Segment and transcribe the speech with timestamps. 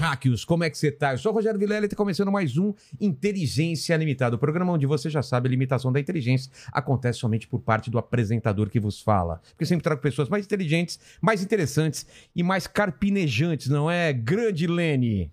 [0.00, 1.12] Terráqueos, como é que você tá?
[1.12, 4.86] Eu sou o Rogério Vilela e está começando mais um Inteligência Limitada, o programa onde
[4.86, 9.02] você já sabe a limitação da inteligência acontece somente por parte do apresentador que vos
[9.02, 9.42] fala.
[9.50, 14.10] Porque eu sempre trago pessoas mais inteligentes, mais interessantes e mais carpinejantes, não é?
[14.10, 15.30] Grande Lene.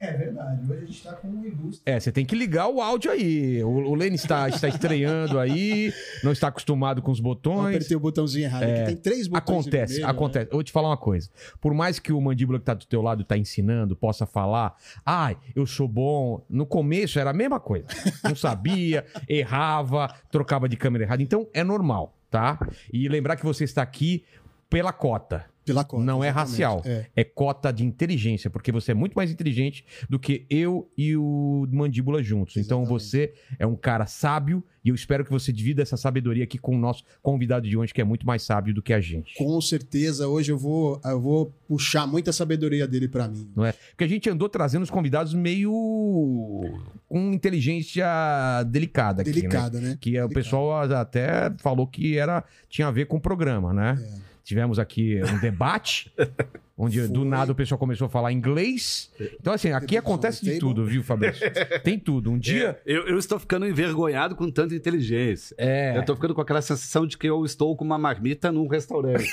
[0.00, 0.70] É verdade.
[0.70, 1.82] Hoje a gente tá com um ilustre.
[1.86, 3.62] É, você tem que ligar o áudio aí.
[3.62, 7.76] O, o Lene está, está estreando aí, não está acostumado com os Eu botões.
[7.76, 8.64] apertei o botãozinho errado.
[8.64, 9.42] Aqui tem três botões.
[9.42, 10.10] Acontece, vermelho, né?
[10.10, 10.46] acontece.
[10.50, 11.30] Eu vou te falar uma coisa.
[11.60, 14.74] Por mais que o mandíbula que tá do teu lado tá ensinando, possa falar,
[15.06, 16.44] ai, eu sou bom.
[16.50, 17.86] No começo era a mesma coisa.
[18.24, 21.22] Não sabia, errava, trocava de câmera errada.
[21.22, 22.58] Então é normal, tá?
[22.92, 24.24] E lembrar que você está aqui
[24.68, 25.46] pela cota.
[25.64, 26.02] Pela cota.
[26.02, 26.50] Não é exatamente.
[26.50, 26.82] racial.
[26.84, 27.06] É.
[27.16, 31.66] É cota de inteligência, porque você é muito mais inteligente do que eu e o
[31.72, 32.56] mandíbula juntos.
[32.56, 33.02] Então Exatamente.
[33.02, 36.76] você é um cara sábio e eu espero que você divida essa sabedoria aqui com
[36.76, 39.34] o nosso convidado de hoje, que é muito mais sábio do que a gente.
[39.34, 43.50] Com certeza, hoje eu vou, eu vou puxar muita sabedoria dele pra mim.
[43.56, 43.72] Não é?
[43.72, 45.72] Porque a gente andou trazendo os convidados meio
[47.08, 48.04] com inteligência
[48.66, 49.36] delicada aqui, né?
[49.36, 49.98] Delicada, né?
[49.98, 50.34] Que é, o Delicada.
[50.34, 53.98] pessoal até falou que era tinha a ver com o programa, né?
[54.20, 54.33] É.
[54.44, 56.12] Tivemos aqui um debate,
[56.76, 57.28] onde do Foi.
[57.28, 59.10] nada o pessoal começou a falar inglês.
[59.40, 61.40] Então, assim, aqui Table acontece de tudo, viu, Fabrício?
[61.82, 62.30] Tem tudo.
[62.30, 62.78] Um dia.
[62.84, 65.54] Eu, eu estou ficando envergonhado com tanta inteligência.
[65.58, 65.96] É.
[65.96, 69.24] Eu estou ficando com aquela sensação de que eu estou com uma marmita num restaurante.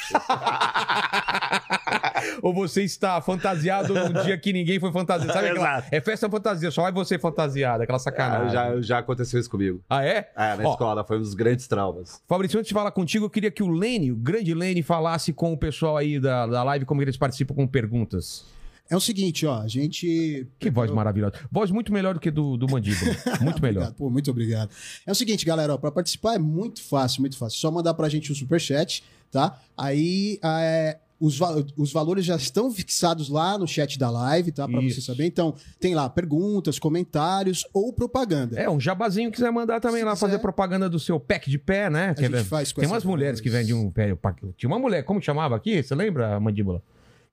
[2.42, 5.34] Ou você está fantasiado num dia que ninguém foi fantasiado.
[5.34, 5.84] Sabe aquela...
[5.92, 8.52] É festa fantasia, só vai você fantasiado, aquela Ah, sacanagem.
[8.52, 9.82] já, já aconteceu isso comigo.
[9.90, 10.32] Ah, é?
[10.36, 12.22] Ah, na Ó, escola, foi um dos grandes traumas.
[12.28, 15.01] Fabrício, antes de falar contigo, eu queria que o Lene, o grande Lene, falasse
[15.34, 18.46] com o pessoal aí da, da live como eles participam com perguntas.
[18.90, 20.46] É o seguinte, ó, a gente.
[20.60, 21.36] Que voz maravilhosa.
[21.50, 23.16] Voz muito melhor do que do, do Mandíbula.
[23.40, 23.84] Muito melhor.
[23.84, 24.70] Obrigado, pô, muito obrigado.
[25.08, 27.58] É o seguinte, galera, ó, pra participar é muito fácil, muito fácil.
[27.58, 29.58] Só mandar pra gente o superchat, tá?
[29.78, 34.68] Aí é, os, va- os valores já estão fixados lá no chat da live, tá?
[34.68, 34.96] Pra Isso.
[35.00, 35.26] você saber.
[35.26, 38.60] Então, tem lá perguntas, comentários ou propaganda.
[38.60, 40.26] É, um jabazinho quiser mandar também Se lá quiser.
[40.26, 42.10] fazer propaganda do seu pack de pé, né?
[42.10, 42.44] a Quer gente ver?
[42.44, 44.18] faz com Tem umas mulheres que vendem um pé.
[44.58, 45.82] Tinha uma mulher, como que chamava aqui?
[45.84, 46.82] Você lembra, Mandíbula?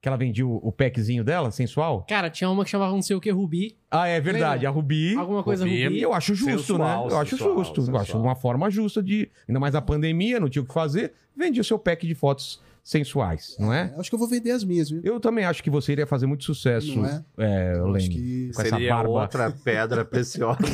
[0.00, 2.06] Que ela vendia o, o packzinho dela, sensual?
[2.09, 3.76] Cara, tinha uma que chamava não sei o que Rubi.
[3.91, 4.65] Ah, é verdade.
[4.65, 4.69] Lembra?
[4.69, 5.16] A Rubi.
[5.16, 5.84] Alguma coisa Rubi.
[5.84, 5.99] Rubi.
[5.99, 7.12] E eu acho justo, Sensual, né?
[7.12, 7.81] Eu acho sensual, justo.
[7.81, 8.03] Eu sensual.
[8.03, 9.28] acho uma forma justa de.
[9.49, 11.15] Ainda mais na pandemia, não tinha o que fazer.
[11.37, 13.93] Vendia o seu pack de fotos sensuais, não é?
[13.99, 15.00] Acho que eu vou vender as minhas, viu?
[15.05, 17.25] Eu também acho que você iria fazer muito sucesso, Não é?
[17.39, 18.09] é, Lene.
[18.09, 18.50] que.
[18.55, 19.11] Com essa Seria barba.
[19.11, 20.59] outra pedra preciosa.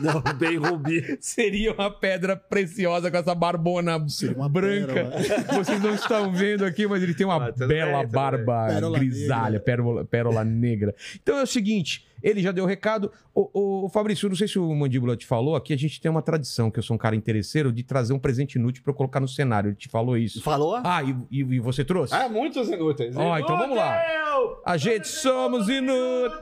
[0.00, 1.18] Não, bem rubi.
[1.20, 3.98] Seria uma pedra preciosa com essa barbona
[4.50, 4.92] branca.
[4.94, 5.54] pérola.
[5.64, 9.44] Vocês não estão vendo aqui, mas ele tem uma Ah, bela bem, barba Pérola grisalha,
[9.44, 9.60] negra.
[9.60, 10.94] pérola, pérola negra.
[11.22, 13.10] Então é o seguinte, ele já deu o recado.
[13.34, 16.22] Ô, ô, Fabrício, não sei se o Mandíbula te falou, aqui a gente tem uma
[16.22, 19.20] tradição, que eu sou um cara interesseiro, de trazer um presente inútil pra eu colocar
[19.20, 19.68] no cenário.
[19.68, 20.42] Ele te falou isso.
[20.42, 20.76] Falou?
[20.84, 22.14] Ah, e, e- e você trouxe?
[22.14, 23.16] Ah, muitos inúteis.
[23.16, 24.00] Ó, então vamos lá.
[24.64, 26.40] A gente somos inútil.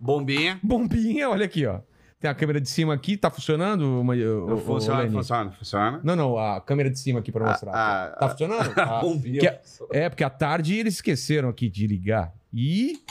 [0.00, 0.58] Bombinha.
[0.62, 1.80] Bombinha, olha aqui, ó.
[2.18, 4.00] Tem a câmera de cima aqui, tá funcionando?
[4.00, 5.12] uma- o- o- Funciona, Leni?
[5.14, 6.00] funciona, funciona.
[6.04, 7.72] Não, não, a câmera de cima aqui pra mostrar.
[7.72, 8.60] Ah, ah, tá funcionando?
[8.78, 9.40] A Ah, bombinha.
[9.40, 12.32] que é- é, porque à tarde eles esqueceram aqui de ligar.
[12.52, 13.02] E,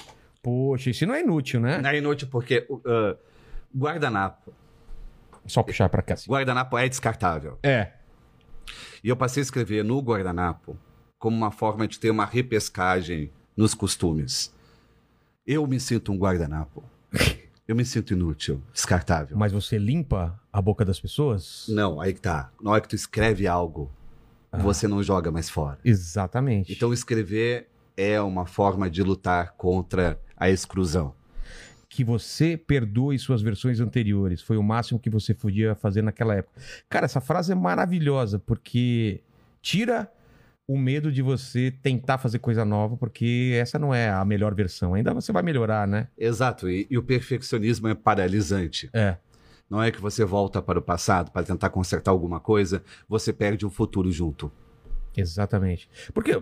[0.43, 1.79] poxa, isso não é inútil, né?
[1.81, 3.17] Não é inútil porque uh,
[3.75, 4.53] guardanapo.
[5.47, 6.13] Só puxar pra cá.
[6.13, 6.29] Assim.
[6.29, 7.57] Guardanapo é descartável.
[7.63, 7.91] É.
[9.03, 10.77] E eu passei a escrever no guardanapo
[11.17, 14.53] como uma forma de ter uma repescagem nos costumes.
[15.51, 16.83] Eu me sinto um guardanapo.
[17.67, 19.35] Eu me sinto inútil, descartável.
[19.35, 21.65] Mas você limpa a boca das pessoas?
[21.69, 22.51] Não, aí que tá.
[22.61, 23.91] Na hora que tu escreve algo,
[24.51, 24.59] Ah.
[24.59, 25.79] você não joga mais fora.
[25.83, 26.71] Exatamente.
[26.71, 27.67] Então escrever
[27.97, 31.15] é uma forma de lutar contra a exclusão.
[31.91, 34.43] que você perdoe suas versões anteriores.
[34.43, 36.61] Foi o máximo que você podia fazer naquela época.
[36.87, 39.21] Cara, essa frase é maravilhosa, porque
[39.59, 40.07] tira
[40.71, 44.93] o medo de você tentar fazer coisa nova, porque essa não é a melhor versão.
[44.93, 46.07] Ainda você vai melhorar, né?
[46.15, 48.87] Exato, e, e o perfeccionismo é paralisante.
[48.93, 49.17] É.
[49.67, 53.65] Não é que você volta para o passado para tentar consertar alguma coisa, você perde
[53.65, 54.51] um futuro junto.
[55.17, 55.89] Exatamente.
[56.13, 56.33] Porque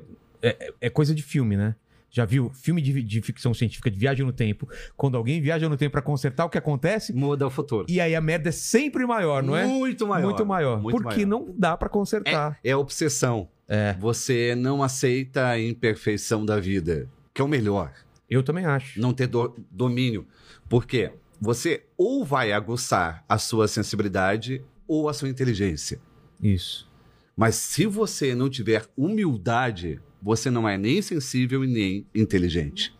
[0.42, 1.74] é, é- é coisa de filme, né?
[2.10, 4.68] Já viu filme de, de ficção científica de viagem no tempo?
[4.98, 7.14] Quando alguém viaja no tempo pra consertar, o que acontece?
[7.14, 7.86] Muda o futuro.
[7.90, 9.66] E aí a merda é sempre maior, não é?
[9.66, 10.26] Muito maior.
[10.26, 10.82] Muito maior.
[10.82, 11.46] muito porque maior.
[11.48, 12.60] não dá pra consertar.
[12.62, 13.48] É obsessão.
[13.68, 13.94] É.
[14.00, 17.94] Você não aceita a imperfeição da vida, que é o melhor.
[18.30, 19.00] Eu também acho.
[19.00, 20.26] Não ter do- domínio.
[20.70, 21.12] Por quê?
[21.40, 26.00] Você ou vai aguçar a sua sensibilidade ou a sua inteligência.
[26.42, 26.90] Isso.
[27.36, 32.96] Mas se você não tiver humildade, você não é nem sensível e nem inteligente.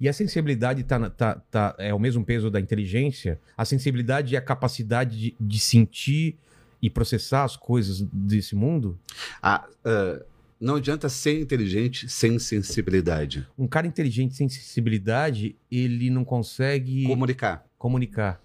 [0.00, 3.40] E a sensibilidade tá, tá, tá- é o mesmo peso da inteligência?
[3.56, 6.36] A sensibilidade é a capacidade de, de sentir
[6.82, 8.98] e processar as coisas desse mundo?
[9.40, 10.22] Ah, ah,
[10.60, 13.46] não adianta ser inteligente sem sensibilidade.
[13.58, 17.64] Um cara inteligente sem sensibilidade, ele não consegue Comunicar.
[17.78, 18.40] comunicar.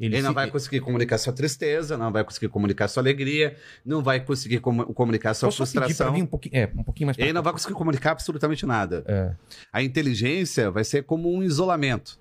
[0.00, 4.02] Ele, não se- vai conseguir comunicar sua tristeza, não vai conseguir comunicar sua alegria, não
[4.02, 6.12] vai conseguir comu- comunicar sua Posso pedir frustração.
[6.14, 9.04] vir um pouquinho, é, um pouquinho mais Ele não vai conseguir comunicar absolutamente nada.
[9.06, 9.32] É.
[9.72, 12.18] A inteligência vai ser como um isolamento.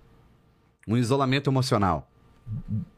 [0.87, 2.10] Um isolamento emocional.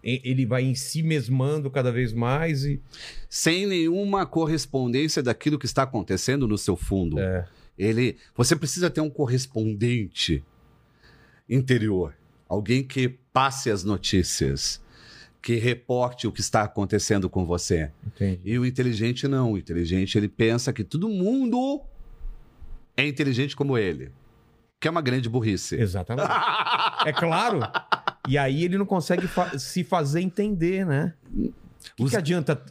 [0.03, 2.81] Ele vai em si mesmando cada vez mais e.
[3.29, 7.19] Sem nenhuma correspondência daquilo que está acontecendo no seu fundo.
[7.19, 7.45] É.
[7.77, 10.43] Ele, você precisa ter um correspondente
[11.49, 12.13] interior,
[12.47, 14.81] alguém que passe as notícias,
[15.41, 17.91] que reporte o que está acontecendo com você.
[18.05, 18.41] Entendi.
[18.45, 21.81] E o inteligente não, o inteligente ele pensa que todo mundo
[22.95, 24.11] é inteligente como ele,
[24.79, 25.75] que é uma grande burrice.
[25.75, 26.29] Exatamente.
[27.05, 27.59] é claro.
[28.27, 31.13] E aí ele não consegue fa- se fazer entender, né?
[31.99, 32.61] O que, que adianta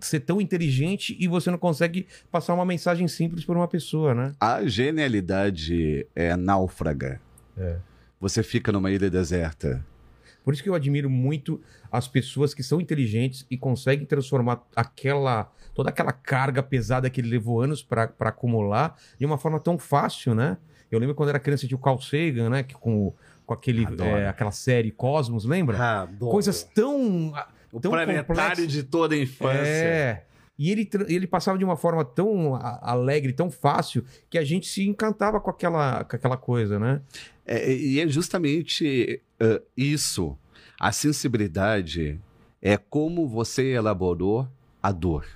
[0.00, 4.32] ser tão inteligente e você não consegue passar uma mensagem simples por uma pessoa, né?
[4.40, 7.20] A genialidade é náufraga.
[7.56, 7.76] É.
[8.20, 9.84] Você fica numa ilha deserta.
[10.44, 11.60] Por isso que eu admiro muito
[11.90, 17.28] as pessoas que são inteligentes e conseguem transformar aquela toda aquela carga pesada que ele
[17.30, 20.56] levou anos para acumular de uma forma tão fácil, né?
[20.90, 22.62] Eu lembro quando era criança o Carl Sagan, né?
[22.62, 23.12] Que com,
[23.46, 24.10] com aquele, Adoro.
[24.10, 26.08] é, aquela série Cosmos, lembra?
[26.18, 27.32] Coisas tão
[27.72, 28.72] o tão planetário complexas.
[28.72, 29.66] de toda a infância.
[29.66, 30.24] É.
[30.58, 34.86] E ele, ele passava de uma forma tão alegre, tão fácil, que a gente se
[34.86, 37.00] encantava com aquela, com aquela coisa, né?
[37.44, 40.38] É, e é justamente ah, isso.
[40.78, 42.20] A sensibilidade
[42.60, 44.48] é como você elaborou
[44.82, 45.26] a dor.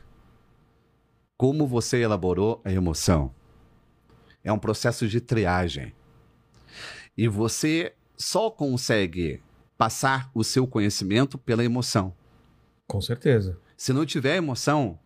[1.37, 3.35] Como você elaborou a emoção.
[4.45, 5.93] É um processo de triagem.
[7.17, 9.41] E você só consegue
[9.77, 12.15] passar o seu conhecimento pela emoção.
[12.87, 13.59] Com certeza.
[13.77, 14.99] Se não tiver emoção,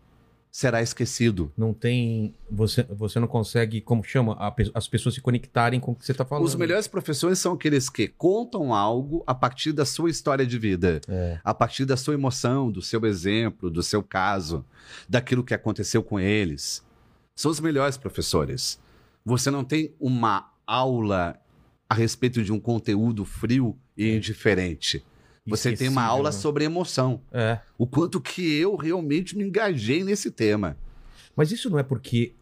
[0.50, 1.52] será esquecido.
[1.56, 2.34] Não tem.
[2.50, 6.12] Você, você não consegue, como chama, a as pessoas se conectarem com o que você
[6.12, 6.44] está falando.
[6.44, 11.00] Os melhores professores são aqueles que contam algo a partir da sua história de vida.
[11.08, 11.40] É.
[11.42, 14.64] a partir da sua emoção, do seu exemplo, do seu caso,
[15.08, 16.84] daquilo que aconteceu com eles.
[17.34, 18.78] São os melhores professores.
[19.24, 21.38] Você não tem uma aula
[21.90, 25.04] a respeito de um conteúdo frio e indiferente.
[25.44, 26.36] Você tem uma aula né?
[26.36, 27.20] sobre emoção.
[27.32, 27.58] É.
[27.76, 30.76] O quanto que eu realmente me engajei nesse tema.
[31.34, 32.32] Mas isso não é porque.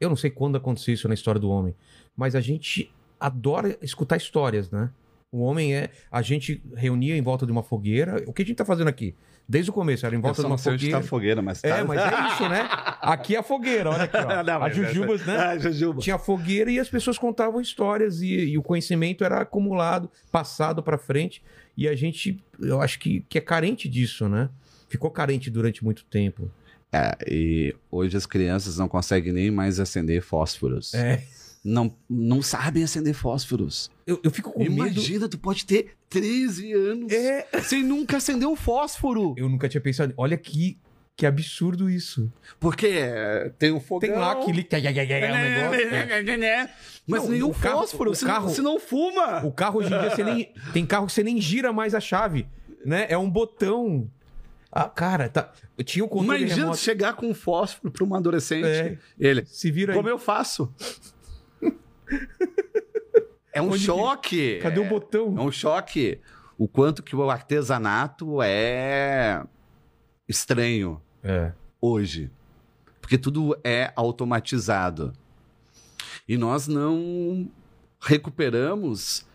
[0.00, 1.74] Eu não sei quando aconteceu isso na história do homem,
[2.14, 4.90] mas a gente adora escutar histórias, né?
[5.30, 5.90] O homem é.
[6.10, 8.24] A gente reunia em volta de uma fogueira.
[8.26, 9.14] O que a gente tá fazendo aqui?
[9.48, 11.02] Desde o começo, era em volta de uma fogueira.
[11.02, 12.68] fogueira, mas É, mas é isso, né?
[13.00, 14.42] Aqui é a fogueira, olha aqui, ó.
[14.42, 15.36] Não, a mas Jujubas, né?
[15.36, 16.00] Ah, Jujuba.
[16.00, 20.98] Tinha fogueira e as pessoas contavam histórias e, e o conhecimento era acumulado, passado pra
[20.98, 21.42] frente.
[21.76, 24.48] E a gente, eu acho que, que é carente disso, né?
[24.88, 26.50] Ficou carente durante muito tempo.
[26.92, 30.92] É, e hoje as crianças não conseguem nem mais acender fósforos.
[30.94, 31.22] É.
[31.68, 33.90] Não, não sabem acender fósforos.
[34.06, 34.72] Eu, eu fico com medo.
[34.72, 37.44] Imagina, tu pode ter 13 anos É.
[37.62, 39.34] sem nunca acender um fósforo.
[39.36, 40.14] Eu nunca tinha pensado.
[40.16, 40.78] Olha que,
[41.16, 42.32] que absurdo isso.
[42.60, 44.08] Porque é, tem um fogão.
[44.08, 44.66] Tem lá aquele.
[44.70, 46.70] É um negócio, é.
[47.06, 49.44] Mas Não, nenhum o carro- fósforo, o você, carro- não, você não fuma.
[49.44, 50.52] O carro hoje em dia você nem.
[50.72, 52.46] Tem carro que você nem gira mais a chave.
[52.84, 53.06] Né?
[53.08, 54.08] É um botão.
[54.70, 55.52] Ah, cara, tá.
[55.76, 56.78] Eu tinha o controle Imagina remoto.
[56.78, 58.66] chegar com um fósforo para um adolescente.
[58.66, 58.98] É.
[59.18, 59.96] Ele, Se vira aí.
[59.96, 60.72] como eu faço?
[63.52, 64.58] É um Onde que- choque.
[64.62, 65.34] Cadê o É- botão?
[65.38, 66.20] É um choque.
[66.58, 69.42] O quanto que o artesanato é
[70.28, 71.52] estranho É.
[71.80, 72.30] hoje.
[73.00, 75.12] Porque tudo é automatizado.
[76.26, 77.48] E nós não
[78.00, 79.26] recuperamos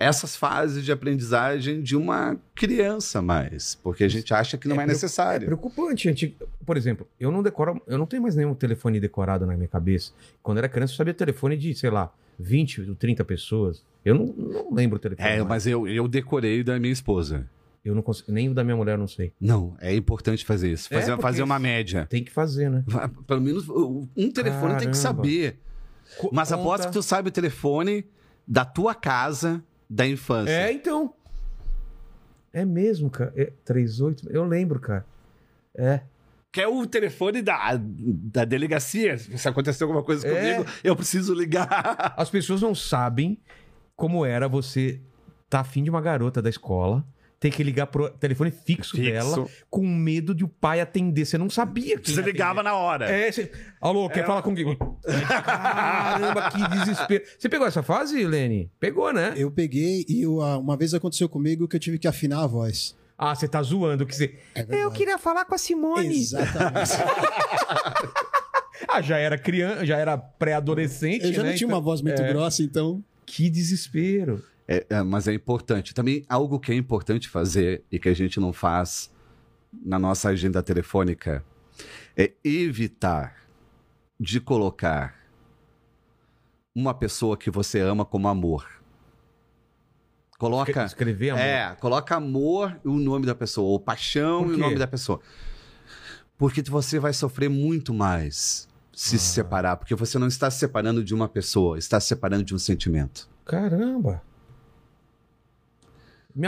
[0.00, 4.78] essas fases de aprendizagem de uma criança mais, porque a gente acha que não é,
[4.78, 5.46] É, preo- É necessário.
[5.46, 6.36] preocupante.
[6.64, 10.12] Por exemplo, eu não decoro, eu não tenho mais nenhum telefone decorado na minha cabeça.
[10.42, 13.84] Quando era criança, eu sabia telefone de, sei lá, 20 ou 30 pessoas.
[14.02, 15.28] Eu não, não lembro o telefone.
[15.28, 15.48] É, mais.
[15.48, 17.46] mas eu, eu decorei da minha esposa.
[17.84, 19.32] Eu não consigo, nem o da minha mulher eu não sei.
[19.40, 20.88] Não, é importante fazer isso.
[20.92, 22.06] É, Fazer, porque- fazer uma média.
[22.08, 22.84] Tem que fazer, né?
[23.26, 24.90] Pelo menos um telefone tem Caramba.
[24.90, 25.58] que saber.
[26.32, 28.04] Mas conta- aposto que tu sabe o telefone
[28.48, 30.52] da tua casa da infância.
[30.52, 31.12] É, então.
[32.52, 33.32] É mesmo, cara.
[33.36, 34.30] É, 38.
[34.30, 35.04] Eu lembro, cara.
[35.74, 36.00] É.
[36.52, 39.18] Que é o telefone da, da delegacia.
[39.18, 40.54] Se aconteceu alguma coisa É.
[40.54, 42.14] comigo, eu preciso ligar.
[42.16, 43.38] As pessoas não sabem
[43.96, 45.00] como era você
[45.48, 47.04] tá afim de uma garota da escola
[47.40, 49.10] ter que ligar pro telefone fixo, Fixo.
[49.10, 51.24] dela com medo de o pai atender.
[51.24, 53.10] Você não sabia que Você ligava na hora.
[53.10, 53.50] É, você...
[53.80, 54.76] Alô, quer falar comigo?
[55.42, 57.24] Caramba, que desespero.
[57.38, 58.70] Você pegou essa fase, Lene?
[58.78, 59.32] Pegou, né?
[59.36, 62.94] Eu peguei e ah, uma vez aconteceu comigo que eu tive que afinar a voz.
[63.16, 64.34] Ah, você tá zoando que você.
[64.54, 66.20] É eu queria falar com a Simone.
[66.20, 66.90] Exatamente.
[68.88, 71.26] Ah, já era criança, já era pré-adolescente.
[71.26, 71.50] Eu já né?
[71.50, 73.04] não tinha Então- uma voz muito grossa, então.
[73.26, 74.42] Que desespero.
[74.72, 75.92] É, é, mas é importante.
[75.92, 79.12] Também algo que é importante fazer e que a gente não faz
[79.72, 81.44] na nossa agenda telefônica
[82.16, 83.34] é evitar
[84.18, 85.16] de colocar
[86.72, 88.64] uma pessoa que você ama como amor.
[90.38, 90.84] Coloca.
[90.84, 91.42] Escrever amor.
[91.42, 95.20] É, coloca amor e o nome da pessoa, ou paixão e o nome da pessoa.
[96.38, 99.18] Porque você vai sofrer muito mais se Ah.
[99.18, 102.58] separar, porque você não está se separando de uma pessoa, está se separando de um
[102.58, 103.28] sentimento.
[103.44, 104.22] Caramba.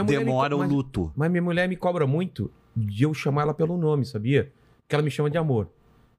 [0.01, 1.11] Me Demora co- o mas- luto.
[1.15, 4.51] Mas minha mulher me cobra muito de eu chamar ela pelo nome, sabia?
[4.87, 5.69] Que ela me chama de amor.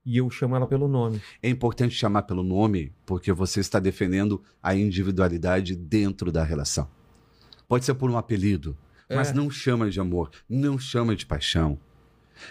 [0.07, 1.21] E eu chamo ela pelo nome.
[1.43, 6.87] É importante chamar pelo nome porque você está defendendo a individualidade dentro da relação.
[7.67, 8.77] Pode ser por um apelido,
[9.09, 9.33] mas É.
[9.33, 11.79] não chama de amor, não chama de paixão.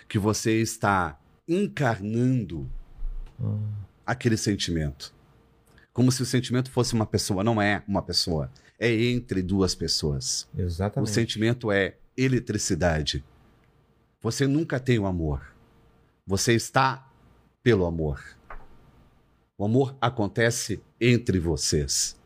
[0.08, 2.70] Que você está encarnando
[3.40, 3.58] Ah.
[4.06, 5.14] aquele sentimento.
[5.92, 7.44] Como se o sentimento fosse uma pessoa.
[7.44, 8.50] Não é uma pessoa.
[8.84, 10.46] É entre duas pessoas.
[10.54, 11.12] O Exatamente.
[11.12, 13.24] sentimento é eletricidade.
[14.22, 15.42] Você nunca tem o amor.
[16.28, 17.10] Você está
[17.64, 18.22] pelo amor.
[19.58, 22.20] O amor acontece entre vocês.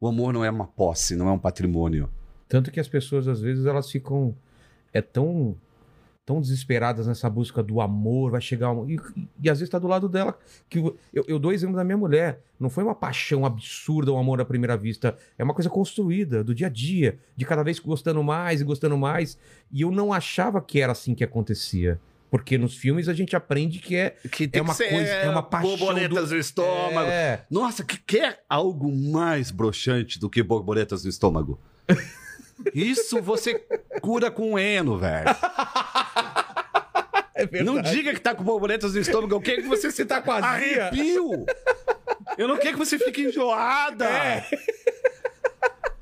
[0.00, 2.08] O amor não é uma posse, não é um patrimônio.
[2.48, 4.34] Tanto que as pessoas, às vezes, elas ficam.
[4.94, 5.54] É tão.
[6.30, 8.70] Tão desesperadas nessa busca do amor, vai chegar.
[8.70, 9.00] um- E,
[9.42, 10.38] e- às vezes tá do lado dela.
[10.68, 10.96] que Eu,
[11.26, 12.38] eu dou exemplo da minha mulher.
[12.58, 15.16] Não foi uma paixão absurda o amor à primeira vista.
[15.36, 17.18] É uma coisa construída, do dia a dia.
[17.36, 19.36] De cada vez gostando mais e gostando mais.
[19.72, 21.98] E eu não achava que era assim que acontecia.
[22.30, 24.10] Porque nos filmes a gente aprende que é.
[24.30, 27.10] Que É uma coisa- é uma paixão Borboletas do- no estômago.
[27.10, 27.44] É.
[27.50, 31.58] Nossa, que quer algo mais broxante do que borboletas no estômago?
[32.74, 33.54] Isso você
[34.02, 35.24] cura com eno, velho.
[37.52, 39.34] É Não diga que tá com borboletas no estômago.
[39.34, 40.86] Eu quero que você se tá com azia.
[40.86, 41.46] arrepio.
[42.38, 44.04] Eu não quero que você fique enjoada.
[44.06, 44.46] É.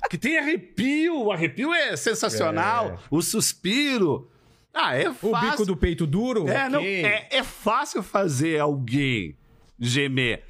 [0.09, 1.23] Que tem arrepio.
[1.25, 2.91] O arrepio é sensacional.
[2.91, 2.97] É.
[3.11, 4.29] O suspiro.
[4.73, 5.49] Ah, é O fácil.
[5.51, 6.47] bico do peito duro?
[6.47, 7.05] É, não, ok.
[7.05, 9.35] é, é fácil fazer alguém
[9.79, 10.43] gemer.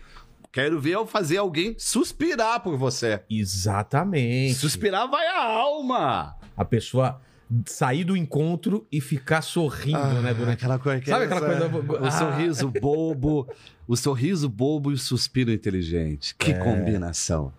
[0.52, 3.22] Quero ver eu fazer alguém suspirar por você.
[3.30, 4.56] Exatamente.
[4.56, 6.36] Suspirar vai a alma.
[6.58, 7.22] A pessoa
[7.66, 10.34] sair do encontro e ficar sorrindo, né?
[10.34, 10.60] Durante...
[10.60, 12.12] Aquela coisa que Sabe aquela coisa- O Ah.
[12.12, 13.48] sorriso bobo,
[13.88, 16.36] o sorriso bobo e o suspiro inteligente.
[16.38, 16.60] Que É.
[16.60, 17.52] combinação.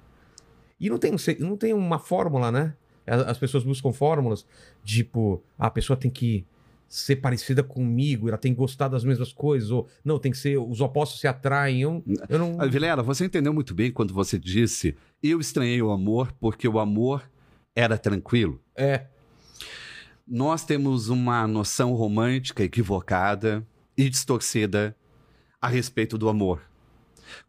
[0.79, 2.75] E não tem, um não tem uma fórmula, né?
[3.07, 4.47] As as pessoas buscam fórmulas,
[4.85, 6.45] tipo, ah, a pessoa tem que
[6.89, 10.59] ser parecida comigo, ela tem que gostar das mesmas coisas, ou não, tem que ser,
[10.59, 11.83] os opostos se atraem.
[11.83, 12.61] Eu, eu não.
[12.61, 16.79] Ah, Vilela, você entendeu muito bem quando você disse eu estranhei o amor porque o
[16.79, 17.29] amor
[17.75, 18.61] era tranquilo.
[18.77, 19.05] É,
[20.31, 24.97] Nós temos uma noção romântica equivocada e distorcida
[25.61, 26.63] a respeito do amor.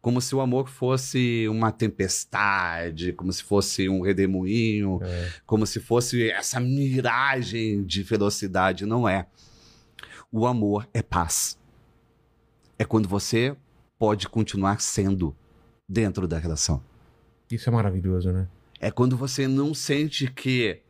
[0.00, 5.30] Como se o amor fosse uma tempestade, como se fosse um redemoinho, É.
[5.46, 8.84] como se fosse essa miragem de velocidade.
[8.84, 9.26] Não é.
[10.30, 11.56] O amor é paz.
[12.78, 13.56] É quando você
[13.98, 15.36] pode continuar sendo
[15.88, 16.82] dentro da relação.
[17.48, 18.48] isso é maravilhoso, né?
[18.80, 20.81] É quando você não sente que.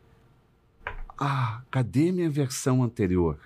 [1.25, 3.38] Ah, cadê minha versão anterior?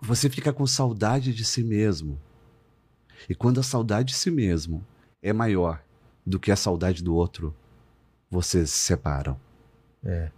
[0.00, 2.18] Você fica com saudade de si mesmo.
[3.28, 4.82] E quando a saudade de si mesmo
[5.22, 5.82] é maior
[6.24, 7.54] do que a saudade do outro,
[8.30, 9.38] vocês se separam.
[10.02, 10.30] É.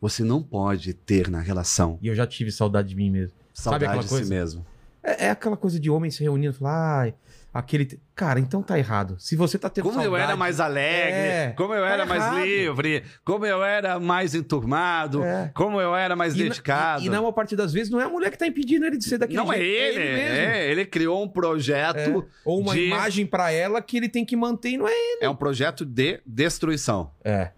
[0.00, 3.36] Você não pode ter na relação E eu já tive saudade de mim mesmo.
[3.52, 4.24] saudade aquela de coisa?
[4.24, 4.64] si mesmo.
[5.02, 7.14] É, é aquela coisa de homem se reunindo e falar, ai,
[7.54, 8.00] aquele.
[8.16, 9.16] Cara, então tá errado.
[9.18, 12.04] Se você tá tendo Como eu saudade- era mais alegre, É, como eu tá era
[12.04, 12.44] mais errado.
[12.44, 15.50] livre, como eu era mais enturmado, É.
[15.54, 17.02] como eu era mais E na- dedicado.
[17.02, 18.98] E, e na maior parte das vezes não é a mulher que tá impedindo ele
[18.98, 19.98] de ser daquele Não é jeito.
[19.98, 20.34] ele, mesmo.
[20.36, 22.24] é, ele criou um projeto, É.
[22.44, 25.18] Ou uma de- imagem pra ela que ele tem que manter e não é ele.
[25.24, 27.10] é um projeto de destruição.
[27.24, 27.50] É.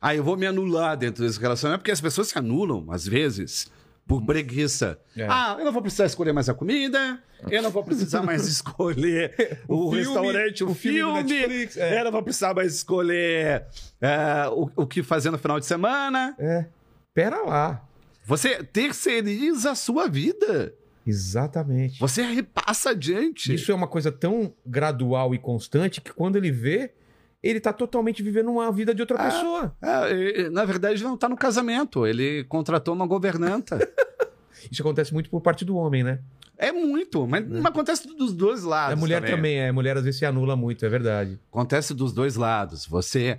[0.00, 3.68] Ah, eu vou me anular dentro desse relacionamento, porque as pessoas se anulam, às vezes,
[4.08, 4.98] por preguiça.
[5.14, 5.26] É.
[5.28, 9.60] Ah, eu não vou precisar escolher mais a comida, eu não vou precisar mais escolher
[9.68, 12.00] o, filme, restaurante, o, o filme filme, Netflix, é.
[12.00, 13.66] eu não vou precisar mais escolher
[14.00, 16.34] é, o, o que fazer no final de semana.
[16.38, 16.64] É.
[17.12, 17.84] Pera lá.
[18.24, 20.74] Você terceiriza a sua vida.
[21.06, 22.00] Exatamente.
[22.00, 23.54] Você repassa adiante.
[23.54, 26.92] Isso é uma coisa tão gradual e constante que quando ele vê,
[27.42, 29.24] ele tá totalmente vivendo uma vida de outra Ah.
[29.24, 29.76] pessoa.
[29.82, 32.06] É, na verdade, não tá no casamento.
[32.06, 33.78] Ele contratou uma governanta.
[34.70, 36.20] Isso acontece muito por parte do homem, né?
[36.60, 38.92] é muito, mas, mas acontece dos dois lados.
[38.92, 39.60] a mulher também.
[39.60, 39.68] é.
[39.68, 41.38] A mulher às vezes se anula muito, é verdade.
[41.52, 42.84] Acontece dos dois lados.
[42.86, 43.38] Você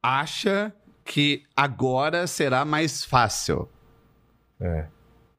[0.00, 0.72] acha
[1.04, 3.68] que agora será mais fácil.
[4.60, 4.86] É.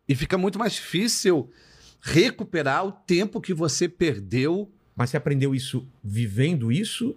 [0.10, 1.50] E fica muito mais difícil
[2.02, 4.70] recuperar o tempo que você perdeu.
[4.94, 7.16] Mas você aprendeu isso vivendo isso?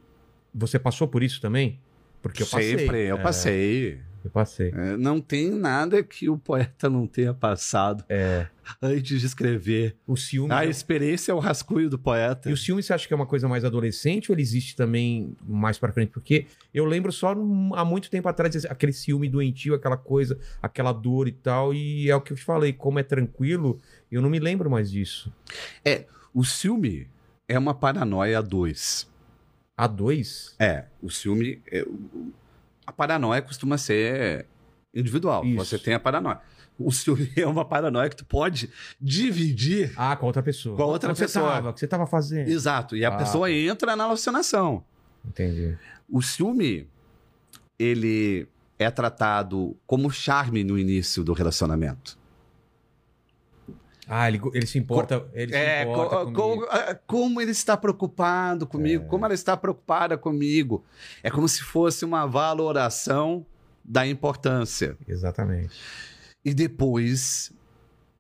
[0.57, 1.79] Você passou por isso também?
[2.23, 2.79] Porque eu passei.
[2.79, 4.01] Sempre, eu É, passei.
[4.25, 4.71] eu passei.
[4.75, 8.49] É, não tem nada que o poeta não tenha passado É.
[8.83, 9.95] antes de escrever.
[10.07, 10.53] O ciúme.
[10.53, 12.51] A experiência é o rascunho do poeta.
[12.51, 15.37] E o ciúme você acha que é uma coisa mais adolescente ou ele existe também
[15.47, 16.11] mais pra frente?
[16.11, 17.31] Porque eu lembro só
[17.75, 21.73] há muito tempo atrás aquele ciúme doentio, aquela coisa, aquela dor e tal.
[21.73, 23.79] E é o que eu te falei, como é tranquilo,
[24.11, 25.33] eu não me lembro mais disso.
[26.35, 27.07] O ciúme
[27.49, 29.07] é uma paranoia a dois.
[29.77, 30.55] A dois?
[30.59, 31.63] É, o ciúme.
[31.71, 31.85] é,
[32.87, 34.47] a paranoia costuma ser
[34.95, 35.45] individual.
[35.45, 35.57] Isso.
[35.65, 36.41] Você tem a paranoia.
[36.79, 39.93] O ciúme é uma paranoia que tu pode dividir.
[39.97, 40.77] Ah, com a outra pessoa.
[40.77, 41.51] Com a outra você pessoa.
[41.51, 41.71] tava?
[41.71, 42.49] O que você tava fazendo?
[42.49, 42.97] Exato.
[42.97, 43.17] E a Ah.
[43.17, 44.85] pessoa entra na alucinação.
[45.25, 45.77] Entendi.
[46.09, 46.89] O ciúme,
[47.79, 48.47] ele
[48.79, 52.17] é tratado como charme no início do relacionamento.
[54.09, 55.27] Ah, ele, ele se importa.
[55.33, 56.61] Ele se É, importa co- comigo.
[56.61, 59.07] co- ah, como ele está preocupado comigo, É.
[59.09, 60.85] como ela está preocupada comigo.
[61.23, 63.45] É como se fosse uma valoração
[63.85, 64.97] da importância.
[65.09, 65.77] Exatamente.
[66.45, 67.53] E depois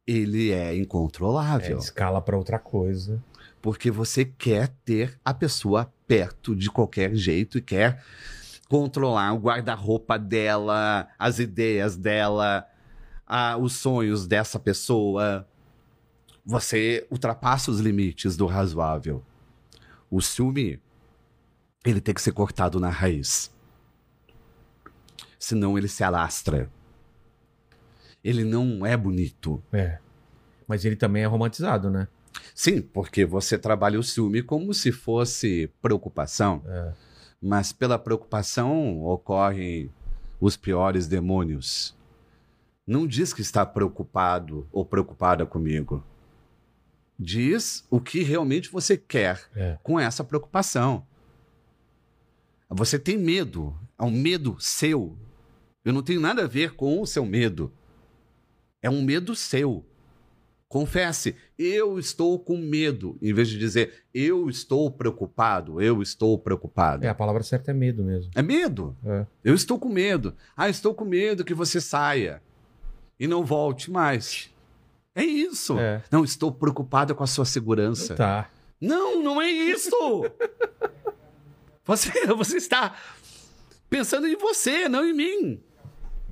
[0.06, 1.78] ele é É, incontrolável.
[1.78, 3.22] escala pra outra coisa.
[3.62, 8.02] Porque você quer ter a pessoa perto de qualquer jeito e quer
[8.68, 12.64] controlar o guarda-roupa dela, as ideias dela,
[13.26, 15.46] ah, os sonhos dessa pessoa.
[16.46, 19.20] Você ultrapassa os limites do razoável.
[20.08, 20.80] O ciúme,
[21.84, 23.52] ele tem que ser cortado na raiz.
[25.40, 26.70] Senão ele se alastra.
[28.22, 29.60] Ele não é bonito.
[29.72, 29.98] É.
[30.68, 32.06] Mas ele também é romantizado, né?
[32.54, 36.62] Sim, porque você trabalha o ciúme como se fosse preocupação.
[36.64, 36.92] É.
[37.42, 39.90] Mas pela preocupação ocorrem
[40.40, 41.96] os piores demônios.
[42.86, 46.04] Não diz que está preocupado ou preocupada comigo.
[47.18, 49.78] Diz o que realmente você quer É.
[49.82, 51.06] com essa preocupação.
[52.68, 55.16] Você tem medo, é um medo seu.
[55.84, 57.72] Eu não tenho nada a ver com o seu medo.
[58.82, 59.84] É um medo seu.
[60.68, 67.06] Confesse, eu estou com medo, em vez de dizer eu estou preocupado, eu estou preocupado.
[67.06, 68.32] É, a palavra certa é medo mesmo.
[68.34, 68.96] É medo.
[69.04, 69.24] É.
[69.44, 70.34] Eu estou com medo.
[70.56, 72.42] Ah, estou com medo que você saia
[73.18, 74.50] e não volte mais.
[75.16, 75.78] É isso.
[75.78, 76.02] É.
[76.10, 78.14] Não, estou preocupado com a sua segurança.
[78.14, 78.50] Tá.
[78.78, 79.90] Não, não é isso.
[81.82, 82.94] você, você está
[83.88, 85.62] pensando em você, não em mim.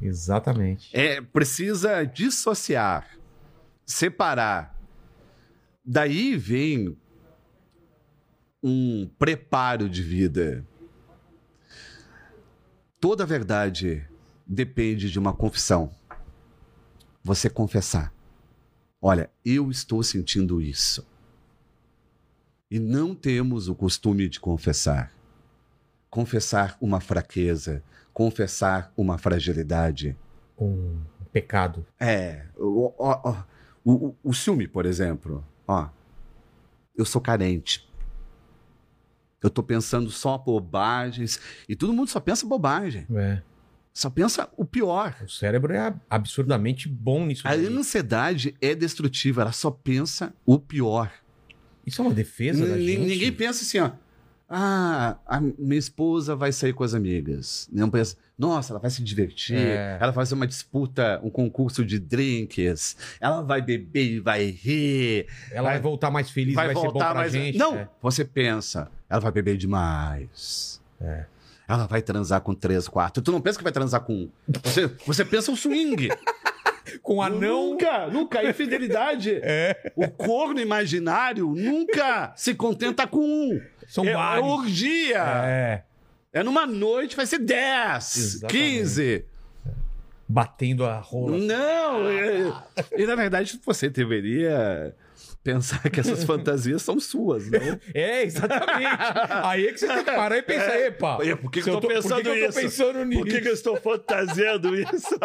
[0.03, 0.95] Exatamente.
[0.95, 3.09] É, precisa dissociar,
[3.87, 4.79] separar.
[5.83, 6.95] Daí vem
[8.63, 10.67] um preparo de vida.
[13.01, 14.07] Toda verdade
[14.47, 15.91] depende de uma confissão.
[17.23, 18.14] Você confessar.
[19.07, 21.07] Olha, eu estou sentindo isso.
[22.71, 25.13] E não temos o costume de confessar.
[26.09, 30.17] Confessar uma fraqueza, confessar uma fragilidade.
[30.59, 31.85] Um pecado.
[32.01, 33.37] É, o, o,
[33.85, 35.45] o, o ciúme, por exemplo.
[35.69, 35.87] Ó,
[36.97, 37.87] eu sou carente.
[39.43, 41.39] Eu tô pensando só bobagens.
[41.69, 43.07] E todo mundo só pensa bobagem.
[43.15, 43.43] É.
[43.95, 45.15] Só pensa o pior.
[45.25, 47.47] O cérebro é absurdamente bom nisso.
[47.47, 47.67] A daí.
[47.67, 49.43] ansiedade é destrutiva.
[49.43, 51.13] Ela só pensa o pior.
[51.87, 53.07] Isso é uma defesa da N- gente.
[53.07, 53.93] Ninguém pensa assim, ó.
[54.49, 57.69] Ah, a minha esposa vai sair com as amigas.
[57.73, 59.97] Não pensa, nossa, ela vai se divertir, É.
[60.01, 65.27] ela vai fazer uma disputa, um concurso de drinks, ela vai beber e vai rir,
[65.51, 67.33] Ela vai, voltar mais feliz, vai, vai, ser bom voltar pra mais.
[67.33, 67.57] gente.
[67.57, 67.89] Não, É.
[68.03, 70.81] você pensa, ela vai beber demais.
[71.01, 71.25] É.
[71.67, 73.23] Ela vai transar com três, quatro.
[73.23, 74.31] Tu não pensa que vai transar com um.
[74.63, 76.09] Você, você pensa o swing.
[77.03, 77.71] Com anão.
[77.71, 78.39] Nunca, nunca.
[78.41, 79.41] A infidelidade.
[79.43, 79.93] É.
[79.97, 83.61] O corno imaginário nunca se contenta com um.
[83.89, 85.25] São é, é orgia.
[85.45, 85.83] É.
[86.33, 86.43] É.
[86.43, 88.53] numa noite, vai ser 10, Exatamente.
[88.79, 89.25] 15.
[90.29, 91.37] Batendo a rola.
[91.39, 92.09] Não.
[92.09, 92.53] é-
[92.97, 94.95] E na verdade você deveria
[95.45, 97.79] pensar que essas fantasias são suas, não?
[97.93, 98.97] É, exatamente.
[99.45, 101.19] Aí é que você tem que parar e pensar, epa.
[101.23, 103.21] E por que que eu tô por que pensando que eu tô pensando nisso?
[103.21, 105.19] Por que, que eu estou fantasiando isso?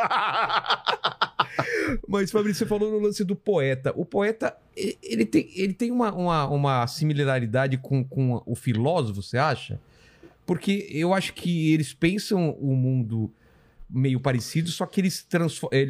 [2.07, 3.93] Mas, Fabrício, você falou no lance do poeta.
[3.95, 9.37] O poeta, ele, tem, ele tem uma, uma, uma similaridade com, com o filósofo, você
[9.37, 9.79] acha?
[10.45, 13.33] Porque eu acho que eles pensam o mundo
[13.89, 15.25] meio parecido, só que eles,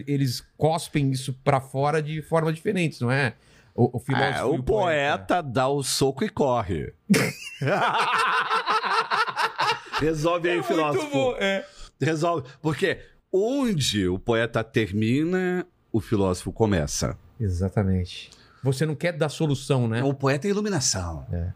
[0.08, 3.36] eles cospem isso pra fora de forma diferente, não é?
[3.82, 6.94] O, o filósofo É, e o poeta dá o soco e corre.
[10.00, 11.10] Resolve aí, Muito filósofo.
[11.12, 11.66] bom, é.
[12.02, 12.48] Resolve.
[12.62, 13.00] Porque
[13.32, 17.18] onde o poeta termina, o filósofo começa.
[17.40, 18.30] Exatamente.
[18.64, 20.04] Você não quer dar solução, né?
[20.04, 21.26] O poeta é iluminação.
[21.32, 21.52] É.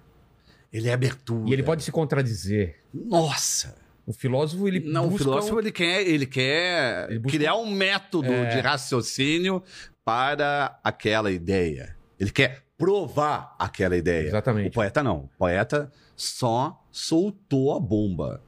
[0.72, 1.50] Ele é abertura.
[1.50, 2.78] E ele pode se contradizer.
[2.94, 3.76] Nossa!
[4.06, 7.56] O filósofo, ele Não, o busca filósofo um- ele quer, ele quer Ele busca- criar
[7.56, 8.56] um método É.
[8.56, 9.64] de raciocínio
[10.04, 11.96] para aquela ideia.
[12.20, 14.28] Ele quer provar aquela ideia.
[14.28, 14.70] Exatamente.
[14.70, 15.26] O poeta não.
[15.26, 18.42] O poeta só soltou a bomba.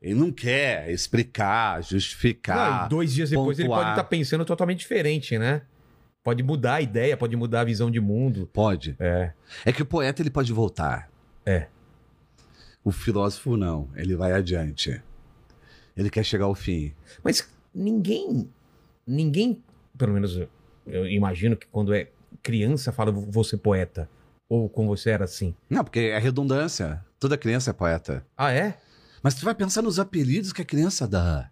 [0.00, 2.86] Ele não quer explicar, Não, justificar.
[2.86, 5.62] e dois dias depois ele pode estar pensando totalmente diferente, né?
[6.22, 8.48] Pode mudar a ideia, pode mudar a visão de mundo.
[8.52, 8.96] Pode.
[8.98, 9.32] É.
[9.64, 11.10] É que o poeta ele pode voltar.
[11.44, 11.68] É.
[12.84, 13.88] O filósofo não.
[13.96, 15.00] Ele vai adiante.
[15.96, 16.92] Ele quer chegar ao fim.
[17.22, 18.50] Mas ninguém.
[19.06, 19.62] Ninguém,
[19.96, 20.48] pelo menos eu,
[20.86, 22.08] eu imagino que quando é
[22.42, 24.08] criança fala você poeta.
[24.48, 25.54] Ou com você era assim.
[25.68, 27.04] Não, porque é redundância.
[27.18, 28.24] Toda criança é poeta.
[28.36, 28.78] Ah, é?
[29.22, 31.50] Mas tu vai pensar nos apelidos que a criança dá.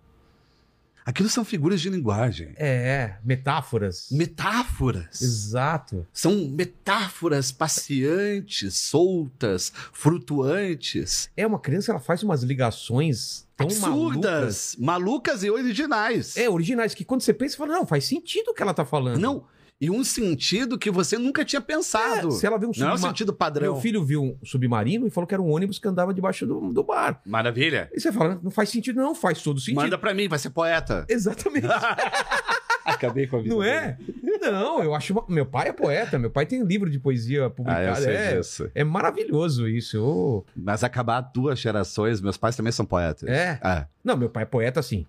[1.07, 2.55] Aquilo são figuras de linguagem.
[2.57, 4.09] É, metáforas.
[4.11, 5.21] Metáforas.
[5.21, 6.07] Exato.
[6.13, 14.17] São metáforas passeantes, soltas, flutuantes, É, uma criança, ela faz umas ligações tão malucas.
[14.17, 16.37] absurdas, malucas e originais.
[16.39, 18.87] É, originais, que quando você pensa, você fala, não, faz sentido o que ela tá
[18.87, 19.21] falando.
[19.21, 19.45] Não,
[19.81, 22.29] e um sentido que você nunca tinha pensado.
[22.29, 23.73] É, se ela viu um Não é subma- sentido padrão.
[23.75, 26.73] Meu filho viu um submarino e falou que era um ônibus que andava debaixo do,
[26.73, 27.21] do bar.
[27.27, 27.91] Maravilha.
[27.93, 29.77] E você fala, não faz sentido, não, faz todo sentido.
[29.83, 31.05] Manda pra mim, vai ser poeta.
[31.11, 31.67] Exatamente.
[32.85, 33.55] Acabei com a vida.
[33.55, 33.97] Não é?
[34.43, 35.13] Não, eu acho.
[35.15, 38.03] uma- Meu pai é poeta, meu pai tem livro de poesia Ah, publicado.
[38.03, 38.71] sei é, disso.
[38.75, 40.45] é maravilhoso isso.
[40.55, 43.27] Mas acabar duas gerações, meus pais também são poetas.
[43.29, 43.59] É?
[43.65, 43.87] É.
[44.05, 45.07] Não, meu pai é poeta assim.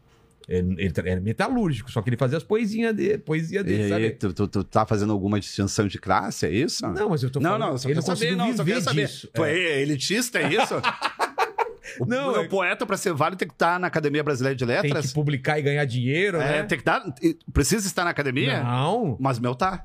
[0.47, 3.89] Ele, ele é metalúrgico, só que ele fazia as poesinhas dele, poesia E dele, aí,
[3.89, 4.11] sabe?
[4.11, 6.85] tu, tu, tu tá fazendo alguma distinção de classe, é isso?
[6.87, 7.69] Não, mas eu tô não, falando.
[7.71, 9.05] não, só ele quer não saber, não, só viver quer saber.
[9.07, 9.29] disso.
[9.33, 9.53] Tu É.
[9.57, 10.75] é elitista, é isso?
[11.99, 14.65] o, Não, o é- poeta, pra ser válido, tem que estar na Academia Brasileira de
[14.65, 15.07] Tem Letras.
[15.07, 16.63] que publicar e ganhar dinheiro, É, né?
[16.63, 17.03] tem que estar.
[17.51, 18.61] Precisa estar na academia?
[18.63, 19.17] Não.
[19.19, 19.83] Mas o meu tá.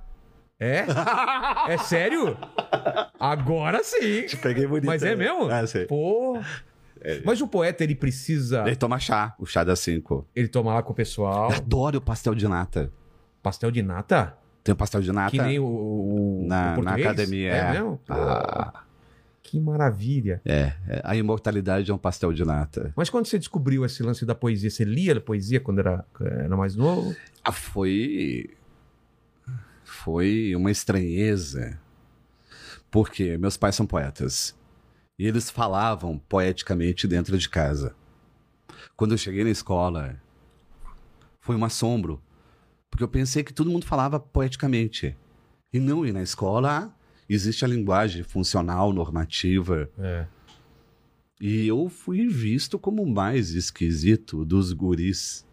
[0.58, 0.84] É?
[1.72, 2.36] É sério?
[3.18, 4.26] Agora sim.
[4.42, 4.86] Peguei bonito.
[4.86, 5.50] Mas é mesmo?
[5.50, 5.86] É, sei.
[5.86, 6.38] Pô.
[7.24, 8.62] Mas o poeta, ele precisa.
[8.66, 10.26] Ele toma chá, o chá das 5.
[10.34, 11.50] Ele toma lá com o pessoal.
[11.52, 12.92] Adoro o pastel de nata.
[13.42, 14.36] Pastel de nata?
[14.62, 17.06] Tem o pastel de nata Que nem o, o, o na, na português?
[17.06, 17.50] academia.
[17.50, 18.82] É, É, Ah,
[19.42, 20.42] Que maravilha.
[20.44, 22.92] é, é, a imortalidade é um pastel de nata.
[22.94, 26.54] Mas quando você descobriu esse lance da poesia, você lia a poesia quando era, era
[26.56, 27.16] mais novo?
[27.42, 28.50] Ah, foi.
[29.82, 31.78] Foi uma estranheza.
[32.90, 34.54] Porque meus pais são poetas.
[35.20, 37.94] E eles falavam poeticamente dentro de casa.
[38.96, 40.18] Quando eu cheguei na escola,
[41.40, 42.22] foi um assombro.
[42.90, 45.14] Porque eu pensei que todo mundo falava poeticamente.
[45.70, 46.90] E não, e na escola
[47.28, 49.90] existe a linguagem funcional, normativa.
[49.98, 50.26] É.
[51.38, 55.46] E eu fui visto como o mais esquisito dos guris.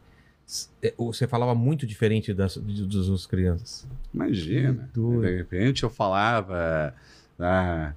[0.82, 3.86] É, Você falava muito diferente das, das outras crianças.
[4.14, 4.90] Imagina.
[4.94, 6.96] De repente eu falava.
[7.38, 7.94] Ah,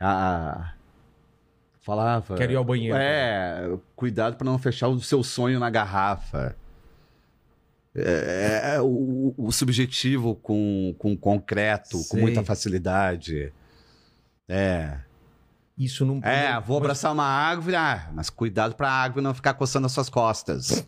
[0.00, 0.72] ah,
[1.86, 2.34] falava.
[2.34, 2.96] Quero ir ao banheiro.
[2.96, 6.56] É, cuidado para não fechar o seu sonho na garrafa.
[7.94, 12.20] É, é, o, o subjetivo com, com concreto, com Sei.
[12.20, 13.52] muita facilidade.
[14.48, 14.98] É.
[15.78, 16.20] Isso não.
[16.24, 19.92] É, não- vou abraçar uma árvore, ah, mas cuidado pra árvore não ficar coçando as
[19.92, 20.86] suas costas.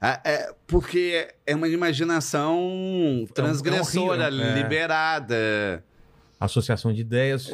[0.00, 4.54] É, é, porque é uma imaginação transgressora, horrível, é.
[4.62, 5.84] liberada.
[6.40, 7.52] Associação de ideias.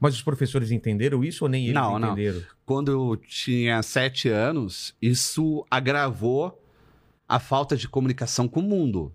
[0.00, 2.08] Mas os professores entenderam isso ou nem eles Não, não.
[2.12, 2.42] entenderam?
[2.64, 6.60] Quando eu tinha sete anos, isso agravou
[7.28, 9.12] a falta de comunicação com o mundo.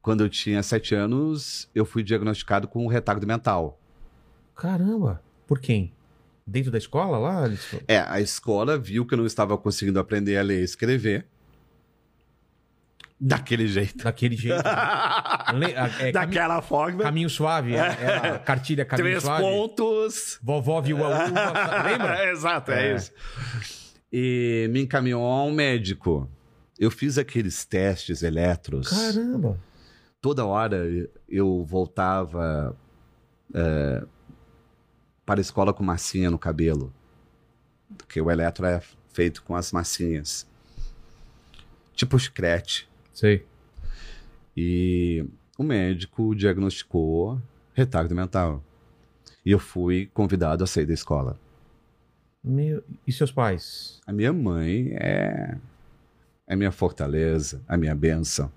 [0.00, 3.78] Quando eu tinha sete anos, eu fui diagnosticado com um retardo mental.
[4.54, 5.22] Caramba.
[5.46, 5.92] Por quem?
[6.46, 7.50] Dentro da escola lá?
[7.86, 11.26] É, a escola viu que eu não estava conseguindo aprender a ler e escrever.
[13.24, 14.02] Daquele jeito.
[14.02, 14.60] Daquele jeito.
[14.66, 17.04] A- é, cami- Daquela forma.
[17.04, 17.76] Caminho suave.
[17.76, 19.42] É, é a cartilha Caminho Três Suave.
[19.44, 20.38] pontos.
[20.42, 21.82] Vovó viu a uva.
[21.88, 22.30] Lembra?
[22.32, 22.96] Exato, é, É.
[22.96, 23.12] isso.
[24.12, 26.28] E me encaminhou a um médico.
[26.78, 28.88] Eu fiz aqueles testes eletros.
[28.88, 29.56] Caramba.
[30.20, 30.84] Toda hora
[31.28, 32.76] eu voltava
[33.54, 34.02] é,
[35.24, 36.92] para a escola com massinha no cabelo.
[37.96, 38.80] Porque o eletro é
[39.12, 40.44] feito com as massinhas.
[41.94, 42.90] Tipo chiclete.
[43.12, 43.44] Sei.
[44.56, 45.24] E
[45.58, 47.40] o médico diagnosticou
[47.74, 48.62] retardo mental.
[49.44, 51.38] E eu fui convidado a sair da escola.
[52.42, 52.82] Meu...
[53.06, 54.00] E seus pais?
[54.06, 55.56] A minha mãe é
[56.46, 58.52] é minha fortaleza, a minha bênção.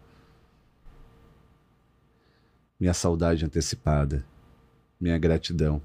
[2.77, 4.25] Minha saudade antecipada,
[4.99, 5.81] minha gratidão.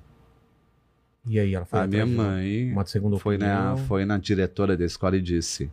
[1.24, 4.85] E aí, ela foi a minha mãe uma segunda foi na, foi na diretora da
[4.85, 5.70] escola e disse: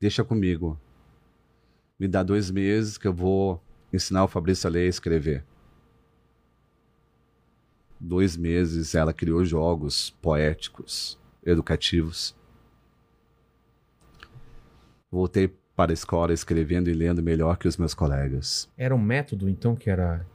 [0.00, 0.80] Deixa comigo.
[2.00, 5.44] Me dá dois meses que eu vou ensinar o Fabrício a ler e escrever.
[8.00, 12.34] Dois meses ela criou jogos poéticos, educativos.
[15.12, 18.66] Voltei para a escola escrevendo e lendo melhor que os meus colegas.
[18.78, 20.26] Era um método, então, que era...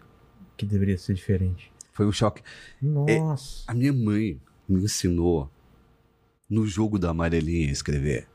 [0.55, 1.71] Que deveria ser diferente.
[1.91, 2.43] Foi um choque.
[2.79, 3.63] Nossa.
[3.67, 5.49] A minha mãe me ensinou
[6.47, 8.27] no jogo da amarelinha a escrever.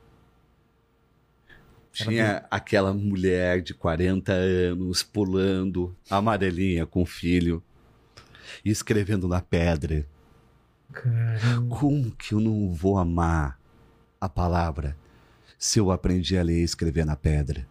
[1.93, 7.63] Tinha aquela mulher de 40 anos pulando amarelinha com o filho
[8.65, 10.07] e escrevendo na pedra.
[10.93, 11.77] Caramba.
[11.77, 13.59] Como que eu não vou amar
[14.21, 14.97] a palavra
[15.59, 17.67] se eu aprendi a ler e escrever na pedra?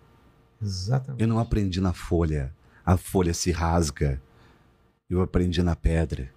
[0.61, 1.21] Exatamente.
[1.21, 2.53] Eu não aprendi na folha.
[2.85, 4.21] A folha se rasga.
[5.09, 6.29] Eu aprendi na pedra.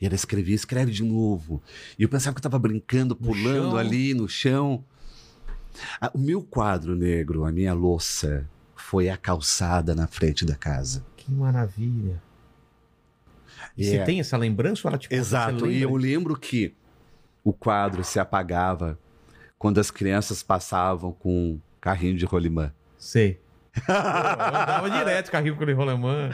[0.00, 1.62] E ela escrevia, escreve de novo.
[1.98, 4.84] E eu pensava que eu estava brincando, pulando ali no chão.
[6.00, 11.04] Ah, O meu quadro negro, a minha louça, foi a calçada na frente da casa.
[11.16, 12.22] Que maravilha.
[13.76, 15.70] E você é- tem essa lembrança ou ela tipo, Exato.
[15.70, 16.74] E eu lembro que
[17.42, 18.98] o quadro se apagava
[19.58, 22.72] quando as crianças passavam com um carrinho de rolimã.
[22.98, 23.40] Sei.
[23.88, 26.30] Eu andava direto carrinho com o rolemã.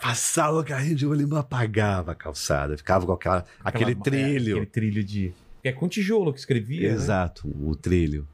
[0.00, 2.76] Passava o carrinho de rolimã, apagava a calçada.
[2.76, 4.48] Ficava com aquela, aquele Aquela- trilho.
[4.48, 5.34] é, aquele trilho de.
[5.62, 6.88] É com tijolo que escrevia.
[6.88, 6.94] né?
[6.94, 8.26] Exato, o trilho.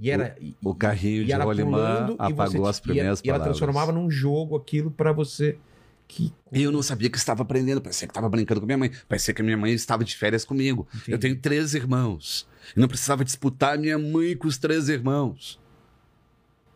[0.00, 0.34] E era.
[0.40, 3.58] e- O carrinho de rolimã apagou você- as primeiras e, ela- E ela palavras.
[3.58, 5.58] transformava num jogo aquilo pra você.
[6.08, 6.32] Que.
[6.52, 8.90] Eu não sabia que estava aprendendo, parecia que estava brincando com minha mãe.
[9.08, 10.88] Parecia que minha mãe estava de férias comigo.
[10.92, 11.12] Entendi.
[11.12, 12.48] Eu tenho três irmãos.
[12.74, 15.60] Eu não precisava disputar minha mãe com os três irmãos.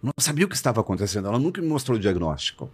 [0.03, 1.27] Eu não sabia o que estava acontecendo.
[1.27, 2.71] Ela nunca me mostrou o diagnóstico.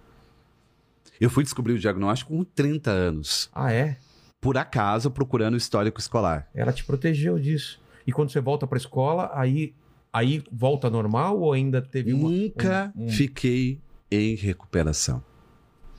[1.20, 3.48] Eu fui descobrir o diagnóstico com 30 anos.
[3.54, 3.96] Ah, é?
[4.40, 6.48] Por acaso, procurando o histórico escolar.
[6.54, 7.80] Ela te protegeu disso.
[8.06, 9.74] E quando você volta pra escola, aí.
[10.12, 12.28] Aí volta normal ou ainda teve uma.
[12.28, 15.22] Nunca um- um- fiquei em recuperação.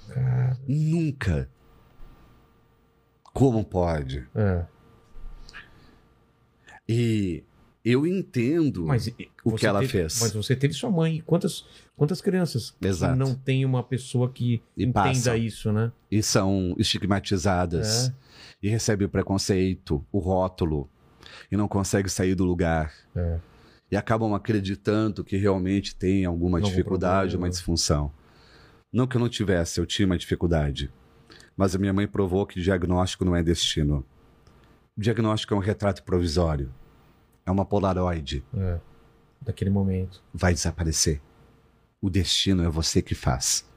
[0.10, 1.50] Cara, Nunca.
[3.34, 4.28] Como pode?
[4.36, 4.65] é.
[6.88, 7.43] E
[7.84, 8.86] eu entendo.
[8.86, 9.08] Mas
[9.43, 10.19] O que ela teve- fez.
[10.21, 11.17] Mas você teve sua mãe.
[11.17, 13.15] E Quantas, quantas crianças Exato.
[13.15, 15.38] não tem uma pessoa que E entenda passam.
[15.38, 15.91] isso, né?
[16.12, 18.13] e são estigmatizadas É.
[18.63, 20.89] e recebem o preconceito, o rótulo
[21.50, 22.93] e não conseguem sair do lugar.
[23.15, 23.39] É.
[23.92, 28.12] E acabam acreditando que realmente tem alguma Algum dificuldade, uma disfunção.
[28.92, 30.92] Não que eu não tivesse, eu tinha uma dificuldade.
[31.58, 34.06] Mas a minha mãe provou que diagnóstico não é destino.
[34.98, 36.74] Diagnóstico é um retrato provisório.
[37.46, 38.44] É uma polaroid.
[38.54, 38.80] É.
[39.42, 40.22] Daquele momento.
[40.34, 41.20] vai desaparecer.
[42.00, 43.68] O destino é você que faz.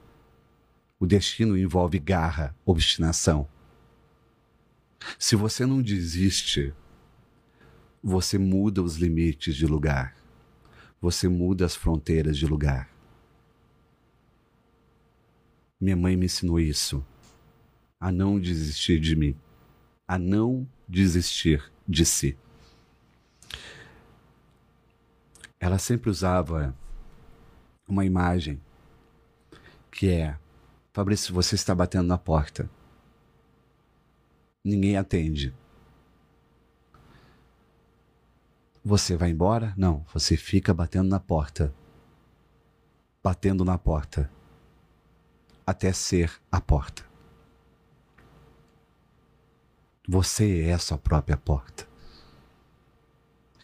[0.99, 3.47] O destino envolve garra, obstinação.
[5.19, 6.73] Se você não desiste,
[8.07, 10.15] você muda os limites de lugar.
[11.01, 12.89] Você muda as fronteiras de lugar.
[15.81, 17.03] Minha mãe me ensinou isso.
[17.99, 19.35] A não desistir de mim.
[20.07, 22.37] A não desistir de si.
[25.65, 26.75] ela sempre usava
[27.87, 28.61] uma imagem
[29.91, 30.37] que é:
[30.93, 32.69] Fabrício, você está batendo na porta.
[34.63, 35.51] Ninguém atende.
[38.87, 39.73] Você vai embora?
[39.75, 41.73] Não, você fica batendo na porta.
[43.23, 44.29] Batendo na porta.
[45.65, 47.03] Até ser a porta.
[50.07, 51.87] Você é a sua própria porta.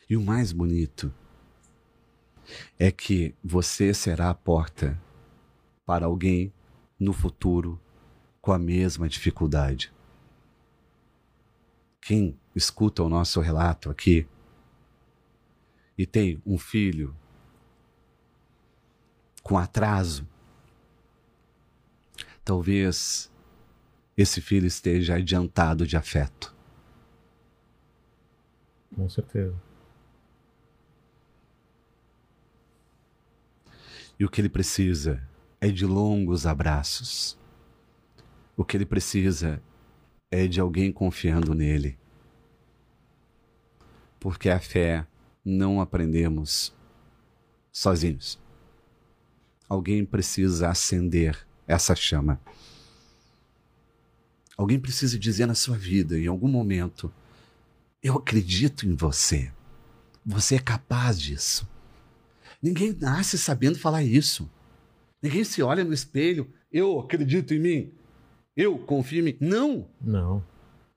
[0.10, 1.14] E o mais bonito
[2.80, 5.00] é que você será a porta
[5.86, 6.52] para alguém
[7.00, 7.80] no futuro
[8.42, 9.94] com a mesma dificuldade.
[12.02, 14.28] Quem escuta o nosso relato aqui
[15.98, 17.16] e tem um filho
[19.44, 20.28] com atraso,
[22.44, 23.32] talvez
[24.18, 26.56] esse filho esteja adiantado de afeto.
[28.96, 29.56] Com certeza.
[34.20, 35.28] E o que ele precisa
[35.60, 37.38] é de longos abraços.
[38.56, 39.62] O que ele precisa
[40.30, 41.98] é de alguém confiando nele.
[44.20, 45.08] Porque a fé
[45.44, 46.74] não aprendemos
[47.72, 48.40] sozinhos.
[49.68, 52.40] Alguém precisa acender essa chama.
[54.58, 57.12] Alguém precisa dizer na sua vida, em algum momento,
[58.04, 59.52] Eu acredito em você.
[60.26, 61.70] Você é capaz disso.
[62.62, 64.50] Ninguém nasce sabendo falar isso.
[65.22, 66.52] Ninguém se olha no espelho.
[66.72, 67.94] Eu acredito em mim.
[68.58, 69.38] Eu confio em mim.
[69.40, 69.88] Não.
[70.02, 70.44] Não.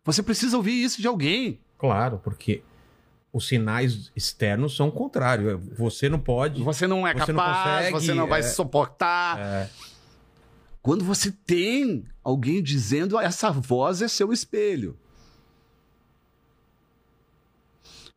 [0.03, 1.61] Você precisa ouvir isso de alguém.
[1.79, 2.63] Claro, porque
[3.35, 5.59] os sinais externos são o contrário.
[5.77, 6.63] Você não pode.
[6.63, 8.43] Você não é Você não capaz, consegue, você não vai é.
[8.45, 9.39] suportar.
[9.41, 9.71] É,
[10.81, 14.97] Quando você tem alguém dizendo essa voz é seu espelho.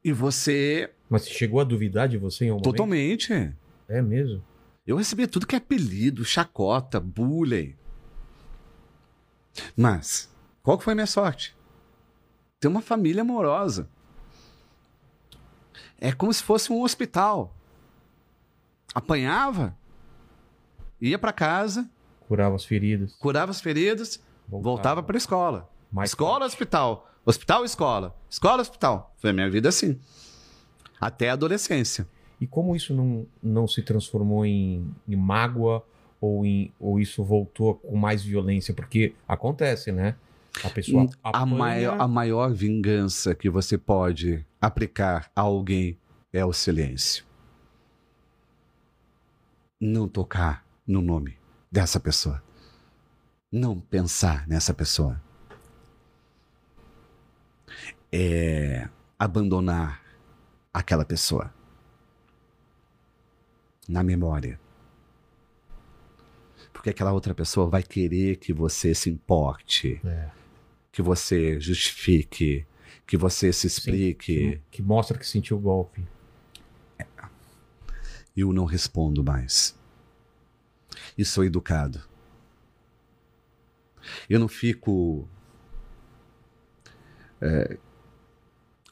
[0.04, 2.76] E você mas você chegou a duvidar de você em algum momento?
[2.76, 3.54] totalmente.
[3.90, 4.44] É mesmo.
[4.86, 7.76] Eu recebi tudo que é apelido, chacota, bullying.
[9.76, 10.30] Mas,
[10.62, 11.56] qual que foi a minha sorte?
[12.60, 13.90] Ter uma família amorosa.
[16.00, 17.54] É como se fosse um hospital.
[18.94, 19.76] Apanhava,
[21.00, 21.90] ia para casa,
[22.28, 23.16] Curava as feridas.
[23.16, 25.70] curava as feridas, voltava para escola.
[25.92, 27.10] Mais escola, hospital.
[27.26, 28.16] Hospital, escola.
[28.30, 29.14] Escola, hospital.
[29.18, 30.00] Foi a minha vida assim.
[31.00, 32.08] Até a adolescência.
[32.40, 35.84] E como isso não, não se transformou em, em mágoa
[36.20, 38.74] ou, em, ou isso voltou com mais violência?
[38.74, 40.16] Porque acontece, né?
[40.64, 45.98] A pessoa Hum, A apanha- maior, a maior vingança que você pode aplicar a alguém
[46.34, 47.26] é o silêncio.
[49.80, 51.38] Não tocar no nome
[51.72, 52.44] dessa pessoa.
[53.52, 55.22] Não pensar nessa pessoa.
[58.12, 58.90] É
[59.20, 60.02] abandonar
[60.74, 61.54] aquela pessoa
[63.88, 64.60] na memória.
[66.74, 70.30] Porque aquela outra pessoa vai querer que você se importe É,
[70.92, 72.66] que você justifique,
[73.08, 74.62] que você se explique.
[74.70, 76.06] que mostra que sentiu o golpe.
[78.36, 79.76] Eu não respondo mais.
[81.18, 82.02] E sou educado.
[84.30, 85.28] Eu não fico
[87.42, 87.78] é,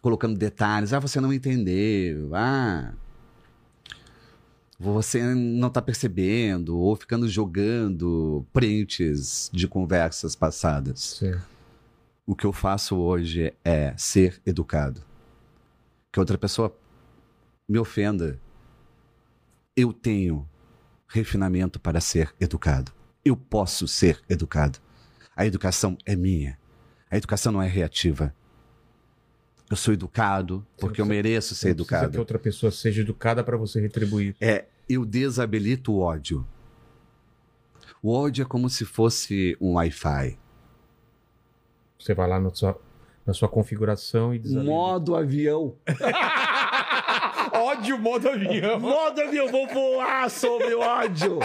[0.02, 0.94] colocando detalhes.
[0.94, 2.34] Ah, você não entendeu.
[2.34, 2.94] Ah,
[4.80, 6.78] você não está percebendo.
[6.80, 11.18] Ou ficando jogando prints de conversas passadas.
[11.20, 11.36] Sim.
[12.26, 15.02] O que eu faço hoje é ser educado.
[16.12, 16.76] Que outra pessoa
[17.68, 18.40] me ofenda.
[19.76, 20.48] Eu tenho
[21.08, 22.92] refinamento para ser educado.
[23.24, 24.80] Eu posso ser educado.
[25.36, 26.58] A educação é minha.
[27.12, 28.34] A educação não é reativa.
[29.70, 32.20] Eu sou educado porque eu precisa- mereço ser precisa que educado.
[32.20, 34.36] outra pessoa seja educada para você retribuir.
[34.40, 36.48] É, eu desabilito o ódio.
[38.02, 40.38] O ódio é como se fosse um Wi-Fi.
[42.06, 42.80] Você vai lá no sua-
[43.26, 44.72] na sua configuração e desabilita.
[44.72, 45.76] Modo avião.
[47.52, 48.80] Ódio, modo avião.
[48.80, 51.40] Modo avião, vou voar sobre o ódio.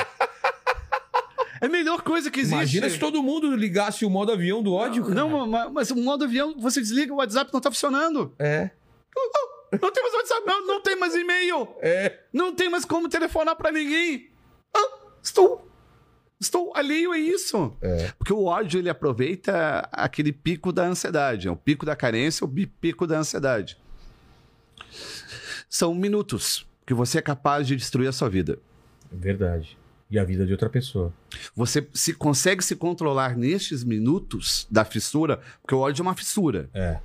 [1.62, 2.54] É a melhor coisa que existe.
[2.54, 5.14] Imagina se todo mundo ligasse o modo avião do ódio, cara.
[5.14, 8.34] Não, mas, mas o modo avião, você desliga, o WhatsApp não tá funcionando.
[8.38, 8.70] É.
[9.80, 11.68] Não tem mais WhatsApp, não, não tem mais e-mail.
[11.80, 12.18] É.
[12.32, 14.28] Não tem mais como telefonar pra ninguém.
[14.76, 15.69] Ah, estou.
[16.40, 17.76] Estou alheio a isso.
[17.82, 18.12] É.
[18.16, 21.46] Porque o ódio, ele aproveita aquele pico da ansiedade.
[21.46, 23.76] É o pico da carência, o pico da ansiedade.
[25.68, 28.58] São minutos que você é capaz de destruir a sua vida.
[29.12, 29.78] Verdade.
[30.10, 31.12] E a vida de outra pessoa.
[31.54, 36.68] Você se consegue se controlar nestes minutos da fissura, porque o ódio é uma fissura.
[36.72, 36.98] É.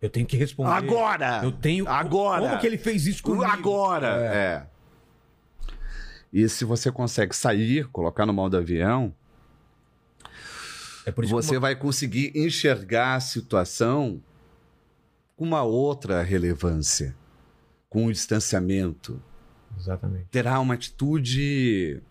[0.00, 0.70] Eu tenho que responder.
[0.70, 1.40] Agora!
[1.42, 1.88] Eu tenho.
[1.88, 2.42] Agora!
[2.42, 3.42] Como que ele fez isso comigo?
[3.44, 4.08] Agora!
[4.08, 4.73] É.
[6.34, 9.14] E se você consegue sair, colocar no modo avião,
[11.06, 14.20] É você vai conseguir enxergar a situação
[15.36, 17.14] com uma outra relevância,
[17.88, 19.22] com um distanciamento.
[19.78, 20.24] Exatamente.
[20.32, 22.02] Terá uma atitude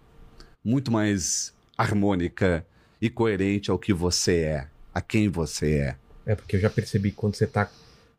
[0.64, 2.66] muito mais harmônica
[3.02, 5.98] e coerente ao que você é, a quem você é.
[6.26, 7.70] É porque eu já percebi que quando você tá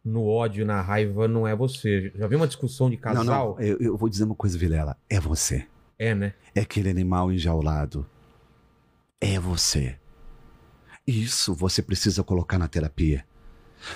[0.05, 2.13] no ódio, na raiva, não é você.
[2.15, 3.25] Já vi uma discussão de casal?
[3.25, 4.99] Não, não, eu, eu vou dizer uma coisa, Vilela.
[5.09, 5.67] É você.
[5.99, 6.35] É, né?
[6.55, 8.07] É aquele animal enjaulado.
[9.21, 9.97] É você.
[11.07, 13.25] Isso você precisa colocar na terapia.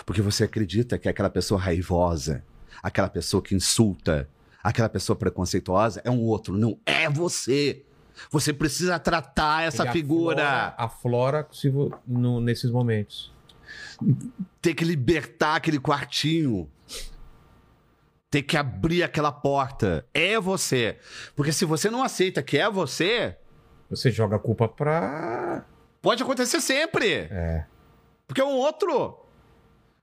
[0.05, 2.45] Porque você acredita que aquela pessoa raivosa,
[2.83, 4.29] aquela pessoa que insulta,
[4.63, 6.57] aquela pessoa preconceituosa é um outro.
[6.57, 7.83] Não, é você.
[8.31, 10.75] Você precisa tratar essa Ele figura.
[10.77, 11.73] Aflora, aflora se
[12.07, 13.33] no- nesses momentos.
[14.61, 16.69] Ter que libertar aquele quartinho.
[18.31, 20.07] Ter que abrir aquela porta.
[20.13, 20.99] É você.
[21.35, 23.37] Porque se você não aceita que é você,
[23.91, 25.65] Você joga a culpa pra.
[26.03, 27.29] pode acontecer sempre.
[27.31, 27.65] É.
[28.27, 29.25] Porque é um outro.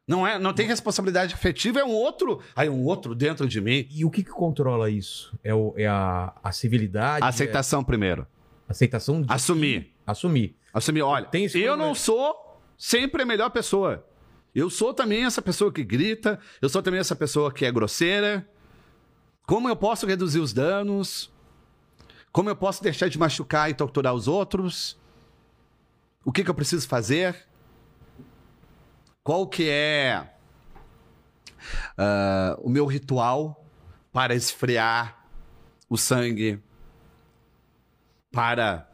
[0.07, 2.39] Não é, não tem responsabilidade afetiva, é um outro.
[2.55, 3.87] Aí um outro dentro de mim.
[3.91, 5.35] E o que, que controla isso?
[5.43, 7.25] É, o- é a, a civilidade?
[7.25, 8.23] Aceitação primeiro.
[8.23, 8.25] É
[8.69, 9.93] a aceitação de Assumir.
[10.05, 10.55] assumir.
[10.73, 14.05] Assumir, olha, Tem eu não sou sempre a melhor pessoa.
[14.55, 18.49] Eu sou também essa pessoa que grita, eu sou também essa pessoa que é grosseira.
[19.45, 21.29] Como eu posso reduzir os danos?
[22.31, 24.97] Como eu posso deixar de machucar e torturar os outros?
[26.23, 27.45] O que, que eu preciso fazer?
[29.21, 30.33] Qual que é
[31.97, 33.61] ah, o meu ritual
[34.13, 35.27] para esfriar
[35.89, 36.63] o sangue,
[38.31, 38.89] para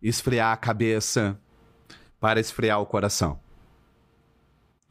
[0.00, 1.36] esfriar a cabeça,
[2.20, 3.41] para esfriar o coração?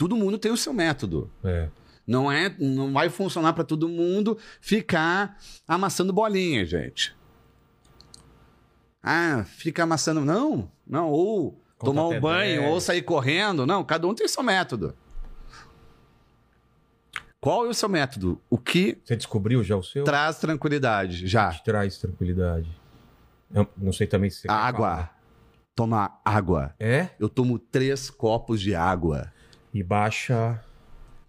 [0.02, 1.30] Todo mundo tem o seu método.
[1.44, 1.70] É.
[2.08, 5.38] Não é, não vai funcionar para todo mundo ficar
[5.68, 7.16] amassando bolinha, gente.
[9.04, 12.72] Ah, fica amassando, não, não, ou Conta tomar um banho, 10.
[12.74, 14.96] ou sair correndo, não, cada um tem seu método.
[17.40, 18.42] Qual é o seu método?
[18.50, 20.04] O que Você descobriu já o seu?
[20.04, 21.28] traz tranquilidade?
[21.28, 21.52] Já.
[21.52, 22.76] Te traz tranquilidade.
[23.54, 24.80] Eu não sei também se você Água.
[24.90, 25.22] falar.
[25.76, 26.74] Tomar água.
[26.80, 27.10] É?
[27.20, 29.32] Eu tomo três copos de água.
[29.74, 30.64] E baixa.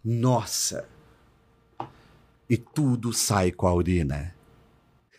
[0.05, 0.88] Nossa.
[2.49, 4.34] E tudo sai com a urina.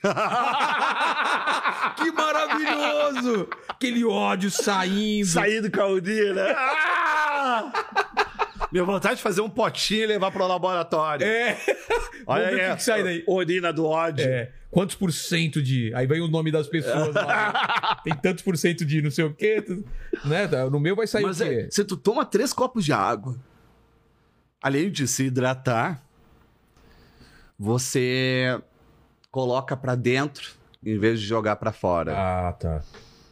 [1.95, 3.47] que maravilhoso!
[3.67, 5.25] Aquele ódio saindo.
[5.25, 6.43] Saindo com a urina.
[8.73, 11.25] Minha vontade de fazer um potinho e levar pro laboratório.
[11.25, 11.55] É.
[12.25, 12.55] Olha aí.
[12.55, 13.23] o que que sai daí.
[13.27, 14.25] Urina do ódio.
[14.25, 14.51] É.
[14.71, 15.93] Quantos por cento de.
[15.93, 17.99] Aí vem o nome das pessoas lá.
[18.03, 19.63] Tem tantos por cento de não sei o quê.
[20.25, 20.47] Né?
[20.71, 21.67] No meu vai sair Mas o quê?
[21.67, 23.35] é, se tu toma três copos de água,
[24.59, 26.03] além de se hidratar,
[27.59, 28.59] você
[29.29, 30.51] coloca pra dentro
[30.83, 32.13] em vez de jogar pra fora.
[32.17, 32.81] Ah, tá.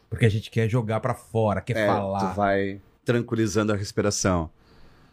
[0.09, 2.19] Porque a gente quer jogar pra fora, quer É, falar.
[2.29, 4.49] tu vai tranquilizando a respiração.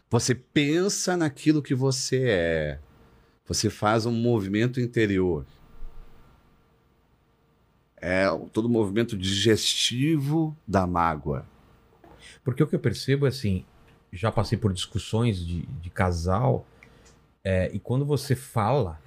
[0.09, 2.79] Você pensa naquilo que você é.
[3.45, 5.45] Você faz um movimento interior.
[7.97, 11.45] É todo o movimento digestivo da mágoa.
[12.43, 13.65] Porque o que eu percebo é assim,
[14.11, 16.65] já passei por discussões de, de casal,
[17.43, 18.99] é, e quando você fala,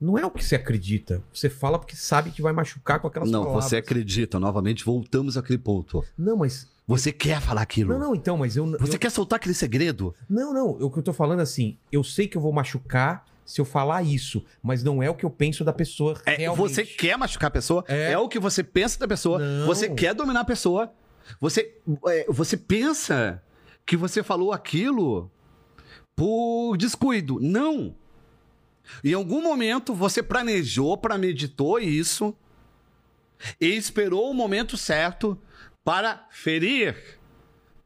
[0.00, 1.22] não é o que você acredita.
[1.32, 3.64] Você fala porque sabe que vai machucar com aquelas Não, palavras.
[3.64, 4.38] você acredita.
[4.38, 6.04] Novamente, voltamos àquele ponto.
[6.16, 6.72] Não, mas.
[6.86, 7.92] Você quer falar aquilo.
[7.94, 8.66] Não, não, então, mas eu.
[8.78, 10.14] Você eu- quer soltar aquele segredo?
[10.28, 10.68] Não, não.
[10.70, 13.64] O que eu tô falando é assim, eu sei que eu vou machucar se eu
[13.64, 16.60] falar isso, mas não é o que eu penso da pessoa É, realmente.
[16.74, 17.84] você quer machucar a pessoa?
[17.88, 18.12] É.
[18.12, 18.18] É.
[18.18, 19.38] o que você pensa da pessoa?
[19.38, 19.66] Não.
[19.66, 20.92] Você quer dominar a pessoa?
[21.40, 21.74] Você,
[22.06, 23.42] é, você pensa
[23.86, 25.30] que você falou aquilo
[26.16, 27.38] por descuido?
[27.40, 27.94] Não.
[29.02, 32.34] Em algum momento você planejou, premeditou isso
[33.60, 35.38] e esperou o momento certo
[35.84, 36.96] para ferir,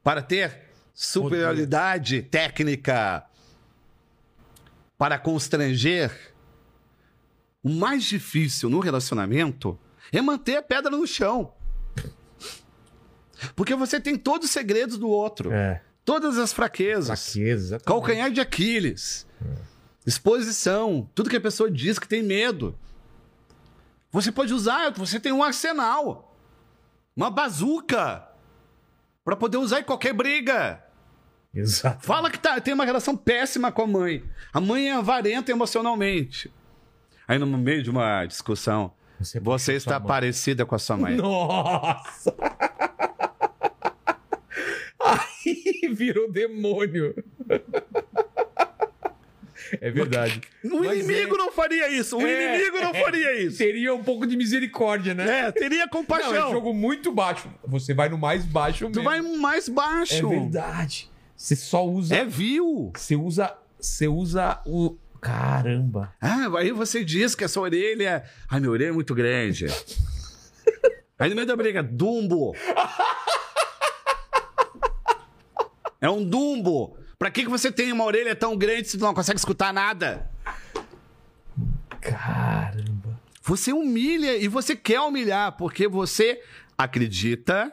[0.03, 3.25] para ter superioridade técnica,
[4.97, 6.11] para constranger.
[7.63, 9.79] O mais difícil no relacionamento
[10.13, 11.53] é manter a pedra no chão.
[13.55, 17.33] Porque você tem todos os segredos do outro, É, todas as fraquezas.
[17.33, 17.79] fraqueza.
[17.81, 19.27] Calcanhar de Aquiles.
[20.07, 21.09] Exposição.
[21.15, 22.77] Tudo que a pessoa diz que tem medo.
[24.11, 26.28] Você pode usar, você tem um arsenal.
[27.19, 28.29] Uma bazuca.
[29.25, 30.81] Pra poder usar em qualquer briga.
[31.53, 32.07] Exato.
[32.07, 34.23] Fala que tá, tem uma relação péssima com a mãe.
[34.53, 36.49] A mãe é avarenta emocionalmente.
[37.27, 41.17] Aí, no meio de uma discussão, Você, você está parecida com a sua mãe.
[41.17, 42.37] Nossa!
[45.03, 47.17] Aí virou demônio.
[49.81, 50.41] É verdade.
[50.65, 52.17] O Mas inimigo é- não faria isso.
[52.17, 53.01] O É, inimigo não é.
[53.03, 53.59] faria isso.
[53.59, 55.47] Teria um pouco de misericórdia, né?
[55.49, 56.35] É, teria Não, compaixão.
[56.49, 57.49] é jogo muito baixo.
[57.67, 59.05] Você vai no mais baixo Tu mesmo.
[59.05, 60.29] vai mais É baixo.
[60.29, 61.11] verdade.
[61.37, 62.17] Você só usa.
[62.17, 62.93] É vil.
[62.97, 63.57] Você usa.
[63.81, 64.97] Você usa o.
[65.21, 66.13] Caramba.
[66.21, 68.25] Ah, aí você diz que a sua orelha.
[68.49, 69.67] Ai, minha orelha é muito grande.
[71.19, 72.55] Aí no meio da briga, Dumbo.
[76.01, 76.97] É um Dumbo.
[77.19, 80.31] Pra que, que você tem uma orelha tão grande se tu não consegue escutar nada?
[82.01, 83.21] Caramba.
[83.43, 86.41] Você humilha e você quer humilhar, porque você
[86.77, 87.73] acredita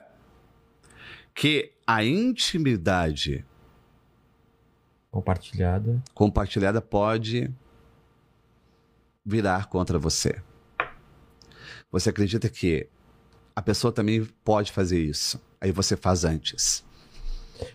[1.33, 3.45] que a intimidade
[5.11, 6.01] Compartilhada.
[6.13, 7.51] compartilhada pode
[9.23, 10.41] virar contra você.
[11.91, 12.89] Você acredita que
[13.55, 15.39] a pessoa também pode fazer isso.
[15.61, 16.83] Aí você faz antes,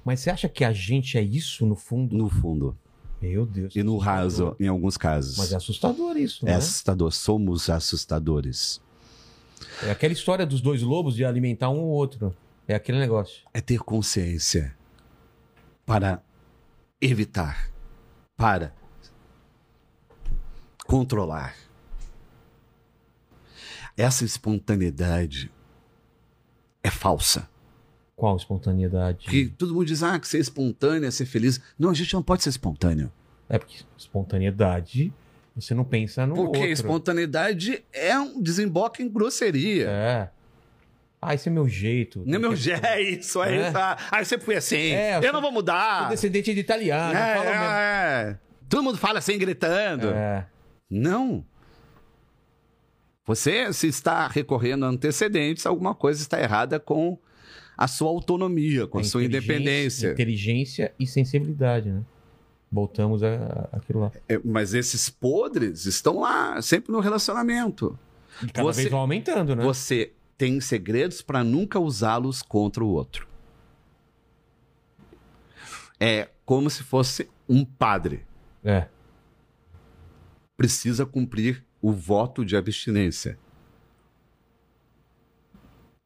[0.05, 2.16] Mas você acha que a gente é isso no fundo?
[2.16, 2.76] no fundo.
[3.20, 3.76] Meu Deus.
[3.76, 5.37] E no raso, em alguns casos.
[5.37, 6.57] Mas é assustador isso, É né?
[6.57, 7.12] assustador.
[7.12, 8.81] Somos assustadores.
[9.83, 12.35] É aquela história dos dois lobos de alimentar um ou outro.
[12.66, 13.43] É aquele negócio.
[13.53, 14.74] É ter consciência
[15.85, 16.22] para
[17.01, 17.70] evitar,
[18.37, 18.72] para
[20.87, 21.55] controlar.
[23.97, 25.51] Essa espontaneidade
[26.83, 27.49] é falsa.
[28.21, 29.27] Qual espontaneidade?
[29.27, 31.59] Que todo mundo diz, ah, que ser espontâneo é ser feliz.
[31.79, 33.11] Não, a gente não pode ser espontâneo.
[33.49, 35.11] É porque espontaneidade,
[35.57, 36.71] você não pensa no Porque outro.
[36.73, 39.89] espontaneidade é um desemboque em grosseria.
[39.89, 40.29] É.
[41.23, 42.23] Ah, esse é meu jeito.
[42.27, 43.68] Não é meu jeito, é isso, é, É.
[43.68, 43.77] isso.
[43.79, 44.77] Ah, eu sempre fui assim.
[44.77, 46.09] É, eu eu sou- não vou Sou mudar.
[46.11, 47.14] descendente de italiano.
[47.16, 47.49] é, mesmo.
[47.49, 47.57] é,
[48.33, 48.39] é.
[48.68, 50.11] Todo mundo fala assim, gritando.
[50.11, 50.47] É.
[50.91, 51.43] Não.
[53.27, 57.18] Você, se está recorrendo a antecedentes, alguma coisa está errada com
[57.83, 60.12] a sua autonomia, com a sua Inteligência- independência.
[60.12, 62.03] Inteligência e sensibilidade, né?
[62.70, 64.12] Voltamos a, a aquilo lá.
[64.28, 67.99] É, mas esses podres estão lá, sempre no relacionamento.
[68.43, 69.64] E cada Você- vez vão aumentando, né?
[69.64, 73.26] Você tem segredos para nunca usá-los contra o outro.
[75.99, 78.24] É como se fosse um padre.
[78.62, 78.89] É.
[80.57, 83.39] Precisa cumprir o voto de abstinência.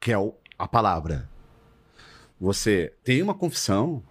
[0.01, 1.29] Que é o- a palavra.
[2.41, 4.03] Você tem uma confissão.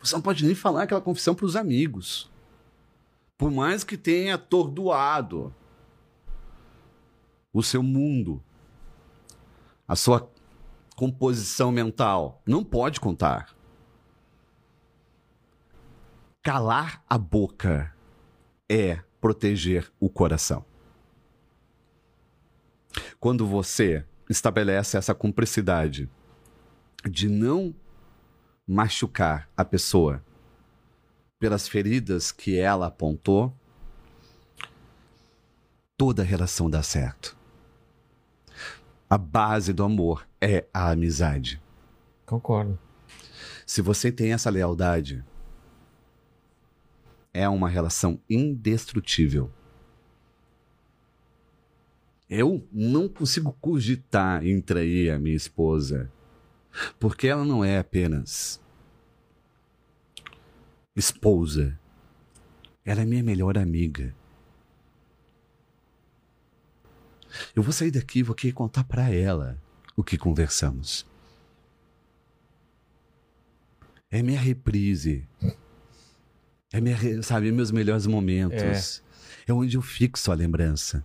[0.00, 2.30] Você não pode nem falar aquela confissão para os amigos.
[3.36, 5.54] Por mais que tenha atordoado
[7.52, 8.42] o seu mundo,
[9.86, 10.30] a sua
[10.96, 13.54] composição mental, não pode contar.
[16.42, 17.94] Calar a boca
[18.68, 20.64] é proteger o coração.
[23.20, 26.08] Quando você estabelece essa cumplicidade
[27.08, 27.74] de não
[28.66, 30.22] machucar a pessoa
[31.38, 33.54] pelas feridas que ela apontou,
[35.96, 37.36] toda relação dá certo.
[39.08, 41.62] A base do amor é a amizade.
[42.26, 42.78] Concordo.
[43.64, 45.24] Se você tem essa lealdade,
[47.32, 49.50] é uma relação indestrutível.
[52.28, 56.12] Eu não consigo cogitar em trair a minha esposa,
[56.98, 58.60] porque ela não é apenas
[60.98, 61.78] esposa,
[62.84, 64.14] ela é minha melhor amiga.
[67.54, 69.60] Eu vou sair daqui e vou aqui contar para ela
[69.96, 71.06] o que conversamos.
[74.10, 75.28] É minha reprise.
[76.72, 79.02] É minha, sabe, meus melhores momentos.
[79.46, 79.52] É.
[79.52, 81.04] onde eu fixo a lembrança.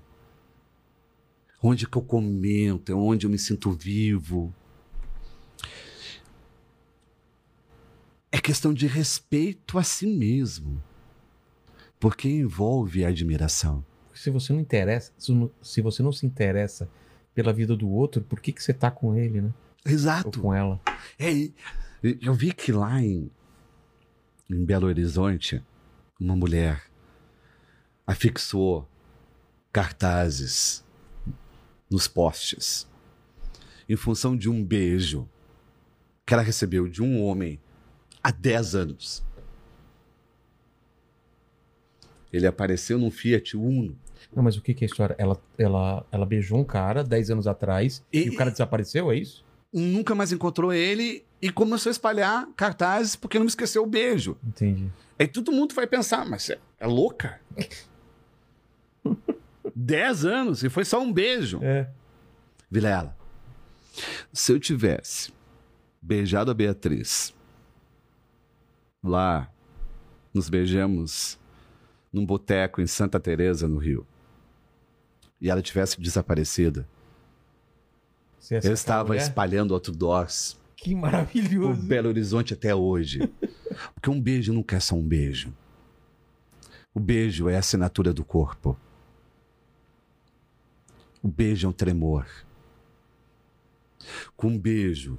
[1.61, 4.53] Onde que eu comento, é onde eu me sinto vivo.
[8.33, 10.83] É questão de respeito a si mesmo.
[11.99, 13.85] Porque envolve admiração.
[14.11, 15.13] Se você não interessa,
[15.61, 16.89] se você não se interessa
[17.35, 19.53] pela vida do outro, por que, que você tá com ele, né?
[19.85, 20.41] Ou Exato.
[20.41, 20.81] com ela?
[21.19, 21.51] É,
[22.01, 23.29] eu vi que lá em,
[24.49, 25.63] em Belo Horizonte,
[26.19, 26.81] uma mulher
[28.07, 28.89] afixou
[29.71, 30.83] cartazes
[31.87, 32.87] nos postes
[33.87, 35.29] em função de um beijo
[36.25, 37.59] que ela recebeu de um homem
[38.23, 39.23] há 10 anos.
[42.31, 43.95] Ele apareceu num Fiat Uno.
[44.35, 45.15] Não, mas o que, que é a história?
[45.19, 49.17] Ela, ela, ela beijou um cara 10 anos atrás e, E- o cara desapareceu, é
[49.17, 49.43] isso?
[49.71, 54.37] Nunca mais encontrou ele e começou a espalhar cartazes porque não esqueceu o beijo.
[54.47, 54.87] Entendi.
[55.17, 57.39] Aí todo mundo vai pensar, mas é, é louca?
[59.75, 61.59] Dez anos e foi só um beijo.
[61.63, 61.89] É.
[62.69, 63.15] Vilela,
[64.31, 65.33] se eu tivesse
[66.01, 67.33] beijado a Beatriz
[69.03, 69.51] lá,
[70.33, 71.37] nos beijamos
[72.11, 74.05] num boteco em Santa Teresa no Rio,
[75.41, 76.85] e ela tivesse desaparecido,
[78.49, 79.21] eu estava mulher?
[79.21, 81.81] espalhando outdoors Que maravilhoso.
[81.81, 83.31] Belo Horizonte até hoje.
[83.93, 85.53] Porque um beijo nunca é só um beijo.
[86.93, 88.77] O beijo é a assinatura do corpo.
[91.21, 92.27] O beijo é um tremor.
[94.35, 95.17] Com um beijo,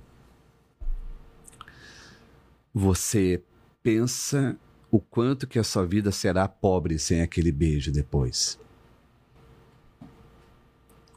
[2.72, 3.42] você
[3.84, 4.58] pensa
[4.90, 8.58] o quanto que a sua vida será pobre sem aquele beijo depois.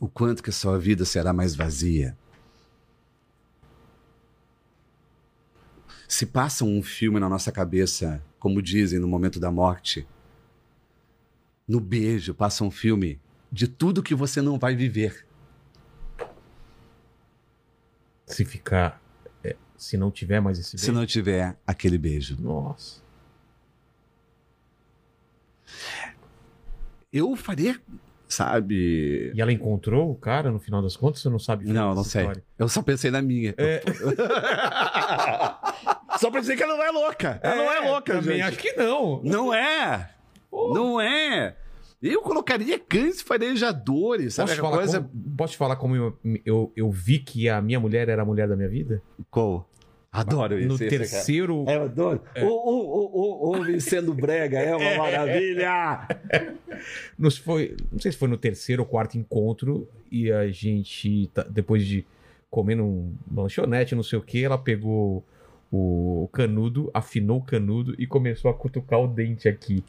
[0.02, 2.16] O quanto que a sua vida será mais vazia.
[6.08, 10.06] Se passa um filme na nossa cabeça, como dizem no momento da morte,
[11.68, 15.26] no beijo passa um filme de tudo que você não vai viver.
[18.26, 19.07] Se ficar.
[19.78, 21.00] É, se não tiver mais esse Se beijo.
[21.00, 22.38] não tiver aquele beijo.
[22.40, 23.02] Nossa.
[27.12, 27.80] Eu faria,
[28.28, 29.32] sabe?
[29.34, 31.22] E ela encontrou o cara no final das contas?
[31.22, 31.66] Você não sabe?
[31.72, 32.22] Não, não sei.
[32.22, 32.44] história?
[32.58, 33.54] Eu só pensei na minha.
[33.58, 33.82] É.
[36.20, 37.40] só pra dizer que ela não é louca.
[37.42, 38.48] Ela não é louca, Também gente.
[38.48, 39.22] acho que não.
[39.24, 40.12] Não é.
[40.50, 40.74] Pô.
[40.74, 41.56] Não é.
[42.02, 44.50] Eu colocaria cães farejadores, sabe?
[44.50, 45.02] Posso falar coisa.
[45.02, 48.26] como, posso te falar como eu, eu, eu vi que a minha mulher era a
[48.26, 49.02] mulher da minha vida?
[49.32, 49.68] Qual?
[50.12, 50.68] Adoro isso.
[50.68, 50.98] No esse, cara.
[51.00, 51.66] terceiro.
[51.68, 52.22] É, eu adoro.
[52.38, 56.08] O, o, o, o homem sendo brega é uma maravilha.
[57.18, 61.44] Nos foi, não sei se foi no terceiro ou quarto encontro e a gente, tá-
[61.50, 62.06] depois de
[62.50, 65.26] comer num lanchonete, não sei o que, ela pegou
[65.72, 69.84] o canudo, afinou o canudo e começou a cutucar o dente aqui.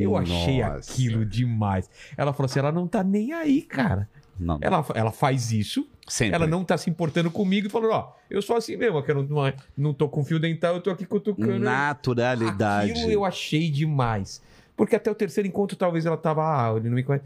[0.00, 0.92] Eu achei Nossa.
[0.92, 1.90] aquilo demais.
[2.16, 4.08] Ela falou assim: ela não tá nem aí, cara.
[4.38, 6.34] Não, Ela, ela faz isso, sempre.
[6.34, 9.14] ela não tá se importando comigo e falou: ó, eu sou assim mesmo, que eu
[9.16, 11.58] não, não, não tô com fio dental, eu tô aqui cutucando.
[11.60, 12.90] Naturalidade.
[12.92, 14.42] Aquilo eu achei demais.
[14.76, 16.42] Porque até o terceiro encontro, talvez ela tava.
[16.42, 17.24] Ah, ele não me conhece.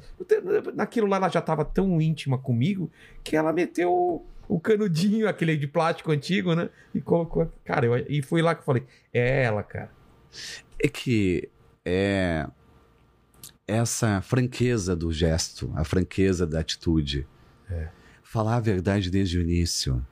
[0.75, 2.91] Naquilo lá, ela já tava tão íntima comigo
[3.25, 6.69] que ela meteu o, o canudinho, aquele de plástico antigo, né?
[6.95, 7.51] E colocou.
[7.65, 8.83] Cara, eu- e foi lá que eu falei:
[9.15, 9.91] é ela, cara.
[10.79, 11.49] É que
[11.89, 12.47] é
[13.67, 17.27] essa franqueza do gesto, a franqueza da atitude.
[18.23, 20.07] Falar a verdade desde o início.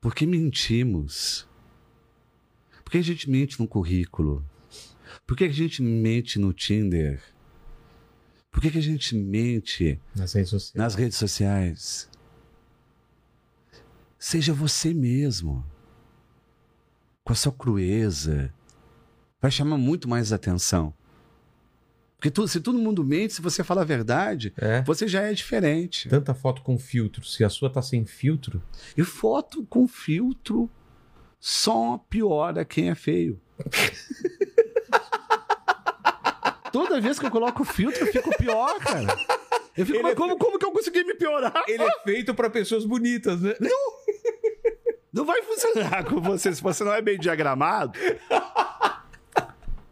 [0.00, 1.48] Por que mentimos?
[2.84, 4.44] Por que a gente mente no currículo?
[5.26, 7.22] Por que a gente mente no Tinder?
[8.50, 10.74] Por que, que a gente mente Nas redes sociais.
[10.74, 12.10] nas redes sociais?
[14.18, 15.64] Seja você mesmo.
[17.22, 18.52] Com a sua crueza.
[19.40, 20.92] Vai chamar muito mais atenção.
[22.16, 24.82] Porque tu- se todo mundo mente, se você fala a verdade, É.
[24.82, 26.08] você já é diferente.
[26.08, 27.24] Tanta foto com filtro.
[27.24, 28.62] Se a sua tá sem filtro,
[28.96, 30.70] E foto com filtro
[31.38, 33.40] só piora quem é feio.
[36.72, 39.16] Toda vez que eu coloco filtro, eu fico pior, cara.
[39.76, 41.64] Eu fico, é como, como que eu consegui me piorar?
[41.66, 43.54] ele é feito pra pessoas bonitas, né?
[45.12, 47.98] Não vai funcionar com você se você não é bem diagramado.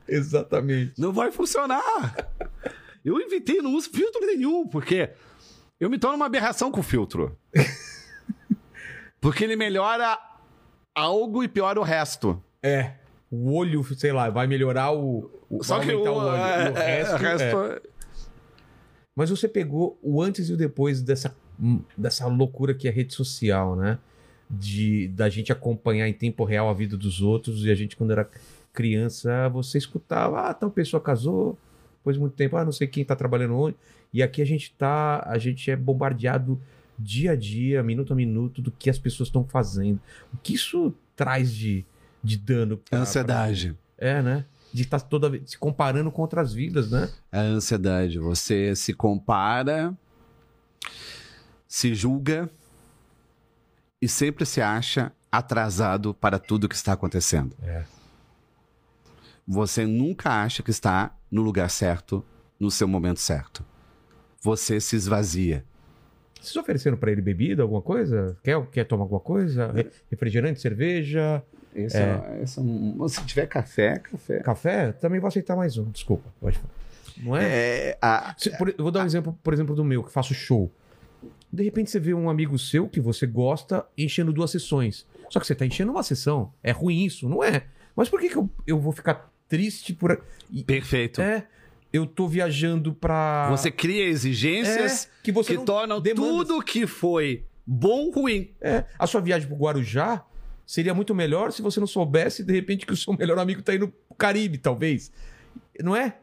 [0.13, 1.01] Exatamente.
[1.01, 1.83] Não vai funcionar.
[3.05, 5.11] Eu inventei, não uso filtro nenhum, porque
[5.79, 7.37] eu me torno uma aberração com o filtro.
[9.21, 10.19] Porque ele melhora
[10.95, 12.43] algo e piora o resto.
[12.63, 12.93] É.
[13.31, 15.31] O olho, sei lá, vai melhorar o.
[15.51, 16.37] o Só que o, o olho.
[16.37, 17.83] é, o resto, é, o resto é.
[19.15, 21.37] Mas você pegou o antes e o depois dessa,
[21.97, 23.99] dessa loucura que é rede social, né?
[24.49, 28.13] De da gente acompanhar em tempo real a vida dos outros e a gente, quando
[28.13, 28.31] era
[28.83, 31.59] criança, você escutava, ah, tal pessoa casou,
[31.99, 33.77] depois de muito tempo, ah, não sei quem tá trabalhando onde.
[34.13, 36.61] E aqui a gente tá, a gente é bombardeado
[36.97, 40.01] dia a dia, minuto a minuto, do que as pessoas estão fazendo.
[40.33, 41.85] O que isso traz de,
[42.23, 42.77] de dano?
[42.79, 43.77] pra- Ansiedade.
[43.97, 44.45] pra- É, né?
[44.73, 47.11] De estar toda vez se comparando com outras vidas, né?
[47.33, 48.19] É a ansiedade.
[48.21, 49.93] Você se compara,
[51.67, 52.49] se julga
[54.01, 57.57] e sempre se acha atrasado para tudo que está acontecendo.
[57.63, 57.83] É.
[59.51, 62.23] Você nunca acha que está no lugar certo,
[62.61, 63.65] no seu momento certo.
[64.43, 65.65] Você se esvazia.
[66.41, 68.37] Vocês ofereceram pra ele bebida, alguma coisa?
[68.45, 69.73] Quer, quer tomar alguma coisa?
[69.73, 71.43] Re- Refrigerante, cerveja,
[71.75, 74.41] Esse é- esse é um- se tiver café, café.
[74.41, 74.93] café?
[74.93, 76.29] Também vou aceitar mais um, desculpa.
[76.41, 76.71] Pode falar.
[77.17, 77.45] Não é?
[77.91, 80.33] É, a- Se- por- eu vou dar um exemplo, por exemplo, do meu, que faço
[80.35, 80.71] show.
[81.53, 85.07] De repente você vê um amigo seu que você gosta enchendo duas sessões.
[85.31, 86.53] Só que você tá enchendo uma sessão.
[86.63, 87.29] É ruim isso?
[87.29, 87.65] Não é.
[87.97, 90.23] Mas por que, que eu, eu vou ficar triste por.
[90.51, 91.21] e- perfeito.
[91.21, 91.47] É.
[91.93, 93.49] Eu tô viajando pra.
[93.51, 98.51] Você cria exigências É, que você que tornam demanda- tudo que foi bom ruim.
[98.61, 100.23] É, a sua viagem pro Guarujá
[100.67, 103.75] seria muito melhor se você não soubesse, de repente, que o seu melhor amigo tá
[103.75, 105.11] indo pro Caribe, talvez.
[105.83, 106.15] Não é?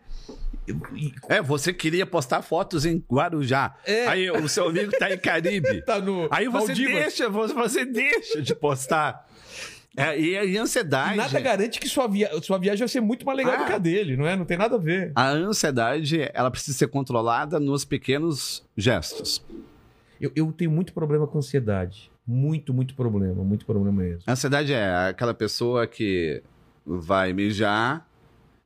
[1.29, 3.75] É, você queria postar fotos em Guarujá.
[3.85, 4.07] É.
[4.07, 5.81] Aí o seu amigo tá em Caribe.
[5.85, 6.27] Tá no.
[6.31, 6.93] Aí você Maldivas.
[6.93, 9.24] deixa, você deixa de postar.
[9.97, 11.15] É, e, e ansiedade.
[11.17, 12.29] Nada garante que sua, via...
[12.41, 13.57] sua viagem vai ser muito mais legal Ah.
[13.57, 14.35] do que a dele, não é?
[14.35, 15.11] Não tem nada a ver.
[15.15, 19.43] A ansiedade, ela precisa ser controlada nos pequenos gestos.
[20.19, 22.11] Eu, eu tenho muito problema com ansiedade.
[22.27, 23.43] Muito, muito problema.
[23.43, 24.23] Muito problema mesmo.
[24.27, 26.41] A ansiedade é aquela pessoa que
[26.85, 28.05] vai mijar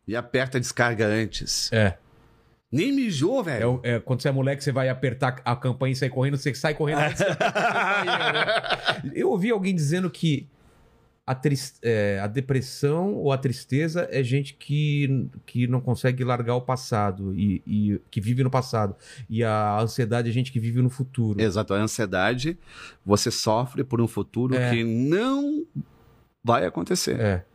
[0.08, 1.72] e aperta a descarga antes.
[1.72, 1.98] É.
[2.72, 3.74] Nem mijou, É, velho.
[3.76, 6.54] o- é quando você é moleque, você vai apertar a campanha e sair correndo, você
[6.54, 7.00] sai correndo.
[7.00, 7.26] antes a
[9.04, 9.12] né?
[9.16, 10.48] Eu ouvi alguém dizendo que
[11.32, 16.56] a, tris- é, a depressão ou a tristeza é gente que, que não consegue largar
[16.56, 18.96] o passado e, e que vive no passado.
[19.30, 21.40] E a ansiedade é gente que vive no futuro.
[21.40, 22.58] Exato, a ansiedade,
[23.06, 24.72] você sofre por um futuro É.
[24.72, 25.66] que não
[26.44, 27.20] vai acontecer.
[27.20, 27.46] É.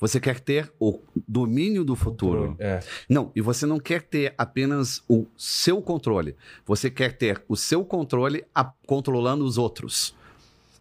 [0.00, 2.54] Você quer ter o domínio do futuro.
[2.60, 2.80] É.
[3.08, 6.36] Não, e você não quer ter apenas o seu controle.
[6.64, 10.14] Você quer ter o seu controle a- controlando os outros.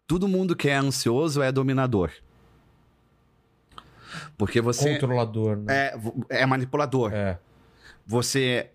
[0.08, 2.12] Todo mundo que é ansioso é dominador.
[4.38, 5.92] Porque você Controlador, né?
[6.30, 7.14] é, é manipulador.
[7.14, 7.38] É.
[8.06, 8.72] Você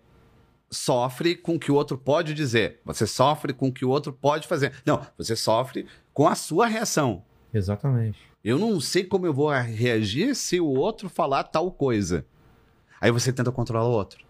[0.69, 2.79] sofre com o que o outro pode dizer.
[2.85, 4.73] Você sofre com o que o outro pode fazer.
[4.85, 7.23] Não, você sofre com a sua reação.
[7.53, 8.19] Exatamente.
[8.43, 12.25] Eu não sei como eu vou reagir se o outro falar tal coisa.
[12.99, 14.25] Aí você tenta controlar o outro.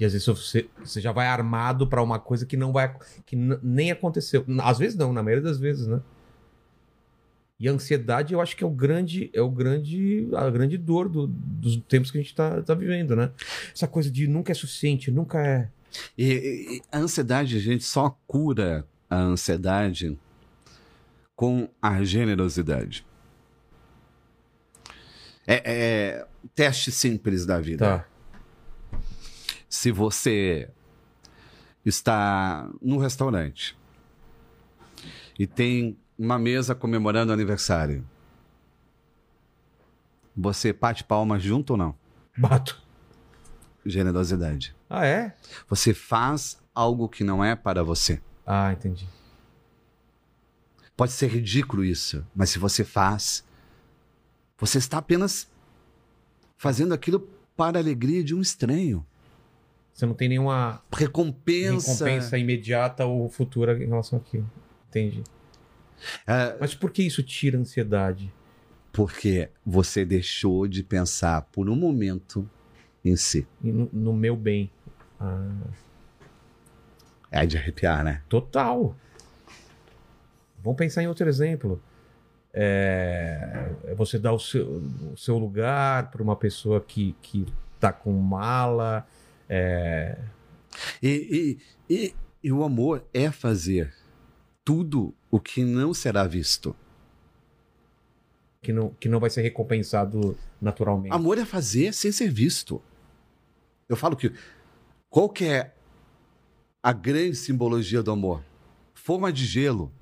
[0.00, 2.96] E às vezes você, você já vai armado pra uma coisa que não vai.
[3.26, 4.44] que nem aconteceu.
[4.62, 6.00] Às vezes não, na maioria das vezes, né?
[7.58, 11.10] E a ansiedade, eu acho que é o grande, é o grande, a grande dor
[11.10, 13.30] do- dos tempos que a gente tá, tá vivendo, né?
[13.74, 15.68] Essa coisa de nunca é suficiente, nunca é.
[16.16, 20.18] E, e- e a ansiedade, a gente só cura a ansiedade
[21.36, 23.04] com a generosidade.
[25.46, 27.84] É, é teste simples da vida.
[27.98, 28.06] Tá.
[29.70, 30.68] Se você
[31.86, 33.78] está num restaurante
[35.38, 38.04] e tem uma mesa comemorando aniversário,
[40.36, 41.94] você bate palmas junto ou não?
[42.36, 42.82] Bato.
[43.86, 44.74] Generosidade.
[44.88, 45.36] Ah, é?
[45.68, 48.20] Você faz algo que não é para você.
[48.44, 49.08] Ah, entendi.
[50.96, 53.44] Pode ser ridículo isso, mas se você faz,
[54.58, 55.48] você está apenas
[56.56, 57.20] fazendo aquilo
[57.56, 59.06] para a alegria de um estranho.
[59.92, 62.04] Você não tem nenhuma Recompensa.
[62.04, 64.50] recompensa imediata ou futura em relação àquilo.
[64.88, 65.22] Entendi.
[66.26, 68.32] É, Mas por que isso tira ansiedade?
[68.92, 72.48] porque você deixou de pensar por um momento
[73.04, 73.46] em si.
[73.62, 74.68] E No, no meu bem.
[75.20, 75.48] Ah,
[77.30, 78.20] É de arrepiar, né?
[78.28, 78.96] total.
[80.62, 81.80] Vamos pensar em outro exemplo.
[82.52, 84.66] É, você dar o seu,
[85.12, 87.46] o seu lugar para uma pessoa que, que
[87.78, 89.06] tá com mala.
[89.52, 90.16] É,
[91.02, 93.92] E, e, e, e o amor é fazer
[94.64, 96.74] tudo o que não será visto.
[98.62, 101.14] que, não, que não vai ser recompensado naturalmente.
[101.14, 102.80] Amor é fazer sem ser visto.
[103.88, 104.32] Eu falo que
[105.08, 105.74] qual que é
[106.82, 108.44] a grande simbologia do amor?
[108.94, 109.92] Forma de gelo.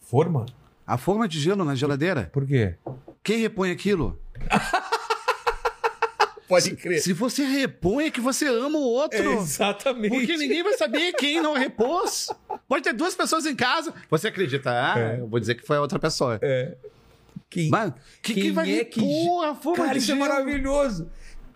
[0.00, 0.46] Forma?
[0.86, 2.30] A forma de gelo na geladeira.
[2.32, 2.76] Por quê?
[3.22, 4.18] Quem repõe aquilo?
[6.48, 7.00] Pode crer.
[7.00, 9.32] Se você repõe é que você ama o outro.
[9.40, 10.10] Exatamente.
[10.14, 12.28] Porque ninguém vai saber quem não repôs.
[12.68, 13.92] Pode ter duas pessoas em casa.
[14.10, 14.70] Você acredita?
[14.70, 15.20] Ah, É.
[15.20, 16.38] eu vou dizer que foi a outra pessoa.
[17.50, 17.92] Quem, Mas
[18.22, 21.10] que, Quem que vai é que- repor a forma Cara, isso é maravilhoso.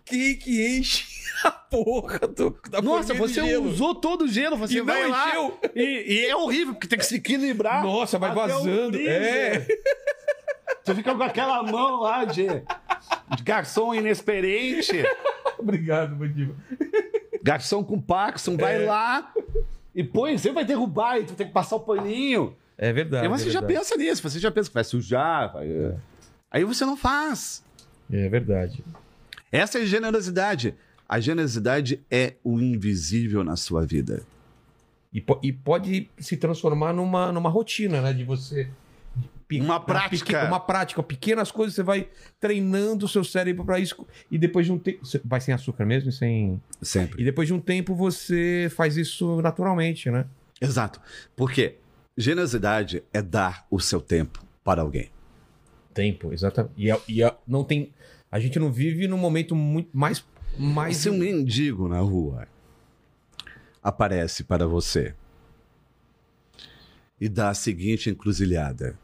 [0.04, 1.04] Quem que enche
[1.44, 5.32] a porra do, da Nossa, você usou todo o gelo, você E vai lá.
[5.74, 7.82] E, e é horrível, porque tem que se equilibrar.
[7.84, 8.98] Nossa, vai vazando.
[8.98, 9.66] É.
[10.84, 12.46] Você fica com aquela mão lá de,
[13.36, 15.04] de garçom inexperiente,
[15.58, 16.56] Obrigado, Bandido.
[17.42, 18.86] garçom com Parkinson, vai É.
[18.86, 19.32] lá
[19.94, 22.56] e põe, você vai derrubar e tu tem que passar o paninho.
[22.78, 23.26] É verdade.
[23.26, 23.78] e você é já verdade.
[23.80, 25.68] pensa nisso, você já pensa que vai sujar, vai...
[26.50, 27.62] aí você não faz.
[28.10, 28.82] É verdade.
[29.52, 30.74] Essa é a generosidade.
[31.08, 34.22] A generosidade é o invisível na sua vida.
[35.12, 38.12] E, po- e pode se transformar numa, numa rotina, né?
[38.12, 38.68] De você.
[39.58, 40.44] Uma pe- prática.
[40.46, 41.02] Uma prática.
[41.02, 44.06] Pequenas coisas, você vai treinando o seu cérebro para isso.
[44.30, 45.00] E depois de um tempo.
[45.24, 46.12] Vai sem açúcar mesmo?
[46.12, 46.60] Sem...
[46.82, 47.20] Sempre.
[47.22, 50.26] E depois de um tempo você faz isso naturalmente, né?
[50.60, 51.00] Exato.
[51.34, 51.76] Porque
[52.16, 55.10] generosidade é dar o seu tempo para alguém.
[55.94, 56.74] Tempo, exatamente.
[56.76, 57.92] E, a- e a- não tem.
[58.30, 60.24] A gente não vive num momento muito mais.
[60.58, 62.46] mais Se um mendigo na rua
[63.82, 65.14] aparece para você
[67.20, 68.96] e dá a seguinte encruzilhada: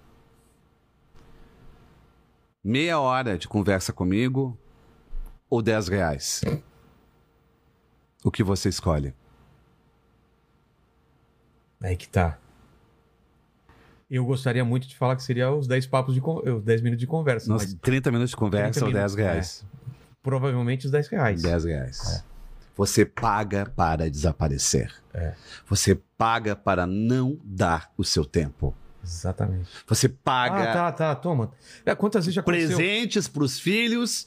[2.67, 4.59] meia hora de conversa comigo
[5.49, 6.41] ou 10 reais?
[8.25, 9.15] O que você escolhe?
[11.81, 12.39] Aí que tá.
[14.11, 17.01] Eu gostaria muito de falar que seria os 10 papos de con- os 10 minutos
[17.01, 17.49] de conversa.
[17.49, 19.67] Nossa, mas 30 minutos de conversa 30 ou 10 minutos, reais?
[20.23, 21.43] provavelmente os 10 reais.
[21.43, 22.25] 10 reais.
[22.77, 24.93] Você paga para desaparecer.
[25.15, 25.35] É.
[25.67, 28.75] Você paga para não dar o seu tempo.
[29.07, 29.69] Exatamente.
[29.87, 31.53] Você paga Ah, tá, tá, toma.
[31.85, 32.77] É, quantas vezes já aconteceu?
[32.77, 34.27] presentes para os filhos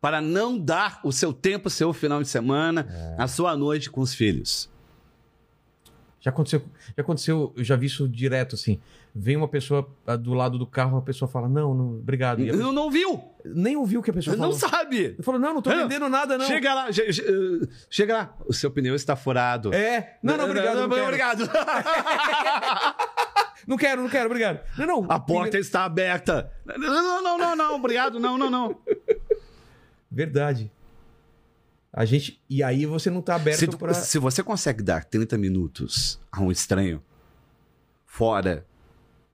[0.00, 2.86] para não dar o seu tempo, seu final de semana,
[3.18, 3.22] É.
[3.22, 4.70] a sua noite com os filhos.
[6.22, 6.62] Já aconteceu,
[6.96, 8.78] já aconteceu, eu já vi isso direto assim.
[9.14, 12.38] Vem uma pessoa ah, do lado do carro, a pessoa fala: "Não, não, obrigado".
[12.44, 13.24] Pessoa Não, não viu?
[13.44, 14.58] nem ouviu o que a pessoa Não falou.
[14.70, 14.98] sabe.
[14.98, 15.78] Ele falou: "Não, não tô Não.
[15.88, 16.44] vendendo nada não".
[16.46, 18.34] Chega lá, che- che- eh, chega lá.
[18.46, 19.72] O seu pneu está furado.
[19.74, 20.18] É.
[20.22, 21.04] Não, não, obrigado, não, quero.
[21.04, 21.48] obrigado.
[23.70, 24.60] Não quero, não quero, obrigado.
[24.76, 25.06] Não, não.
[25.08, 26.52] A porta está aberta.
[26.66, 28.18] Não, não, não, não, não, obrigado.
[28.18, 28.76] Não, não, não.
[30.10, 30.70] Verdade.
[31.92, 35.04] A gente e aí você não tá aberto Se, tu- pra se você consegue dar
[35.04, 37.00] 30 minutos a um estranho
[38.06, 38.66] fora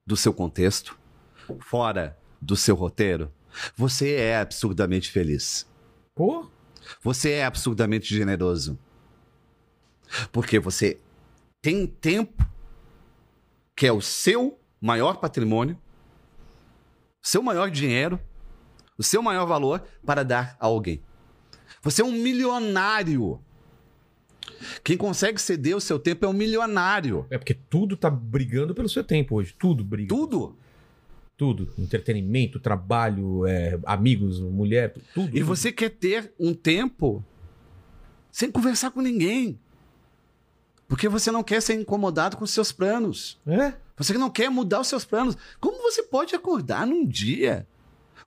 [0.07, 0.99] do seu contexto,
[1.61, 3.33] fora do seu roteiro,
[3.75, 5.67] você é absurdamente feliz.
[6.15, 6.47] Pô,
[7.03, 8.79] Você é absurdamente generoso.
[10.31, 10.99] Porque você
[11.63, 12.47] tem tempo,
[13.77, 15.79] que é o seu maior patrimônio,
[17.23, 18.19] seu maior dinheiro,
[18.99, 21.03] o seu maior valor para dar a alguém.
[21.83, 23.39] Você é um milionário.
[24.83, 27.27] Quem consegue ceder o seu tempo é um milionário.
[27.31, 29.55] É porque tudo tá brigando pelo seu tempo hoje.
[29.59, 30.09] Tudo briga.
[30.09, 30.57] Tudo.
[31.37, 31.71] Tudo.
[31.79, 35.29] Entretenimento, trabalho, é, amigos, mulher, tu- tudo.
[35.29, 35.45] E tudo.
[35.45, 37.23] você quer ter um tempo
[38.33, 39.61] sem conversar com ninguém.
[40.89, 43.41] Porque você não quer ser incomodado com seus planos.
[43.47, 43.75] É?
[43.97, 45.37] Você não quer mudar os seus planos.
[45.61, 47.67] Como você pode acordar num dia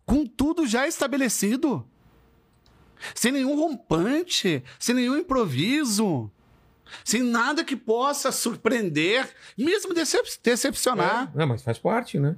[0.06, 1.86] com tudo já estabelecido?
[3.16, 6.30] Sem nenhum rompante, sem nenhum improviso,
[7.06, 11.32] sem nada que possa surpreender, mesmo decep- decepcionar.
[11.38, 12.36] É, mas faz parte, né?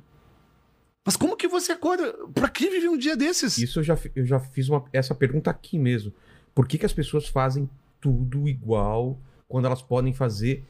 [1.03, 2.13] Mas como que você acorda?
[2.31, 3.57] Pra que viver um dia desses?
[3.57, 6.13] Isso eu já, eu já fiz uma- essa pergunta aqui mesmo.
[6.53, 7.67] Por que, que as pessoas fazem
[7.99, 9.17] tudo igual
[9.51, 10.65] quando elas podem fazer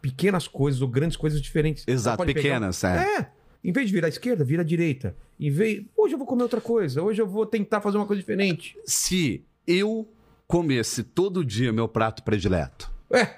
[0.00, 1.84] pequenas coisas ou grandes coisas diferentes?
[1.88, 3.16] Exato, pode pegar- pequenas, é.
[3.18, 3.30] É.
[3.64, 5.16] Em vez de virar à esquerda, vira à direita.
[5.38, 5.84] Em vez.
[5.96, 7.02] Hoje eu vou comer outra coisa.
[7.02, 8.76] Hoje eu vou tentar fazer uma coisa diferente.
[8.86, 10.08] Se eu
[10.46, 13.36] comesse todo dia meu prato predileto, É.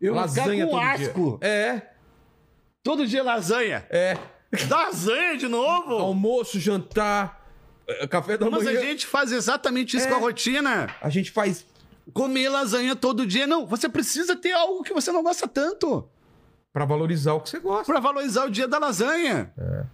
[0.00, 1.38] eu Lasanha todo dia.
[1.48, 1.82] É.
[2.82, 3.86] Todo dia lasanha.
[3.90, 4.16] É.
[4.70, 5.94] Lasanha de novo?
[5.94, 7.44] Almoço, jantar,
[7.88, 8.78] eh, café da Mas manhã.
[8.78, 10.10] a gente faz exatamente isso É.
[10.10, 10.94] com a rotina.
[11.00, 11.66] A gente faz.
[12.12, 13.46] Comer lasanha todo dia.
[13.46, 16.08] Não, você precisa ter algo que você não gosta tanto.
[16.72, 17.84] Pra valorizar o que você gosta.
[17.84, 19.52] Pra valorizar o dia da lasanha.
[19.56, 19.86] É.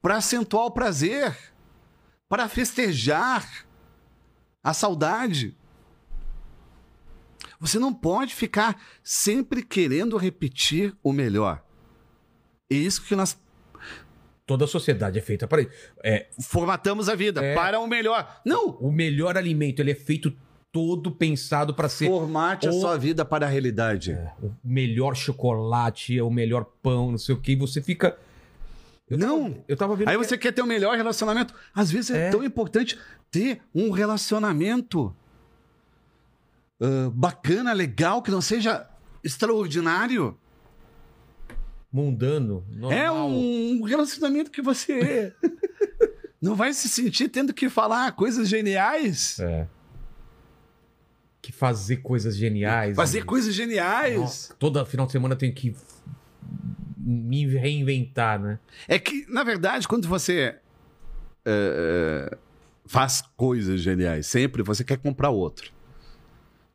[0.00, 1.36] Pra acentuar o prazer.
[2.28, 3.66] Pra festejar
[4.62, 5.56] a saudade.
[7.60, 11.62] Você não pode ficar sempre querendo repetir o melhor.
[12.70, 13.38] É isso que nós
[14.44, 15.70] Toda a sociedade é feita para isso.
[16.02, 17.54] É, formatamos a vida É.
[17.54, 18.40] para o melhor.
[18.44, 18.70] Não!
[18.80, 20.36] o melhor alimento, ele é feito
[20.72, 24.18] todo pensado para ser Formate a o- sua vida para a realidade.
[24.42, 28.16] o melhor chocolate, é o melhor pão, não sei o que, você fica.
[29.08, 29.64] Eu tava- Não!
[29.68, 30.08] eu tava vendo.
[30.08, 31.54] Aí que- você quer ter um melhor relacionamento.
[31.74, 32.30] Às vezes é, É.
[32.30, 32.98] tão importante
[33.30, 35.14] ter um relacionamento
[36.80, 38.88] ah, bacana, legal, que não seja
[39.22, 40.36] extraordinário.
[41.92, 42.64] Mundano.
[42.70, 42.92] Normal.
[42.98, 45.32] É um relacionamento que você
[46.40, 49.38] não vai se sentir tendo que falar coisas geniais.
[49.38, 49.66] É.
[51.42, 52.96] Que fazer coisas geniais.
[52.96, 53.26] Fazer né?
[53.26, 54.16] coisas geniais.
[54.16, 55.74] Nossa, Toda final de semana eu tenho que
[56.96, 58.58] me reinventar, né?
[58.86, 60.56] É que, na verdade, quando você
[61.44, 62.38] eh,
[62.86, 65.72] faz coisas geniais, sempre você quer comprar outro.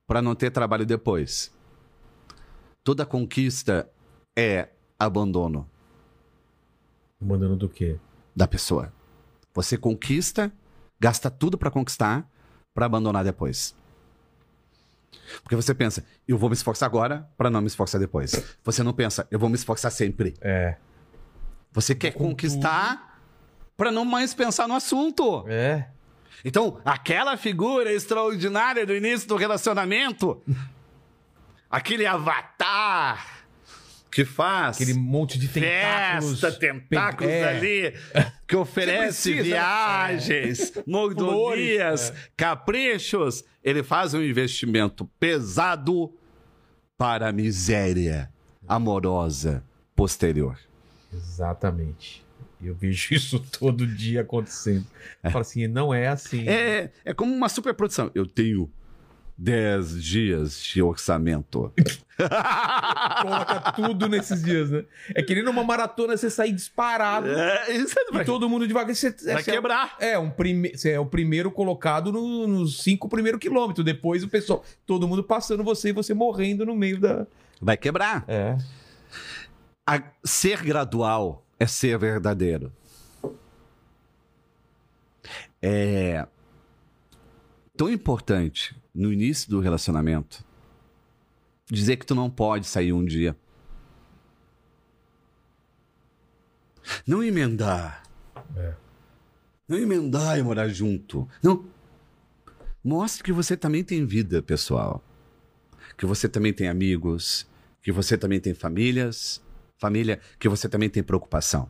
[0.05, 1.53] Para não ter trabalho depois.
[2.83, 3.89] Toda conquista
[4.37, 5.69] é abandono
[7.19, 7.97] Mandando do quê?
[8.35, 8.93] da pessoa.
[9.53, 10.51] Você conquista,
[10.99, 12.29] gasta tudo para conquistar,
[12.73, 13.75] para abandonar depois.
[15.43, 18.31] Porque você pensa, eu vou me esforçar agora para não me esforçar depois.
[18.63, 20.33] Você não pensa, eu vou me esforçar sempre.
[20.41, 20.77] É.
[21.71, 23.21] Você quer conquistar
[23.75, 25.45] para não mais pensar no assunto.
[25.47, 25.87] É.
[26.43, 30.41] Então, aquela figura extraordinária do início do relacionamento,
[31.69, 33.36] aquele avatar
[34.17, 36.39] que faz Aquele monte de tentáculos.
[36.41, 37.49] festa, tentáculos É.
[37.49, 37.93] ali,
[38.47, 43.43] que oferece precisa, viagens, mordomias, Flores, caprichos.
[43.63, 46.11] Ele faz um investimento pesado
[46.97, 48.27] para a miséria
[48.67, 49.63] amorosa
[49.95, 50.57] posterior.
[51.13, 52.25] Exatamente.
[52.59, 54.87] Eu vejo isso todo dia acontecendo.
[55.23, 56.49] Eu falo assim, não é assim.
[56.49, 58.09] É, é como uma superprodução.
[58.15, 58.67] Eu tenho
[59.37, 61.71] 10 dias de orçamento.
[63.21, 64.83] Coloca tudo nesses dias, né?
[65.13, 68.95] É que nem numa maratona você sair disparado É, isso e vai, todo mundo devagar.
[68.95, 69.95] Você, vai você quebrar.
[69.99, 70.75] É, um prime...
[70.75, 73.85] você é o primeiro colocado no- nos cinco primeiros quilômetros.
[73.85, 77.27] Depois o pessoal, todo mundo passando você e você morrendo no meio da.
[77.61, 78.25] Vai quebrar.
[78.27, 78.57] É.
[79.87, 82.71] A- ser gradual é ser verdadeiro.
[85.61, 86.25] É
[87.75, 90.43] tão importante no início do relacionamento
[91.69, 93.37] dizer que tu não pode sair um dia.
[97.05, 98.03] Não emendar.
[99.67, 101.29] Não emendar e morar junto.
[101.43, 101.65] Não.
[102.83, 105.03] Mostre que você também tem vida, pessoal.
[105.97, 107.45] Que você também tem amigos,
[107.81, 109.41] que você também tem famílias,
[109.77, 111.69] família, que você também tem preocupação.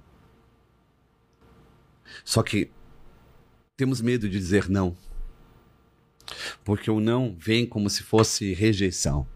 [2.23, 2.71] Só que
[3.75, 4.95] temos medo de dizer não.
[6.63, 9.27] Porque o não vem como se fosse rejeição.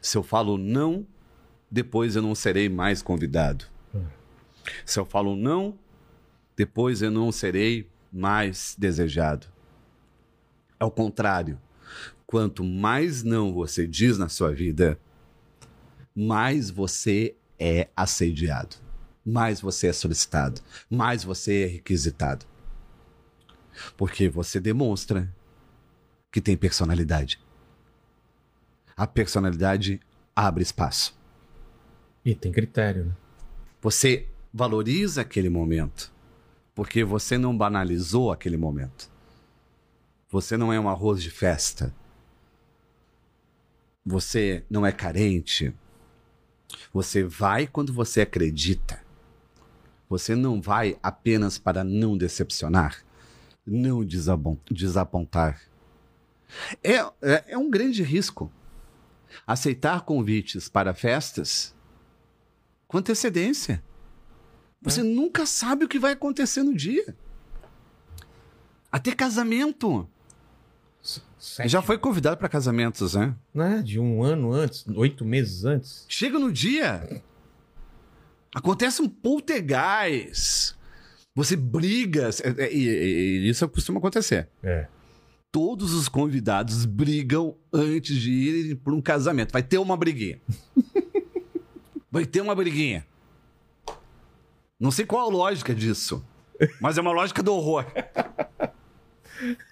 [0.00, 1.06] Se eu falo não,
[1.70, 3.66] depois eu não serei mais convidado.
[4.84, 5.78] Se eu falo não,
[6.56, 9.46] depois eu não serei mais desejado.
[10.78, 11.60] Ao contrário,
[12.26, 14.98] quanto mais não você diz na sua vida,
[16.14, 18.76] mais você é assediado,
[19.24, 20.60] mais você é solicitado,
[20.90, 22.46] mais você é requisitado.
[23.96, 25.32] Porque você demonstra
[26.36, 27.40] que tem personalidade.
[28.94, 29.98] A personalidade
[30.34, 31.18] abre espaço.
[32.22, 33.16] E tem critério, né?
[33.80, 36.12] Você valoriza aquele momento,
[36.74, 39.10] porque você não banalizou aquele momento.
[40.28, 41.90] Você não é um arroz de festa.
[44.04, 45.74] Você não é carente.
[46.92, 49.02] Você vai quando você acredita.
[50.06, 53.02] Você não vai apenas para não decepcionar,
[53.66, 55.62] não desapontar.
[56.82, 58.50] É, é, é um grande risco
[59.46, 61.74] aceitar convites para festas
[62.86, 63.82] com antecedência.
[64.80, 67.16] Você nunca sabe o que vai acontecer no dia.
[68.90, 70.08] Até casamento.
[71.38, 73.34] Sete, Já foi convidado para casamentos, né?
[73.52, 73.82] Né?
[73.82, 76.04] De um ano antes, oito meses antes.
[76.08, 77.22] Chega no dia,
[78.54, 80.74] acontece um poltergeist.
[81.34, 82.30] Você briga.
[82.42, 84.48] é- é- E, e- e isso costuma acontecer.
[84.62, 84.88] É.
[85.56, 89.52] Todos os convidados brigam antes de irem para um casamento.
[89.52, 90.38] Vai ter uma briguinha.
[92.12, 93.06] Vai ter uma briguinha.
[94.78, 96.22] Não sei qual a lógica disso,
[96.78, 97.86] mas é uma lógica do horror.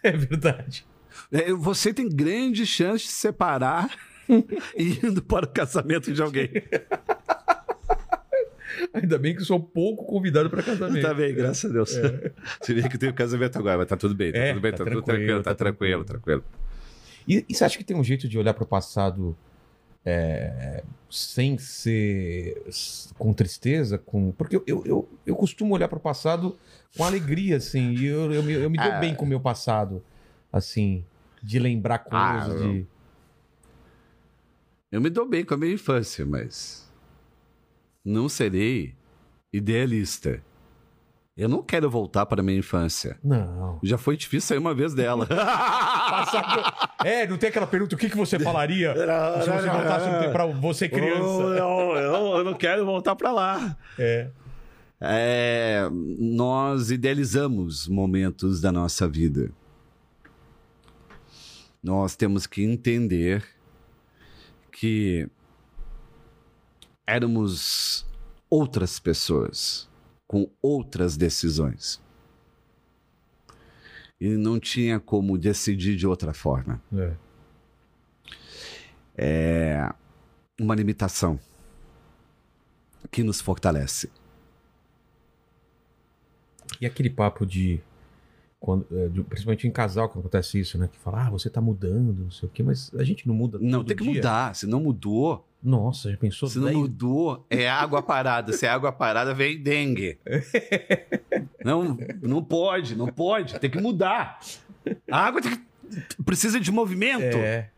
[0.03, 0.87] É verdade.
[1.31, 3.95] É, Você tem grande chance de se separar
[4.77, 6.51] indo para o casamento de alguém.
[8.95, 11.03] Ainda bem que eu sou pouco convidado para casamento.
[11.07, 11.93] Tá bem, graças a Deus.
[12.65, 14.33] Teria que ter o casamento agora, mas tá tudo bem.
[14.33, 16.45] Tá É, tudo bem, tá tá, tudo tranquilo, tranquilo, tá tá tranquilo, tranquilo.
[17.27, 19.37] E, e você acha que tem um jeito de olhar para o passado
[20.05, 22.63] é, sem ser
[23.19, 23.97] com tristeza?
[23.99, 24.33] Com...
[24.33, 26.57] Porque eu, eu, eu, eu costumo olhar para o passado
[26.97, 28.99] com alegria, assim, e eu, eu, me, eu me dou Ah.
[28.99, 30.03] bem com o meu passado,
[30.53, 31.05] assim,
[31.43, 32.87] de lembrar coisas, Ah, de...
[34.93, 36.84] Eu me dou bem com a minha infância, mas
[38.05, 38.95] não serei
[39.53, 40.43] idealista.
[41.37, 43.19] Eu não quero voltar para a minha infância.
[43.23, 43.81] Não.
[43.83, 45.27] Já foi difícil sair uma vez dela.
[45.27, 46.63] Passado...
[47.05, 48.93] É, não tem aquela pergunta, o que, que você falaria
[49.43, 51.21] se você voltasse pra você criança?
[51.23, 53.77] Eu, eu- eu não quero voltar para lá.
[53.99, 54.29] É.
[55.01, 59.51] É, nós idealizamos momentos da nossa vida.
[61.83, 63.45] Nós temos que entender
[64.73, 65.29] que
[67.07, 68.07] éramos
[68.49, 69.89] outras pessoas
[70.27, 72.03] com outras decisões.
[74.21, 76.81] E não tinha como decidir de outra forma.
[76.93, 77.17] é.
[79.17, 79.95] É
[80.59, 81.39] uma limitação
[83.11, 84.11] que nos fortalece.
[86.81, 87.81] E aquele papo de,
[88.65, 90.89] quando, é, Principalmente em casal que acontece isso, né?
[90.91, 93.59] Que fala, ah, você tá mudando, não sei o quê, mas a gente não muda
[93.61, 94.15] Não, tem que dia.
[94.15, 94.55] mudar.
[94.57, 96.49] Se não mudou, Nossa, já pensou?
[96.49, 98.55] se não Daí- mudou, é água parada.
[98.55, 100.19] Se é água parada, vem dengue.
[101.65, 103.59] Não, não pode, não pode.
[103.59, 104.39] Tem que mudar.
[105.11, 107.37] A água tem que- precisa de movimento.
[107.39, 107.71] É.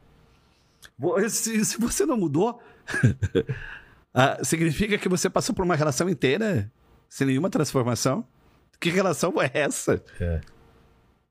[1.28, 2.60] Se, se você não mudou,
[4.12, 6.70] ah, significa que você passou por uma relação inteira
[7.08, 8.24] sem nenhuma transformação?
[8.80, 10.02] Que relação é essa?
[10.20, 10.40] É.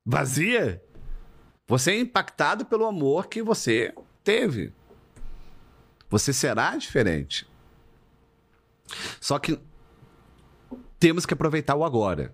[0.06, 0.80] Vazia?
[1.66, 3.92] Você é impactado pelo amor que você
[4.22, 4.72] teve.
[6.08, 7.48] Você será diferente.
[9.20, 9.60] Só que
[11.00, 12.32] temos que aproveitar o agora.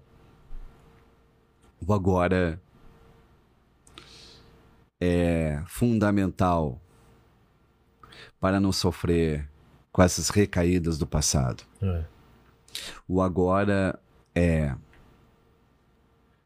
[1.81, 2.61] O agora
[5.01, 6.79] é fundamental
[8.39, 9.49] para não sofrer
[9.91, 11.64] com essas recaídas do passado.
[11.81, 12.05] É.
[13.09, 13.99] O agora
[14.35, 14.75] é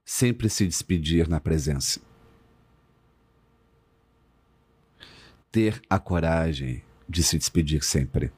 [0.07, 2.01] sempre se despedir na presença.
[5.51, 8.33] Ter a coragem de se despedir sempre.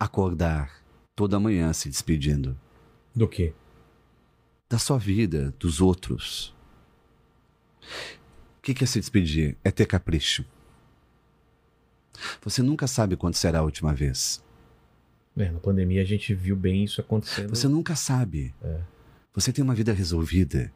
[0.00, 0.82] Acordar
[1.14, 2.58] toda manhã se despedindo
[3.14, 3.52] Do quê?
[4.68, 6.54] da sua vida, dos outros.
[8.58, 9.56] O que que é se despedir?
[9.64, 10.44] É ter capricho.
[12.42, 14.44] Você nunca sabe quando será a última vez.
[15.36, 17.48] É, na pandemia a gente viu bem isso acontecendo.
[17.48, 18.54] Você nunca sabe.
[19.38, 20.72] Você tem uma vida resolvida.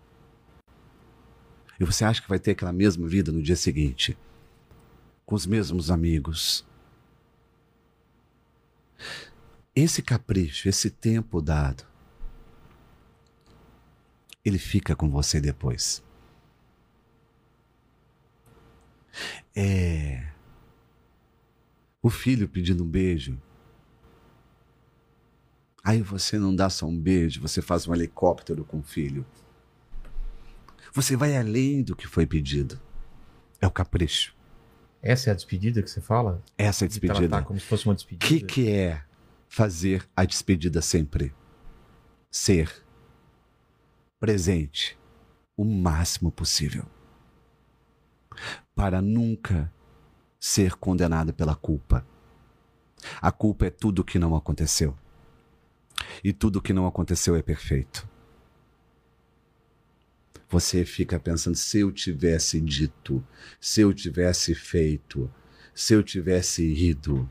[1.80, 4.16] E você acha que vai ter aquela mesma vida no dia seguinte?
[5.26, 6.64] Com os mesmos amigos?
[9.74, 11.84] Esse capricho, esse tempo dado,
[14.44, 16.00] ele fica com você depois.
[19.56, 20.30] É.
[22.00, 23.42] O filho pedindo um beijo.
[25.84, 29.26] Aí você não dá só um beijo, você faz um helicóptero com o filho.
[30.92, 32.78] Você vai além do que foi pedido.
[33.60, 34.34] É o capricho.
[35.00, 36.42] Essa é a despedida que você fala?
[36.56, 37.28] Essa é a De despedida.
[37.28, 38.26] tratar como se fosse uma O despedida?
[38.26, 39.02] que, que é
[39.48, 41.34] fazer a despedida sempre?
[42.30, 42.70] Ser
[44.20, 44.96] presente
[45.56, 46.84] o máximo possível.
[48.74, 49.72] Para nunca
[50.38, 52.06] ser condenado pela culpa.
[53.20, 54.96] A culpa é tudo que não aconteceu.
[56.22, 58.08] E tudo que não aconteceu é perfeito.
[60.48, 63.24] Você fica pensando: se eu tivesse dito,
[63.60, 65.30] se eu tivesse feito,
[65.74, 67.28] se eu tivesse ido.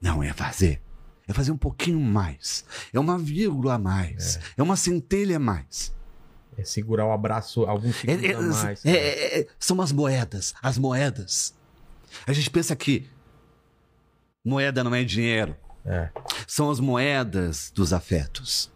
[0.00, 0.80] Não é fazer.
[1.28, 2.64] É fazer um pouquinho mais.
[2.92, 4.38] É uma vírgula a mais.
[4.56, 5.92] É, uma centelha a mais.
[6.56, 8.84] É segurar o abraço alguns É- segundos é- a mais.
[8.86, 10.54] é- é- é- são as moedas.
[10.62, 11.54] As moedas.
[12.26, 13.06] A gente pensa que
[14.44, 15.54] moeda não é dinheiro.
[15.86, 16.10] É.
[16.46, 18.72] São as moedas dos afetos.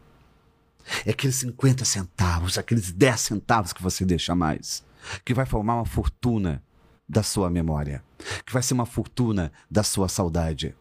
[1.04, 4.84] É aqueles 50 centavos, aqueles 10 centavos que você deixa mais.
[5.24, 6.62] Que vai formar uma fortuna
[7.08, 8.04] da sua memória.
[8.46, 10.76] Que vai ser uma fortuna da sua saudade.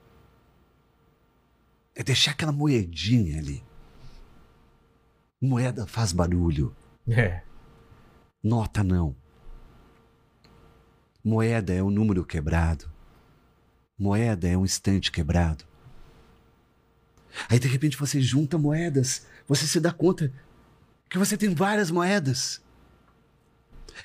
[1.96, 3.64] É deixar aquela moedinha ali.
[5.42, 6.76] Moeda faz barulho.
[7.08, 7.42] É.
[8.44, 9.16] Nota não.
[11.24, 12.90] Moeda é um número quebrado.
[13.98, 15.69] Moeda é um instante quebrado.
[17.48, 20.32] Aí de repente você junta moedas, você se dá conta
[21.10, 22.62] que você tem várias moedas.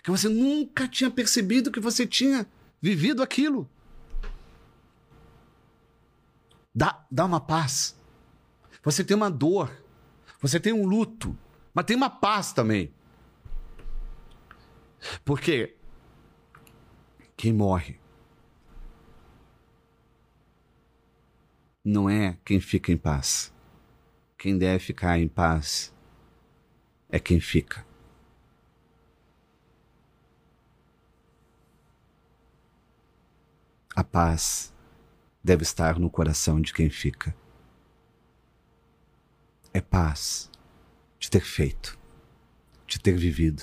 [0.02, 2.46] Que você nunca tinha percebido que você tinha
[2.80, 3.68] vivido aquilo.
[6.74, 7.96] Dá, dá uma paz.
[8.82, 9.70] Você tem uma dor.
[10.40, 11.36] Você tem um luto.
[11.72, 12.92] Mas tem uma paz também.
[15.24, 15.76] Porque
[17.36, 17.98] quem morre
[21.84, 23.52] não é quem fica em paz.
[24.38, 25.92] Quem deve ficar em paz
[27.10, 27.84] é quem fica.
[33.94, 34.72] A paz
[35.42, 37.36] deve estar no coração de quem fica.
[39.72, 40.50] É paz
[41.18, 41.98] de ter feito,
[42.86, 43.62] de ter vivido.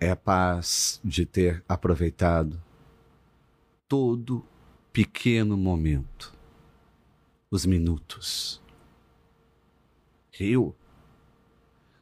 [0.00, 2.62] É a paz de ter aproveitado
[3.88, 4.44] todo
[4.92, 6.34] pequeno momento,
[7.50, 8.60] os minutos.
[10.38, 10.76] Eu,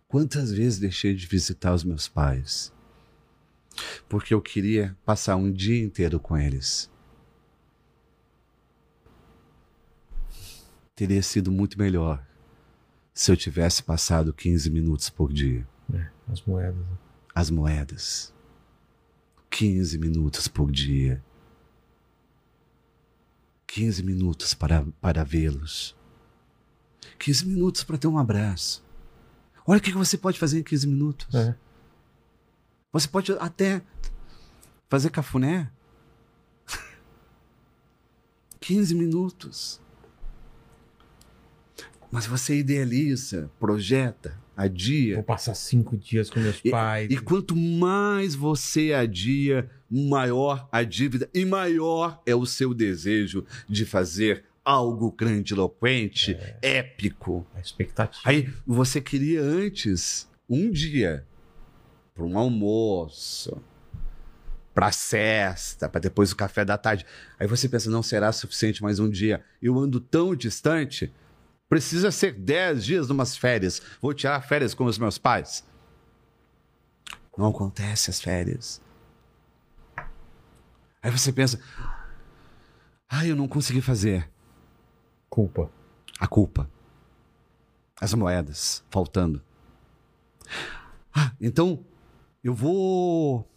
[0.09, 2.73] quantas vezes deixei de visitar os meus pais?
[4.09, 6.91] Porque eu queria passar um dia inteiro com eles.
[10.95, 12.27] Teria sido muito melhor
[13.13, 15.67] se eu tivesse passado 15 minutos por dia.
[15.93, 16.77] É, As moedas.
[16.77, 16.99] né?
[17.35, 18.35] As moedas.
[19.51, 21.23] 15 minutos por dia.
[23.67, 25.97] 15 minutos para, para vê-los.
[27.19, 28.85] 15 minutos para ter um abraço.
[29.67, 31.35] Olha o que você pode fazer em 15 minutos.
[31.35, 31.55] É.
[32.93, 33.83] Você pode até
[34.89, 35.71] fazer cafuné.
[38.61, 39.81] 15 minutos.
[42.11, 45.17] Mas você idealiza, projeta, adia.
[45.17, 47.11] Vou passar cinco dias com meus E- pais.
[47.11, 53.85] E quanto mais você adia, maior a dívida e maior é o seu desejo de
[53.85, 57.47] fazer algo grandiloquente, épico.
[57.55, 58.23] A expectativa.
[58.25, 61.25] Aí você queria antes um dia
[62.15, 63.63] para um almoço,
[64.75, 67.07] para cesta, para depois o café da tarde.
[67.39, 69.43] Aí você pensa, não será suficiente mais um dia.
[69.63, 71.13] Eu ando tão distante,
[71.69, 73.83] precisa ser dez dias numas férias.
[74.01, 75.65] Vou tirar férias com os meus pais.
[77.37, 78.81] Não acontece as férias.
[81.03, 81.61] Aí você pensa,
[83.09, 84.29] ah, eu não consegui fazer.
[85.29, 85.71] Culpa.
[86.19, 86.71] A culpa.
[88.01, 89.43] As moedas faltando.
[91.15, 91.85] Ah, então
[92.43, 93.49] eu vou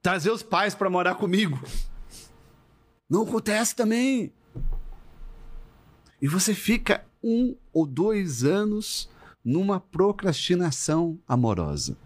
[0.00, 1.60] trazer os pais para morar comigo.
[3.08, 4.32] Não acontece também.
[6.22, 9.10] E você fica um ou dois anos
[9.44, 11.96] numa procrastinação amorosa.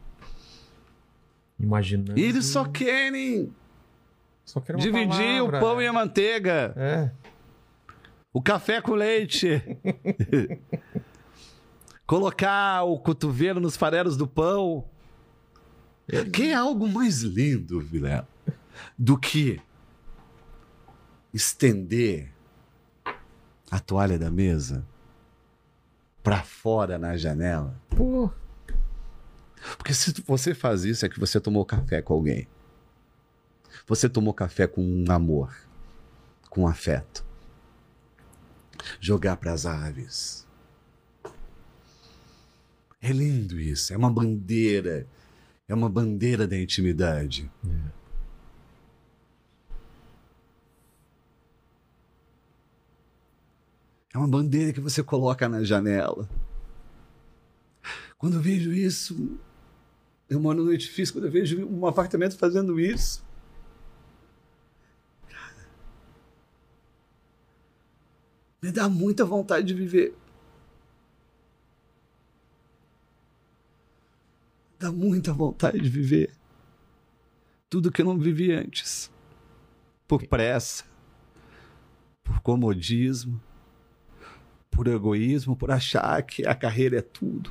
[1.61, 2.19] Imaginando.
[2.19, 3.53] E eles só querem
[4.43, 5.59] Só querem dividir palavra.
[5.59, 6.73] o pão e a manteiga.
[6.77, 7.11] É.
[8.33, 9.63] O café com leite.
[12.07, 14.89] Colocar o cotovelo nos farelos do pão.
[16.33, 18.29] Que é algo mais lindo, Vilela,
[18.97, 19.61] do que
[21.35, 22.36] estender
[23.71, 24.87] a toalha da mesa
[26.23, 27.81] para fora na janela.
[27.89, 28.31] Pô.
[29.77, 32.49] Porque se você faz isso, é que você tomou café com alguém.
[33.87, 35.55] Você tomou café com um amor,
[36.51, 37.25] com afeto.
[39.01, 40.47] Jogar para as aves.
[43.01, 43.93] É lindo isso.
[43.93, 45.07] É uma bandeira.
[45.69, 47.51] É uma bandeira da intimidade.
[47.65, 47.96] É
[54.19, 56.29] uma bandeira que você coloca na janela.
[58.19, 59.39] Quando eu vejo isso,
[60.29, 63.25] eu moro no edifício, quando eu vejo um apartamento fazendo isso.
[68.61, 70.15] Me dá muita vontade de viver.
[74.79, 76.33] Dá muita vontade de viver.
[77.69, 79.11] Tudo que eu não vivi antes.
[80.09, 80.85] Por pressa,
[82.23, 83.41] por comodismo,
[84.77, 87.51] por egoísmo, por achar que a carreira é tudo.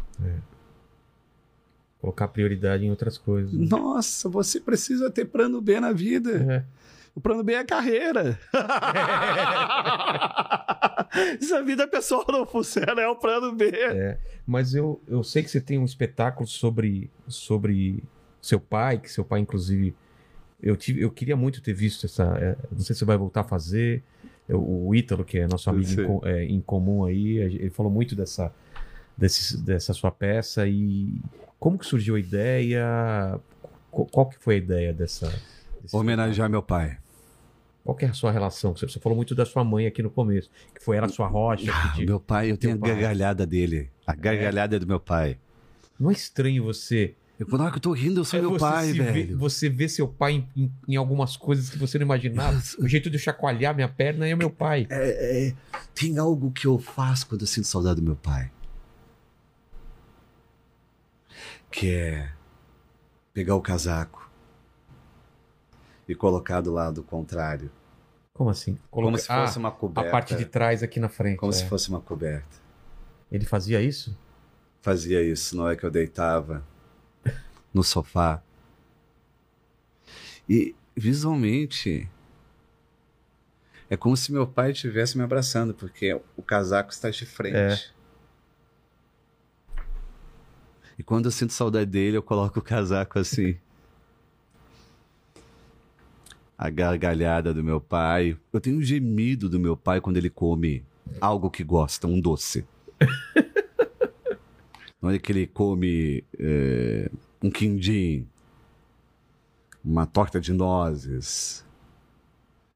[1.99, 3.51] Colocar prioridade em outras coisas.
[3.51, 3.65] né?
[3.67, 6.53] Nossa, você precisa ter plano B na vida.
[6.53, 6.63] É.
[7.15, 8.37] O plano B é a carreira.
[11.39, 13.69] Se a vida pessoal não funciona, é o plano B.
[13.69, 18.03] É, mas eu, eu sei que você tem um espetáculo sobre, sobre
[18.41, 19.95] seu pai, que seu pai, inclusive,
[20.61, 22.23] eu, tive, eu queria muito ter visto essa.
[22.37, 24.03] é, não sei se você vai voltar a fazer.
[24.53, 28.51] O Ítalo, que é nosso amigo em, é, em comum aí, ele falou muito dessa,
[29.17, 31.19] desse- dessa sua peça e
[31.59, 33.39] como que surgiu a ideia?
[33.89, 35.31] Qual, que foi a ideia dessa?
[35.91, 36.97] Homenagear meu pai.
[37.83, 38.75] Qual que é a sua relação?
[38.75, 41.71] Você falou muito da sua mãe aqui no começo, que foi ela sua rocha.
[41.73, 43.89] Ah, te- meu pai, eu tenho a gargalhada dele.
[44.05, 45.37] A gargalhada do meu pai.
[45.99, 48.93] Não é estranho você Eu, que eu tô rindo, eu sou É meu pai, se
[48.93, 49.37] vê- velho.
[49.37, 52.57] você vê seu pai em, em- algumas coisas que você não imaginava.
[52.79, 54.87] o jeito de eu chacoalhar minha perna é o meu pai.
[54.89, 55.55] É, é,
[55.93, 58.49] tem algo que eu faço quando eu sinto saudade do meu pai.
[61.69, 62.29] Que é
[63.33, 64.29] pegar o casaco
[66.07, 67.69] e colocar do lado contrário.
[68.33, 68.77] Como assim?
[68.89, 70.09] Como Coloca- se fosse Ah, uma coberta.
[70.09, 71.37] a parte de trás aqui na frente.
[71.37, 71.55] Como é.
[71.55, 72.57] se fosse uma coberta.
[73.31, 74.17] Ele fazia isso?
[74.81, 76.63] Fazia isso na hora que eu deitava
[77.75, 78.41] no sofá.
[80.47, 82.09] E visualmente
[83.89, 87.57] é como se meu pai estivesse me abraçando, porque o casaco está de frente.
[87.57, 87.77] É.
[90.97, 93.57] E quando eu sinto saudade dele, eu coloco o casaco assim.
[96.57, 98.37] A gargalhada do meu pai.
[98.53, 100.85] Eu tenho um gemido do meu pai quando ele come
[101.19, 102.65] algo que gosta, um doce.
[105.01, 107.11] Na hora que ele come é,
[107.45, 108.27] um quindim,
[109.83, 111.63] uma torta de nozes.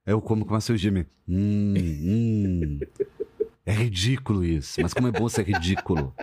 [0.06, 1.08] Aí eu como começo a gemer.
[1.28, 2.80] Hum, hum.
[3.66, 6.14] É ridículo isso, mas como é bom ser ridículo.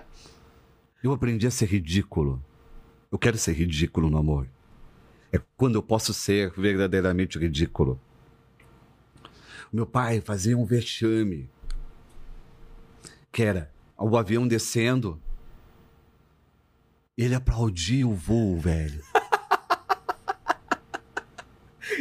[1.03, 2.43] Eu aprendi a ser ridículo.
[3.11, 4.49] Eu quero ser ridículo no amor.
[5.33, 8.01] É quando eu posso ser verdadeiramente ridículo.
[9.73, 11.49] Meu pai fazia um vexame.
[13.31, 15.21] Que era o avião descendo.
[17.17, 19.03] Ele aplaudia o voo, velho.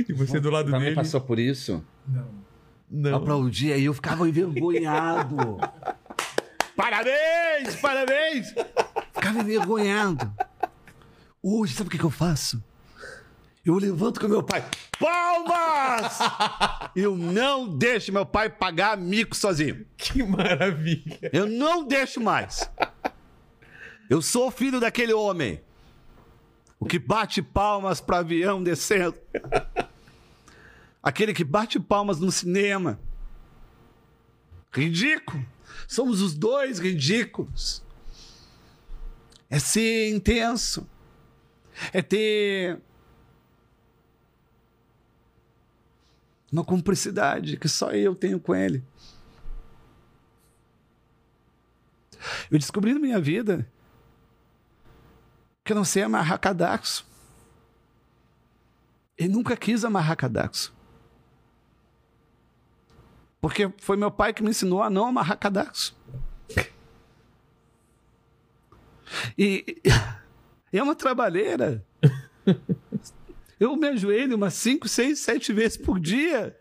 [0.10, 0.96] E você do lado Também dele.
[0.96, 1.84] passou por isso?
[2.90, 3.16] Não.
[3.16, 5.58] Aplaudia e eu ficava envergonhado.
[6.76, 8.54] parabéns, parabéns!
[9.14, 10.32] Ficava envergonhado.
[11.42, 12.62] Hoje, sabe o que, que eu faço?
[13.66, 14.64] Eu levanto com meu pai.
[15.00, 16.20] Palmas!
[16.96, 19.86] Eu não deixo meu pai pagar mico sozinho.
[19.98, 21.18] Que maravilha.
[21.34, 22.70] Eu não deixo mais.
[24.10, 25.62] Eu sou filho daquele homem.
[26.80, 29.18] O que bate palmas para avião descendo.
[31.02, 33.00] Aquele que bate palmas no cinema.
[34.72, 35.44] Ridículo.
[35.88, 37.84] Somos os dois ridículos.
[39.50, 40.88] É ser intenso.
[41.92, 42.80] É ter
[46.52, 48.84] uma cumplicidade que só eu tenho com ele.
[52.50, 53.68] Eu descobri na minha vida
[55.66, 57.04] que não sei amarrar cadastro.
[59.18, 60.72] Ele nunca quis amarrar cadastro.
[63.42, 65.96] Porque foi meu pai que me ensinou a não amarrar cadastro.
[69.38, 69.82] E,
[70.72, 71.84] é uma trabalheira.
[73.60, 76.56] Eu me ajoelho umas 5, 6, 7 vezes por dia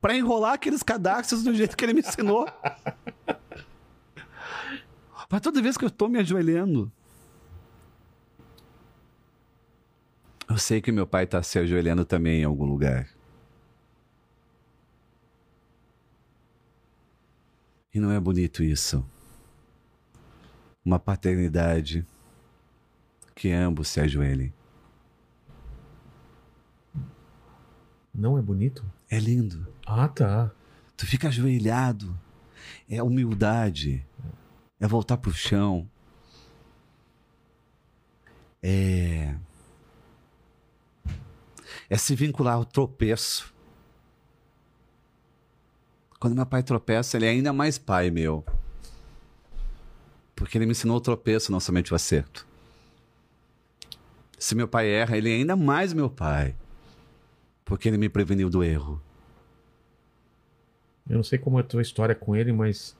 [0.00, 2.48] para enrolar aqueles cadastros do jeito que ele me ensinou.
[5.28, 6.90] Mas toda vez que eu tô me ajoelhando,
[10.52, 13.08] eu sei que meu pai tá se ajoelhando também em algum lugar.
[17.94, 19.02] E não é bonito isso.
[20.84, 22.06] Uma paternidade
[23.34, 24.52] que ambos se ajoelhem.
[28.14, 28.84] Não é bonito?
[29.10, 29.66] É lindo.
[29.86, 30.50] Ah, tá.
[30.98, 32.14] Tu fica ajoelhado.
[32.90, 34.06] É humildade.
[34.78, 35.88] É voltar pro chão.
[38.62, 39.34] é.
[41.92, 43.52] É se vincular ao tropeço.
[46.18, 48.42] Quando meu pai tropeça, ele é ainda mais pai meu.
[50.34, 52.46] Porque ele me ensinou o tropeço, não somente o acerto.
[54.38, 56.56] Se meu pai erra, ele é ainda mais meu pai.
[57.62, 58.98] Porque ele me preveniu do erro.
[61.06, 62.96] Eu não sei como é a tua história com ele, mas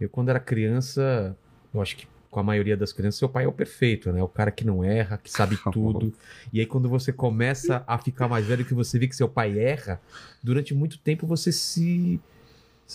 [0.00, 1.36] eu, quando era criança,
[1.74, 4.20] eu acho que com a maioria das crianças, seu pai é o perfeito, né?
[4.20, 6.12] O cara que não erra, que sabe tudo.
[6.52, 9.56] E aí, quando você começa a ficar mais velho, que você vê que seu pai
[9.56, 10.00] erra,
[10.42, 12.20] durante muito tempo você se.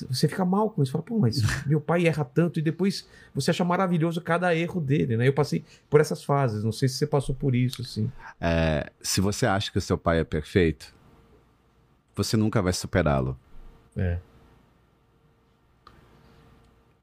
[0.10, 0.92] Você fica mal com isso.
[0.92, 2.60] Fala, pô, mas meu pai erra tanto.
[2.60, 5.26] E depois você acha maravilhoso cada erro dele, né?
[5.26, 6.62] Eu passei por essas fases.
[6.62, 8.12] Não sei se você passou por isso, assim.
[8.42, 10.94] É, se você acha que o seu pai é perfeito,
[12.14, 13.40] você nunca vai superá-lo.
[13.96, 14.20] É.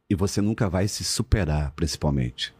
[0.08, 2.54] E você nunca vai se superar, principalmente.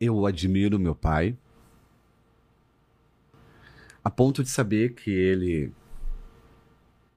[0.00, 1.36] Eu admiro meu pai
[4.02, 5.72] a ponto de saber que ele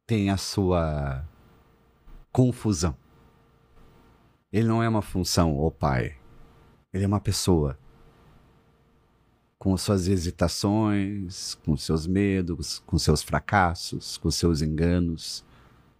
[0.05, 1.27] tem a sua
[2.31, 2.95] confusão.
[4.51, 6.17] Ele não é uma função, o pai.
[6.93, 7.77] Ele é uma pessoa
[9.59, 15.43] com suas hesitações, com seus medos, com seus fracassos, com seus enganos,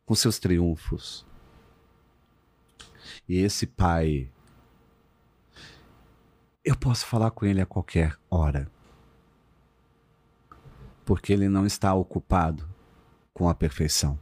[0.08, 1.28] com seus triunfos.
[3.28, 4.32] E esse pai,
[6.64, 8.72] eu posso falar com ele a qualquer hora,
[11.06, 12.68] porque ele não está ocupado
[13.34, 14.18] com a perfeição.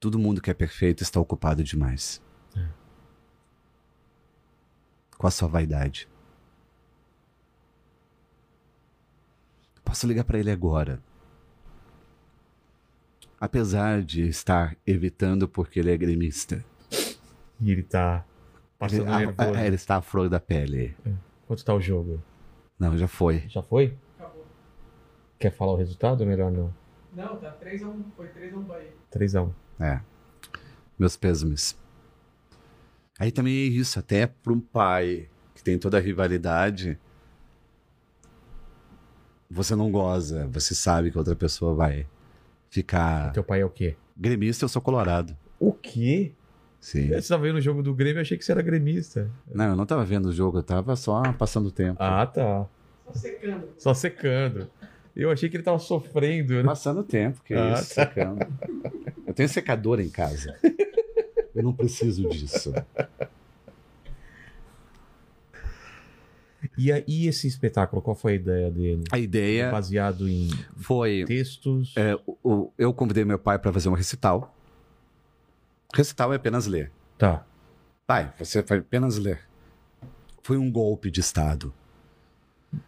[0.00, 2.22] Todo mundo que é perfeito está ocupado demais.
[5.18, 6.08] Com a sua vaidade.
[9.84, 11.02] Posso ligar para ele agora.
[13.40, 16.64] Apesar de estar evitando porque ele é gremista.
[17.60, 19.58] E ele tá Ele, passando ah, nervoso.
[19.58, 20.96] ele está à flor da pele.
[21.46, 22.22] Quanto tá o jogo?
[22.78, 23.44] Não, já foi.
[23.48, 23.96] Já foi?
[24.18, 24.44] Acabou.
[25.38, 26.72] Quer falar o resultado ou melhor não?
[27.14, 28.02] Não, tá 3x1.
[28.16, 28.92] Foi 3x1 Bahia.
[29.12, 29.50] 3x1.
[29.80, 30.00] É.
[30.98, 31.76] Meus pêsames.
[33.18, 36.98] Aí também é isso, até para um pai que tem toda a rivalidade,
[39.50, 42.06] você não goza, você sabe que outra pessoa vai
[42.70, 43.32] ficar.
[43.32, 43.96] Teu pai é o quê?
[44.16, 45.36] Gremista, eu sou colorado.
[45.58, 46.32] O quê?
[46.80, 47.08] Sim.
[47.08, 49.28] Você tava vendo o jogo do Grêmio, eu achei que você era gremista.
[49.52, 51.96] Não, eu não tava vendo o jogo, eu tava só passando o tempo.
[52.00, 52.66] Ah, tá.
[53.06, 53.68] Só secando.
[53.78, 54.70] Só secando.
[55.14, 56.62] Eu achei que ele tava sofrendo, né?
[56.62, 58.46] Passando o tempo, que Ah, isso, secando.
[59.26, 60.54] Eu tenho secador em casa.
[61.54, 62.72] Eu não preciso disso.
[66.78, 69.04] E aí esse espetáculo, qual foi a ideia dele?
[69.10, 71.24] A ideia Baseado em foi.
[71.26, 71.94] textos.
[71.96, 74.54] é, o- eu convidei meu pai para fazer um recital.
[75.94, 76.90] Recital é apenas ler.
[77.16, 77.46] Tá.
[78.06, 79.40] Pai, você vai apenas ler.
[80.42, 81.72] Foi um golpe de Estado.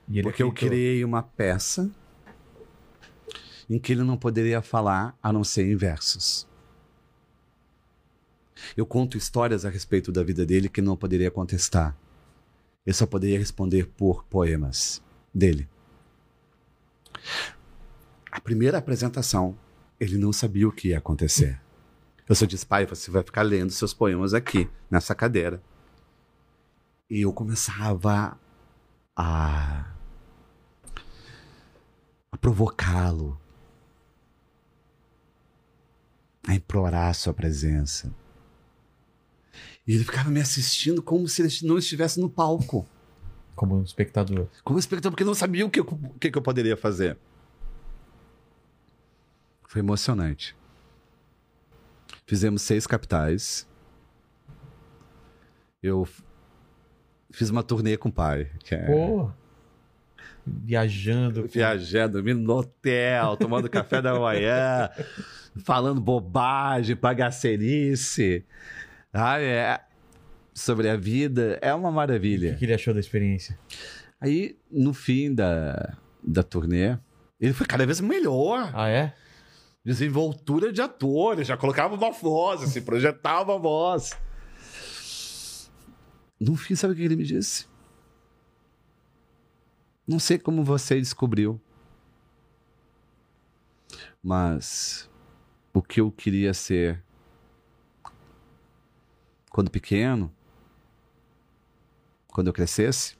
[0.09, 1.91] E Porque eu criei uma peça
[3.71, 6.47] em que ele não poderia falar a não ser em versos.
[8.77, 11.97] Eu conto histórias a respeito da vida dele que não poderia contestar.
[12.89, 15.03] Ele só poderia responder por poemas
[15.35, 15.69] dele.
[18.33, 19.59] A primeira apresentação,
[20.01, 21.61] ele não sabia o que ia acontecer.
[22.27, 25.63] Eu só disse, pai, você vai ficar lendo seus poemas aqui, nessa cadeira.
[27.11, 28.41] E eu começava
[29.15, 29.93] a,
[32.33, 33.39] a provocá-lo,
[36.47, 38.11] a implorar a sua presença.
[39.89, 42.87] E ele ficava me assistindo como se ele não estivesse no palco,
[43.57, 44.47] Como um espectador.
[44.63, 45.85] como espectador, porque não sabia o que, eu-
[46.15, 47.17] o que que eu poderia fazer.
[49.67, 50.55] Foi emocionante.
[52.27, 53.67] Fizemos seis capitais.
[55.83, 56.07] Eu
[57.31, 58.51] fiz uma turnê com o pai.
[58.61, 58.87] Que é...
[58.87, 59.31] Pô!
[60.47, 61.47] Viajando.
[61.47, 64.89] viajando, dormindo no hotel, tomando café da manhã,
[65.63, 68.45] falando bobagem, bagacerice.
[69.13, 69.81] Ah, é.
[70.55, 72.55] Sobre a vida, é uma O maravilha.
[72.57, 73.59] que ele achou da experiência?
[74.21, 76.99] Aí, no fim da, da turnê,
[77.41, 78.71] ele foi cada vez melhor.
[78.75, 79.15] Ah, é?
[79.85, 84.19] Desenvoltura de ator, ele já colocava uma voz, assim, projetava a voz.
[86.41, 87.67] No fim, sabe o que ele me disse?
[90.07, 91.61] Não sei como você descobriu.
[94.23, 95.09] Mas
[95.73, 97.03] o que eu queria ser
[99.51, 100.33] quando pequeno,
[102.29, 103.17] quando eu crescesse,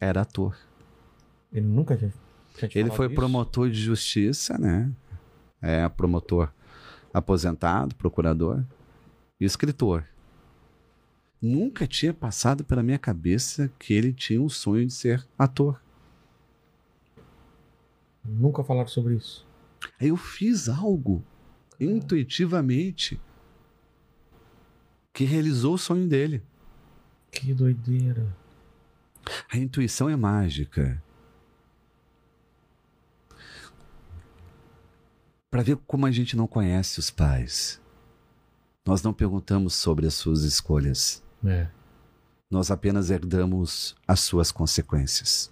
[0.00, 0.56] era ator.
[1.52, 2.12] Ele nunca tinha,
[2.56, 3.14] tinha Ele foi isso?
[3.14, 4.90] promotor de justiça, né?
[5.60, 6.52] É promotor
[7.12, 8.64] aposentado, procurador
[9.40, 10.04] e escritor.
[11.40, 15.80] Nunca tinha passado pela minha cabeça que ele tinha um sonho de ser ator.
[18.24, 19.46] Nunca falaram sobre isso.
[20.00, 21.22] Aí eu fiz algo
[21.78, 23.20] intuitivamente
[25.14, 26.42] que realizou o sonho dele.
[27.30, 28.26] Que doideira.
[29.50, 31.00] A intuição é mágica.
[35.48, 37.80] Para ver como a gente não conhece os pais.
[38.84, 41.22] Nós não perguntamos sobre as suas escolhas.
[41.46, 41.68] É.
[42.50, 45.50] Nós apenas herdamos as suas consequências.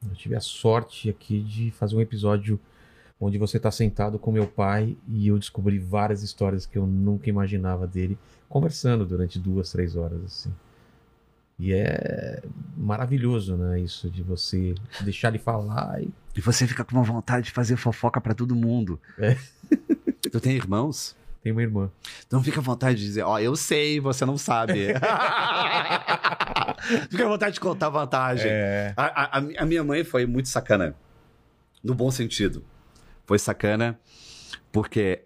[0.00, 2.60] Eu tive a sorte aqui de fazer um episódio
[3.20, 7.28] onde você tá sentado com meu pai e eu descobri várias histórias que eu nunca
[7.30, 8.18] imaginava dele,
[8.48, 10.52] conversando durante duas, três horas, assim.
[11.58, 12.42] E é
[12.76, 13.80] maravilhoso, né?
[13.80, 16.12] Isso de você deixar ele falar e.
[16.36, 19.00] E você fica com uma vontade de fazer fofoca para todo mundo.
[19.18, 19.36] É.
[20.32, 21.14] Tu tem irmãos?
[21.42, 21.90] Tem uma irmã.
[22.26, 24.86] Então fica à vontade de dizer, ó, eu sei, você não sabe.
[27.10, 28.50] fica à vontade de contar vantagem.
[28.50, 28.94] É.
[28.96, 30.94] A, a- a minha mãe foi muito sacana.
[31.82, 32.64] No bom sentido.
[33.26, 33.98] Foi sacana
[34.72, 35.22] porque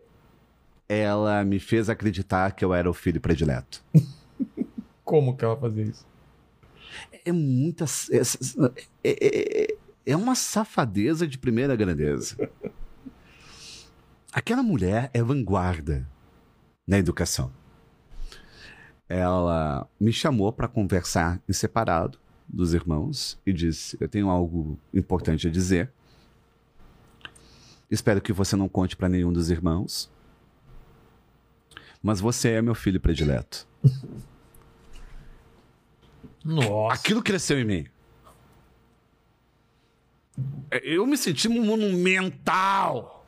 [0.89, 3.83] ela me fez acreditar que eu era o filho predileto.
[5.05, 6.07] Como que ela fazia isso?
[7.25, 7.85] É muita.
[8.11, 9.77] É, é- é-
[10.07, 12.37] é uma safadeza de primeira grandeza.
[14.33, 16.07] Aquela mulher é vanguarda
[16.87, 17.53] na educação.
[19.09, 22.19] Ela me chamou para conversar em separado
[22.49, 25.93] dos irmãos e disse: Eu tenho algo importante a dizer.
[27.91, 30.11] Espero que você não conte para nenhum dos irmãos.
[32.03, 33.67] Mas você é meu filho predileto.
[36.45, 36.95] Nossa.
[36.95, 37.87] Aquilo cresceu em mim.
[40.83, 43.27] Eu me senti um monumental.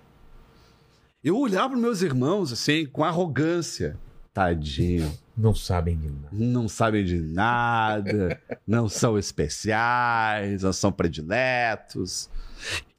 [1.22, 3.98] Eu olhava para meus irmãos assim, com arrogância.
[4.32, 5.12] Tadinho.
[5.36, 6.28] Não sabem de nada.
[6.32, 12.30] Não sabem de nada, não são especiais, não são prediletos.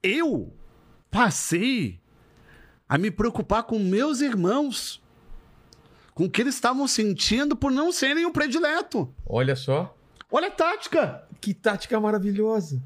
[0.04, 0.52] Eu
[1.12, 2.00] passei
[2.90, 5.02] a me preocupar com meus irmãos,
[6.14, 9.14] com o que eles estavam sentindo por não serem o predileto.
[9.26, 9.96] Olha só.
[10.32, 11.24] Olha a tática!
[11.40, 12.82] Que tática maravilhosa.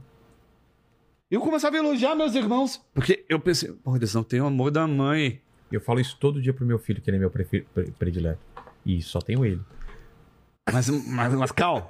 [1.29, 2.81] Eu começava a elogiar meus irmãos.
[2.93, 5.41] Porque eu pensei, pô, eles não têm o amor da mãe.
[5.71, 7.65] Eu falo isso todo dia pro meu filho, que ele é meu pre-
[7.97, 8.39] predileto.
[8.85, 9.61] E só tenho ele.
[10.71, 11.85] Mas, mas, mas calma.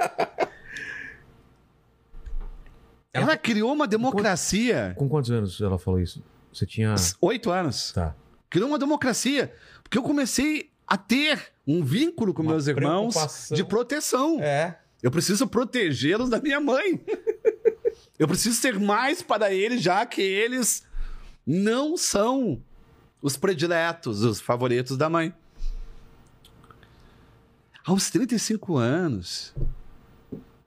[3.21, 4.93] Ela criou uma democracia.
[4.97, 6.21] Com quantos anos ela falou isso?
[6.51, 6.95] Você tinha.
[7.21, 7.91] Oito anos.
[7.91, 8.15] Tá.
[8.49, 9.53] Criou uma democracia.
[9.83, 14.39] Porque eu comecei a ter um vínculo com Uma meus irmãos de proteção.
[14.41, 14.79] É.
[15.01, 17.03] Eu preciso protegê-los da minha mãe.
[18.17, 20.85] eu preciso ser mais para eles, já que eles
[21.45, 22.61] não são
[23.21, 25.33] os prediletos, os favoritos da mãe.
[27.85, 29.53] Aos 35 anos,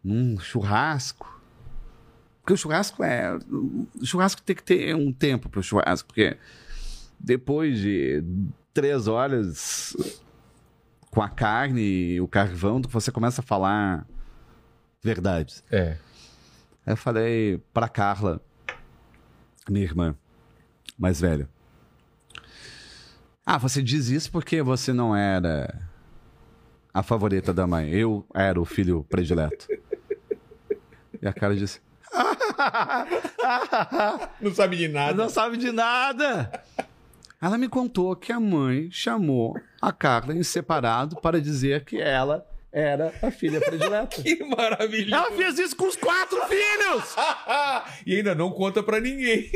[0.03, 1.38] num churrasco.
[2.49, 3.37] Porque o churrasco é.
[3.37, 6.35] O churrasco tem que ter um tempo para o churrasco, porque
[7.21, 8.25] depois de
[8.73, 9.95] três horas
[11.11, 14.07] com a carne e o carvão, você começa a falar
[15.05, 15.63] verdades.
[15.71, 15.99] É.
[16.87, 18.41] Eu falei pra Carla,
[19.69, 20.17] minha irmã
[20.99, 21.47] mais velha.
[23.45, 25.87] Ah, você diz isso porque você não era
[26.95, 27.91] a favorita da mãe.
[27.91, 29.69] Eu era o filho predileto.
[31.21, 31.87] E a cara disse:
[34.41, 35.15] Não sabe de nada.
[35.15, 36.63] Não sabe de nada.
[37.41, 42.45] Ela me contou que a mãe chamou a Carla em separado para dizer que ela
[42.73, 44.21] era a filha predileta.
[44.23, 45.15] Que maravilhoso.
[45.15, 47.15] Ela fez isso com os quatro filhos!
[48.05, 49.51] e ainda não conta pra ninguém.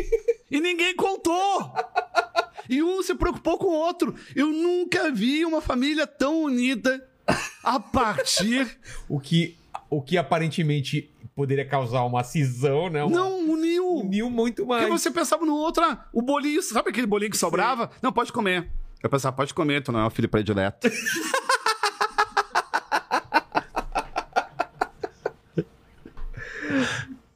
[0.50, 1.74] E ninguém contou!
[2.68, 4.14] E um se preocupou com o outro.
[4.34, 7.06] Eu nunca vi uma família tão unida
[7.62, 8.78] a partir.
[9.08, 9.56] O que,
[9.90, 13.02] o que aparentemente poderia causar uma cisão, né?
[13.04, 13.86] Uma- Não, uniu!
[13.96, 14.82] Uniu muito mais.
[14.84, 17.90] Porque você pensava no outro, ah, o bolinho, sabe aquele bolinho que sobrava?
[18.02, 18.68] Não, pode comer.
[19.02, 20.88] Eu pensava, pode comer, tu não é o filho predileto.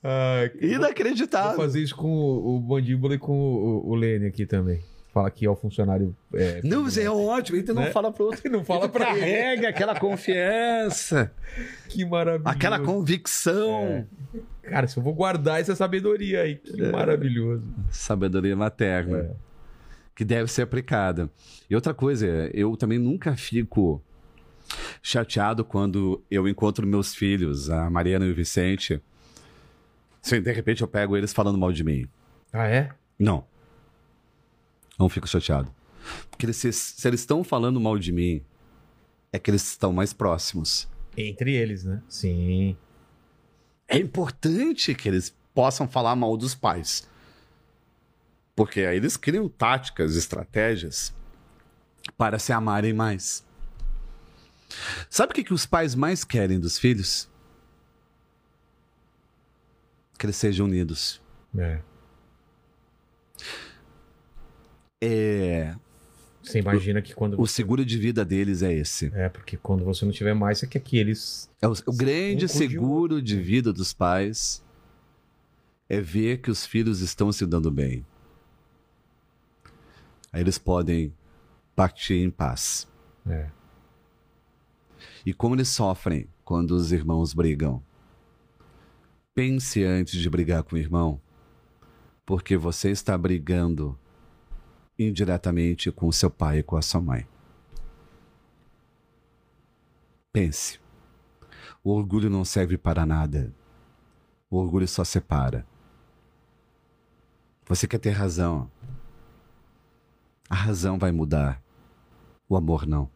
[0.02, 1.56] Ah, Vou Inacreditável.
[1.56, 4.80] fazer isso com o, o Mandíbula e com o, o Lene aqui também.
[5.16, 6.14] Fala que é o funcionário.
[6.34, 7.90] É, Não, mas é ótimo, então não Né?
[7.90, 8.42] fala pro outro.
[8.52, 8.92] Não fala ele.
[8.92, 11.32] Carrega aquela confiança,
[11.88, 12.46] Que maravilhoso.
[12.54, 14.06] aquela convicção.
[14.62, 16.56] Cara, se eu vou guardar essa sabedoria aí.
[16.56, 16.92] Que É.
[16.92, 17.64] maravilhoso.
[17.90, 19.18] Sabedoria materna.
[19.20, 19.30] É.
[20.14, 21.30] que deve ser aplicada.
[21.70, 24.02] E outra coisa, eu também nunca fico
[25.02, 29.00] chateado quando eu encontro meus filhos, a Mariana e o Vicente.
[30.20, 32.06] Se de repente eu pego eles falando mal de mim.
[32.52, 32.90] Ah, é?
[33.18, 33.44] Não.
[34.98, 35.72] Não fico chateado.
[36.30, 38.42] Porque eles- se, se eles estão falando mal de mim,
[39.32, 40.88] é que eles estão mais próximos.
[41.16, 42.02] Entre eles, né?
[42.08, 42.76] Sim.
[43.88, 47.08] É importante que eles possam falar mal dos pais.
[48.54, 51.14] Porque aí eles criam táticas, estratégias
[52.16, 53.44] para se amarem mais.
[55.10, 57.28] Sabe o que, que os pais mais querem dos filhos?
[60.18, 61.20] Que eles sejam unidos.
[61.58, 61.80] É.
[65.00, 65.74] É,
[66.42, 67.40] Você imagina que quando.
[67.40, 69.10] o seguro de vida deles é esse.
[69.14, 71.50] É, porque quando você não tiver mais, quer que eles.
[71.60, 74.64] É o, o grande seguro de vida dos pais
[75.88, 78.04] é ver que os filhos estão se dando bem.
[80.32, 81.12] Aí eles podem
[81.74, 82.88] partir em paz.
[83.28, 83.48] É.
[85.24, 87.82] E como eles sofrem quando os irmãos brigam.
[89.34, 91.20] Pense antes de brigar com o irmão,
[92.24, 93.98] porque você está brigando
[94.98, 97.26] indiretamente com o seu pai e com a sua mãe.
[100.32, 100.80] Pense.
[101.82, 103.52] O orgulho não serve para nada.
[104.50, 105.66] O orgulho só separa.
[107.66, 108.70] Você quer ter razão.
[110.48, 111.62] A razão vai mudar.
[112.48, 113.10] O amor não.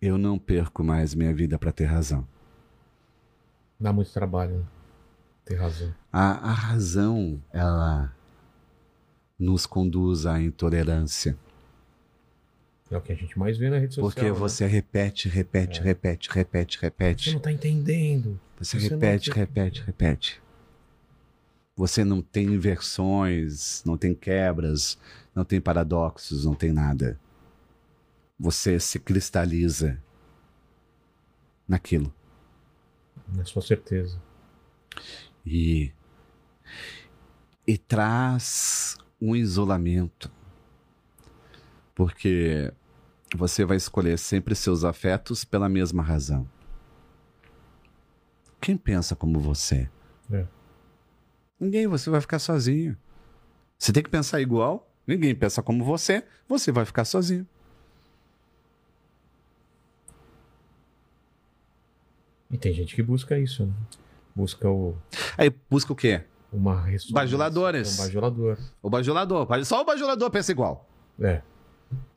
[0.00, 2.26] Eu não perco mais minha vida para ter razão.
[3.78, 4.66] Dá muito trabalho, né?
[5.44, 5.94] Tem razão.
[6.12, 8.12] A, a razão, ela
[9.38, 11.36] nos conduz à intolerância.
[12.90, 14.10] É o que a gente mais vê na rede social.
[14.10, 14.30] Porque né?
[14.32, 15.82] você repete, repete, É.
[15.82, 17.32] repete, repete, Você repete.
[17.32, 18.38] não tá entendendo.
[18.58, 20.42] Você você não repete, tem- repete, repete.
[21.74, 24.98] Você não tem inversões, não tem quebras,
[25.34, 27.18] não tem paradoxos, não tem nada.
[28.38, 29.98] Você se cristaliza
[31.66, 32.12] naquilo.
[33.34, 34.20] Na sua certeza.
[35.46, 35.90] e,
[37.66, 40.28] e traz um isolamento.
[41.94, 42.72] Porque
[43.32, 46.48] você vai escolher sempre seus afetos pela mesma razão.
[48.60, 49.88] Quem pensa como você?
[50.32, 50.44] É.
[51.58, 52.96] Ninguém, você vai ficar sozinho.
[53.78, 57.46] Você tem que pensar igual, ninguém pensa como você, você vai ficar sozinho.
[62.50, 63.72] E tem gente que busca isso, né?
[64.34, 64.96] Busca o,
[65.38, 66.24] Aí busca o quê?
[66.52, 67.14] Uma ressonância.
[67.14, 67.98] Bajuladores.
[67.98, 68.58] Um bajulador.
[68.82, 69.64] O bajulador.
[69.64, 70.88] Só o bajulador pensa igual.
[71.20, 71.40] É.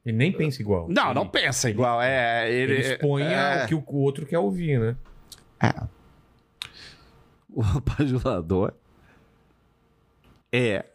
[0.06, 0.88] E nem pensa igual.
[0.90, 2.02] Não, Ele- não pensa igual.
[2.02, 4.96] É, ele, Ele expõe é, o que o outro quer ouvir, né?
[5.62, 5.74] É.
[7.50, 8.74] O bajulador
[10.52, 10.86] é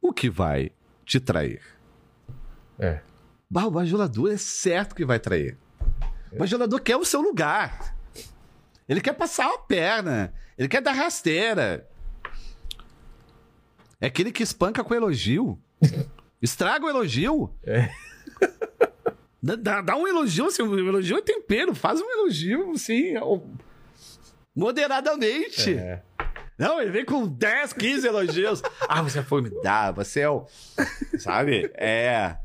[0.00, 0.70] o que vai
[1.04, 1.62] te trair.
[2.78, 3.00] É.
[3.50, 5.56] Bah, O bajulador é certo que vai trair.
[6.30, 7.96] O bajulador quer o seu lugar.
[8.88, 10.32] Ele quer passar a perna.
[10.56, 11.87] Ele quer dar rasteira.
[14.00, 15.58] É aquele que espanca com elogio.
[16.40, 17.52] Estraga o elogio.
[17.64, 17.90] É.
[19.40, 21.72] Dá, dá- dá um elogio, assim, um elogio é tempero.
[21.72, 23.14] Faz um elogio, assim,
[24.54, 25.74] moderadamente.
[25.74, 26.02] É.
[26.58, 28.62] Não, ele vem com 10, 15 elogios.
[28.88, 30.44] ah, você é formidável, você é o.
[31.20, 31.70] Sabe?
[31.74, 32.36] É.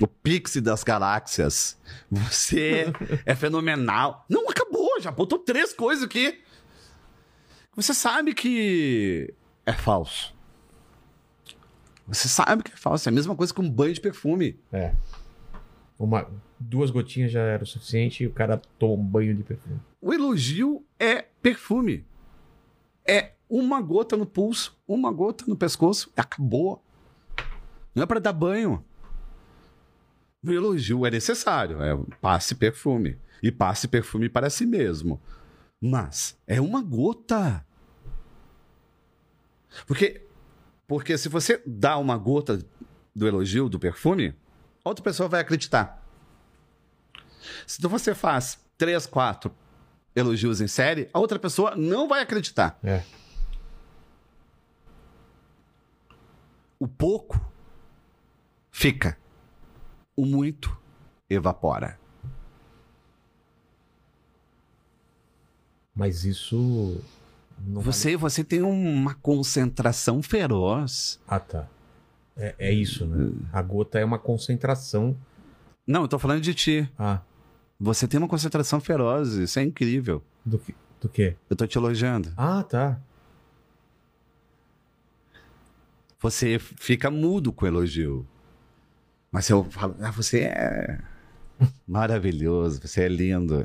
[0.00, 1.78] O pixie das galáxias.
[2.10, 2.90] Você
[3.26, 4.24] é fenomenal.
[4.28, 6.42] Não, acabou, já botou três coisas aqui.
[7.76, 9.34] Você sabe que
[9.66, 10.34] é falso.
[12.06, 13.08] Você sabe que é falso.
[13.08, 14.58] É a mesma coisa que um banho de perfume.
[14.72, 14.94] É.
[15.98, 19.80] Uma, duas gotinhas já era o suficiente e o cara toma um banho de perfume.
[20.00, 22.04] O elogio é perfume.
[23.06, 26.82] É uma gota no pulso, uma gota no pescoço, acabou.
[27.94, 28.84] Não é para dar banho.
[30.44, 33.18] O elogio é necessário, é passe perfume.
[33.42, 35.20] E passe perfume para si mesmo.
[35.80, 37.64] Mas é uma gota.
[39.86, 40.26] Porque,
[40.92, 42.62] porque se você dá uma gota
[43.16, 44.34] do elogio, do perfume,
[44.84, 46.06] outra pessoa vai acreditar.
[47.66, 49.56] Se você faz três, quatro
[50.14, 52.78] elogios em série, a outra pessoa não vai acreditar.
[52.84, 53.02] É.
[56.78, 57.40] O pouco
[58.70, 59.16] fica.
[60.14, 60.78] O muito
[61.30, 61.98] evapora.
[65.94, 67.02] Mas isso.
[67.64, 71.20] Você, você tem uma concentração feroz.
[71.28, 71.68] Ah, tá.
[72.36, 73.30] É, é isso, né?
[73.52, 75.16] A gota é uma concentração.
[75.86, 76.90] Não, eu tô falando de ti.
[76.98, 77.20] Ah,
[77.78, 80.22] Você tem uma concentração feroz, isso é incrível.
[80.44, 80.74] do que?
[81.00, 81.36] Do quê?
[81.50, 82.32] Eu tô te elogiando.
[82.36, 82.98] Ah, tá.
[86.20, 88.26] Você fica mudo com o elogio.
[89.30, 91.00] Mas eu falo, ah, você é
[91.86, 93.62] maravilhoso, você é lindo,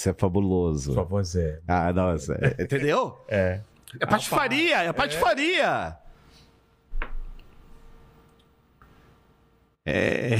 [0.00, 0.92] você é fabuloso.
[0.92, 1.60] Sua voz é.
[1.66, 2.38] Ah, nossa.
[2.60, 3.16] Entendeu?
[3.28, 3.60] É.
[3.98, 5.96] É patifaria, é patifaria.
[9.84, 10.36] É.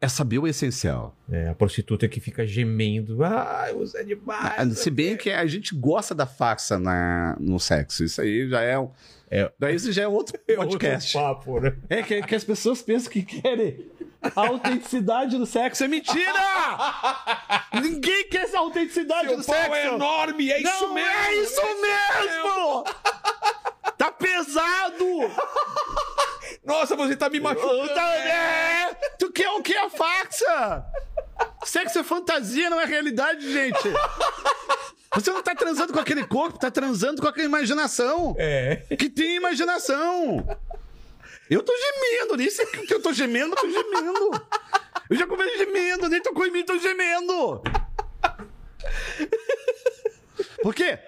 [0.00, 1.14] é saber o essencial.
[1.30, 3.22] É, a prostituta que fica gemendo.
[3.24, 4.54] Ai, você é demais.
[4.56, 8.04] Ah, Se bem que a gente gosta da faxa na, no sexo.
[8.04, 8.78] Isso aí já é.
[8.78, 8.90] um-
[9.30, 9.50] É.
[9.58, 11.16] Daí isso já é outro É podcast.
[11.16, 11.76] outro papo, né?
[11.88, 13.90] É que, que as pessoas pensam que querem
[14.34, 15.84] a autenticidade do sexo.
[15.84, 16.32] É mentira!
[17.80, 19.94] Ninguém quer essa autenticidade do sexo!
[19.94, 22.84] enorme, é Não é isso mesmo!
[23.96, 25.04] Tá pesado!
[26.64, 27.94] Nossa, você tá me machucando.
[27.94, 28.94] Tá- é!
[29.18, 30.84] Tu quer o que a faxa?
[31.64, 33.88] Sexo é fantasia, não é realidade, gente.
[35.14, 38.34] Você não tá transando com aquele corpo, tá transando com aquela imaginação.
[38.38, 38.76] É.
[38.96, 40.46] Que tem imaginação.
[41.50, 44.30] Eu tô gemendo, nem sei que eu tô gemendo, tô gemendo.
[45.10, 47.60] Eu já comecei gemendo, nem tocou em mim, tô gemendo.
[50.62, 51.00] Por quê?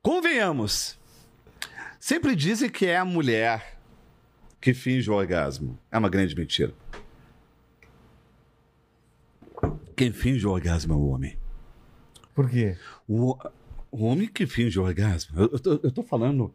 [0.00, 0.98] Convenhamos.
[1.98, 3.78] Sempre dizem que é a mulher
[4.58, 5.78] que finge o orgasmo.
[5.92, 6.72] É uma grande mentira.
[9.94, 11.38] Quem finge o orgasmo é o homem.
[12.34, 12.78] Por quê?
[13.06, 13.36] O,
[13.90, 15.38] o homem que finge o orgasmo.
[15.38, 16.54] Eu, eu, tô, eu tô falando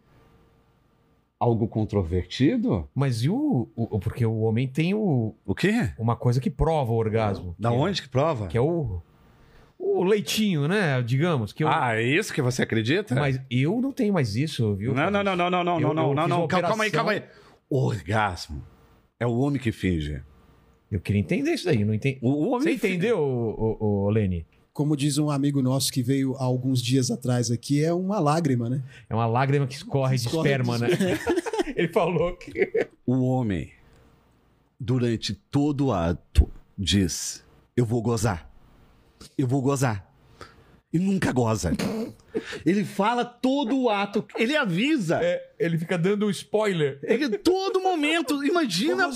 [1.45, 2.87] algo controvertido?
[2.93, 5.91] Mas e o, o- Porque o homem tem o, O quê?
[5.97, 7.55] uma coisa que prova o orgasmo.
[7.59, 8.47] Da que, onde que prova?
[8.47, 9.01] Que é o.
[9.77, 11.01] O leitinho, né?
[11.01, 11.51] Digamos.
[11.53, 13.13] Que eu, Ah, é isso que você acredita?
[13.13, 14.93] Mas eu não tenho mais isso, viu?
[14.93, 16.91] Não, não, não, não, não, não, Eu- não, eu não, não, uma Calma, aí, operação-
[16.91, 17.23] calma aí.
[17.69, 18.63] Orgasmo.
[19.19, 20.21] É o homem que finge.
[20.91, 21.83] Eu queria entender isso daí.
[21.83, 22.19] Não entendi.
[22.21, 22.93] O, o homem Você finge.
[22.95, 24.45] entendeu, o, o, o Lene?
[24.75, 28.69] Como diz um amigo nosso que veio há alguns dias atrás aqui, é uma lágrima,
[28.69, 28.83] né?
[29.09, 31.19] É uma lágrima que escorre de Escorre esperma, de né?
[31.77, 32.85] Ele falou que.
[33.05, 33.71] O homem,
[34.77, 37.41] durante todo o ato, diz:
[37.73, 38.51] Eu vou gozar.
[39.37, 40.13] Eu vou gozar.
[40.91, 41.71] E nunca goza.
[42.65, 45.21] Ele fala todo o ato, ele avisa.
[45.23, 46.99] É, ele fica dando spoiler.
[47.01, 49.09] Ele, todo momento, imagina.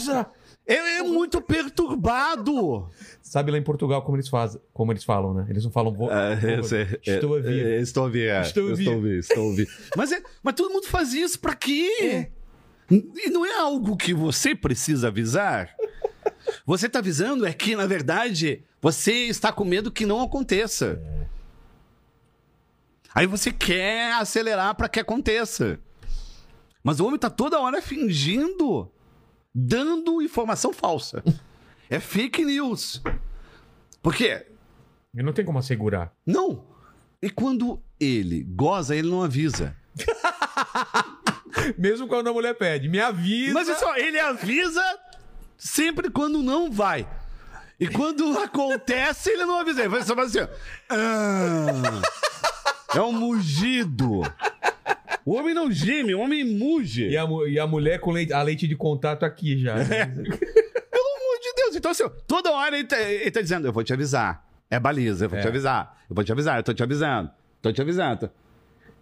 [0.72, 2.88] É, é muito perturbado.
[3.22, 5.48] Sabe lá em Portugal como eles fazem, como eles falam, né?
[5.50, 6.10] Eles não falam vou.
[6.36, 6.62] vou-
[7.16, 7.66] estou a vir.
[7.66, 8.30] É, estou a ver.
[8.30, 8.42] é.
[8.42, 8.80] Estou a vir.
[8.82, 9.70] Estou a ver, estou a ouvir.
[9.98, 12.30] Mas, é, mas todo mundo faz isso pra quê?
[12.92, 15.76] E não é algo que você precisa avisar?
[16.66, 21.02] Você tá avisando é que, na verdade, você está com medo que não aconteça.
[23.14, 25.80] Aí você quer acelerar pra que aconteça.
[26.84, 28.90] Mas o homem tá toda hora fingindo,
[29.54, 31.24] dando informação falsa.
[31.90, 33.02] É fake news.
[34.02, 34.46] Por quê?
[35.14, 36.14] Ele não tem como assegurar.
[36.26, 36.64] Não.
[37.22, 39.76] E quando ele goza, ele não avisa.
[41.78, 43.54] Mesmo quando a mulher pede, me avisa.
[43.54, 44.84] Mas isso, ele avisa
[45.58, 47.08] sempre quando não vai.
[47.80, 49.84] E quando acontece, ele não avisa.
[49.84, 50.48] Ele só faz assim, ó.
[50.90, 52.02] Ah,
[52.96, 54.22] é um mugido.
[55.30, 57.08] O homem não geme, o homem muge.
[57.08, 59.76] E a, mu- e a mulher com leite, a leite de contato aqui já.
[59.76, 61.76] Pelo amor de Deus.
[61.76, 64.44] Então, assim, toda hora ele tá, ele tá dizendo, eu vou te avisar.
[64.72, 65.42] É baliza, eu vou É.
[65.44, 65.98] te avisar.
[66.10, 67.30] Eu vou te avisar, eu tô te avisando.
[67.62, 68.30] Tô te avisando.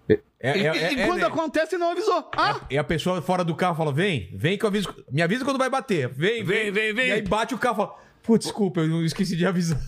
[0.09, 1.27] É, E, é- é- e é, quando né?
[1.27, 2.29] acontece, ele não avisou.
[2.35, 2.59] Ah!
[2.69, 4.93] E a pessoa fora do carro fala: vem, vem que eu aviso.
[5.09, 6.09] Me avisa quando vai bater.
[6.09, 7.07] Vem, Vem, vem, vem.
[7.07, 9.79] E aí bate o carro e fala: Putz, desculpa, eu não esqueci de avisar.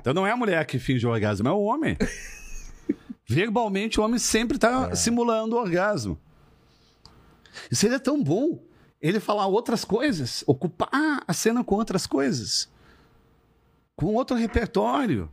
[0.00, 1.96] Então não é a mulher que finge o orgasmo, é o homem.
[3.28, 6.18] Verbalmente, o homem sempre tá simulando o orgasmo.
[7.70, 8.62] E seria tão bom
[9.00, 12.70] ele falar outras coisas, ocupar a cena com outras coisas,
[13.96, 15.28] com outro repertório.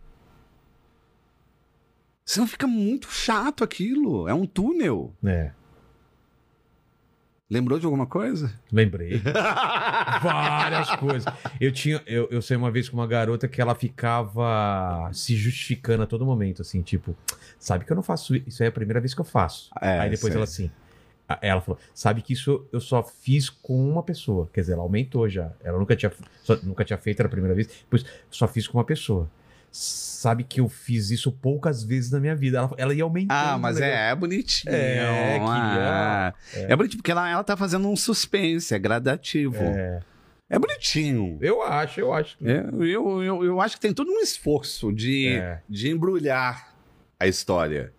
[2.26, 4.28] Senão fica muito chato aquilo.
[4.28, 5.14] É um túnel.
[5.24, 5.52] É,
[7.54, 8.52] Lembrou de alguma coisa?
[8.72, 9.22] lembrei.
[10.24, 11.32] Várias coisas.
[11.62, 12.02] Eu tinha.
[12.08, 16.26] Eu, eu sei uma vez com uma garota que ela ficava se justificando a todo
[16.26, 17.16] momento, assim, tipo,
[17.60, 19.70] sabe que eu não faço isso, isso é a primeira vez que eu faço.
[19.80, 20.36] É, aí depois sei.
[20.36, 20.72] ela assim.
[21.42, 24.50] Ela falou, sabe que isso eu só fiz com uma pessoa.
[24.52, 25.52] Quer dizer, ela aumentou já.
[25.64, 26.12] Ela nunca tinha,
[26.44, 27.68] só- nunca tinha feito, era a primeira vez.
[27.68, 29.30] Depois, só fiz com uma pessoa.
[29.76, 32.60] Sabe que eu fiz isso poucas vezes na minha vida.
[32.60, 33.32] Ela, ela ia aumentando.
[33.36, 34.72] Ah, mas é, é bonitinho.
[34.74, 36.76] É, ah, é.
[36.76, 39.56] bonitinho, porque ela, ela tá fazendo um suspense, é gradativo.
[39.58, 40.00] É,
[40.48, 41.40] É, bonitinho.
[41.42, 42.38] eu acho, eu acho.
[42.46, 45.60] É, eu, eu, eu acho que tem todo um esforço de, É.
[45.68, 46.72] de embrulhar
[47.20, 47.92] a história.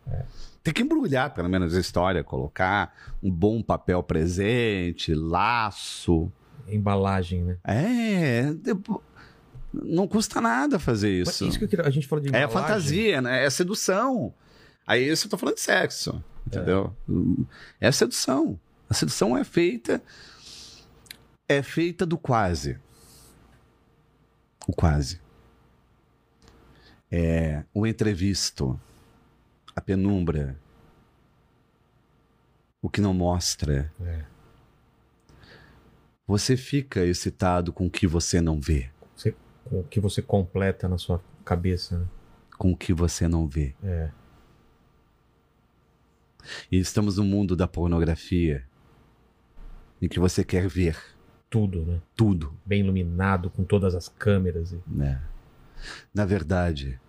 [0.62, 6.30] Tem que embrulhar, pelo menos, a história, colocar um bom papel presente, laço.
[6.68, 7.56] Embalagem, né?
[7.64, 9.02] É, depo-
[9.82, 11.46] não custa nada fazer Mas isso.
[11.46, 12.52] isso que a gente falou de É embalagem.
[12.52, 13.44] fantasia, né?
[13.44, 14.32] É sedução.
[14.86, 16.94] Aí isso eu tô falando de sexo, entendeu?
[17.80, 18.58] É sedução.
[18.88, 20.02] A sedução é feita
[21.48, 22.78] é feita do quase.
[24.66, 25.20] O quase.
[27.10, 28.78] É o entrevisto,
[29.76, 30.58] a penumbra,
[32.82, 33.92] o que não mostra.
[34.00, 34.24] É.
[36.26, 38.90] Você fica excitado com o que você não vê.
[39.64, 42.06] Com o que você completa na sua cabeça, né?
[42.58, 43.74] com o que você não vê.
[43.82, 44.10] É.
[46.70, 48.64] E estamos no mundo da pornografia
[50.00, 50.98] em que você quer ver
[51.48, 52.00] Tudo, né?
[52.14, 54.72] tudo, Bem iluminado, com todas as câmeras.
[54.72, 54.80] E...
[54.86, 55.22] né?
[56.12, 57.00] Na verdade,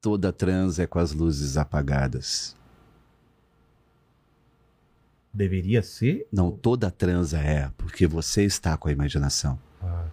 [0.00, 2.56] toda trans é com as luzes apagadas.
[5.32, 6.26] Deveria ser.
[6.30, 9.58] Não toda transa é, porque você está com a imaginação.
[9.80, 10.08] Ah.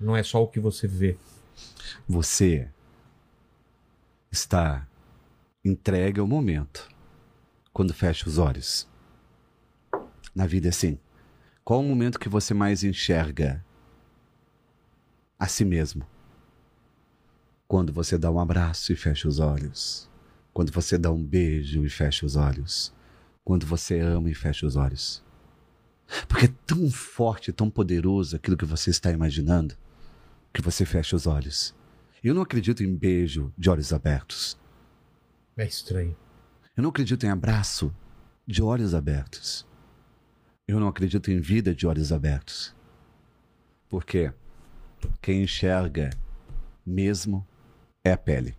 [0.00, 1.18] Não é só o que você vê.
[2.08, 2.70] Você
[4.32, 4.88] está
[5.62, 6.88] entregue ao momento
[7.70, 8.88] quando fecha os olhos.
[10.34, 10.98] Na vida é assim.
[11.62, 13.62] Qual o momento que você mais enxerga
[15.38, 16.06] a si mesmo?
[17.68, 20.08] Quando você dá um abraço e fecha os olhos.
[20.52, 22.92] Quando você dá um beijo e fecha os olhos.
[23.44, 25.22] Quando você ama e fecha os olhos.
[26.26, 29.76] Porque é tão forte, tão poderoso aquilo que você está imaginando,
[30.52, 31.74] que você fecha os olhos.
[32.22, 34.58] Eu não acredito em beijo de olhos abertos.
[35.56, 36.16] É estranho.
[36.76, 37.94] Eu não acredito em abraço
[38.46, 39.66] de olhos abertos.
[40.66, 42.74] Eu não acredito em vida de olhos abertos.
[43.88, 44.32] Porque
[45.20, 46.10] quem enxerga
[46.84, 47.46] mesmo
[48.04, 48.56] é a pele.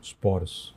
[0.00, 0.74] Os poros.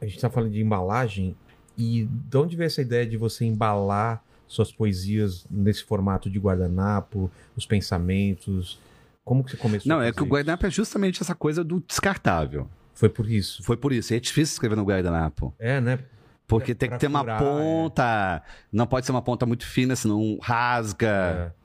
[0.00, 1.36] A gente tá falando de embalagem
[1.80, 7.30] e de onde veio essa ideia de você embalar suas poesias nesse formato de guardanapo,
[7.56, 8.78] os pensamentos?
[9.24, 9.88] Como que você começou?
[9.88, 12.68] Não, é que o guardanapo é justamente essa coisa do descartável.
[12.94, 13.62] Foi por isso.
[13.62, 14.12] Foi por isso.
[14.12, 15.54] É difícil escrever no guardanapo.
[15.58, 15.98] É, né?
[16.46, 18.42] Porque É, tem que ter uma furar, ponta.
[18.72, 21.52] Não pode ser uma ponta muito fina, senão rasga.
[21.56, 21.60] É.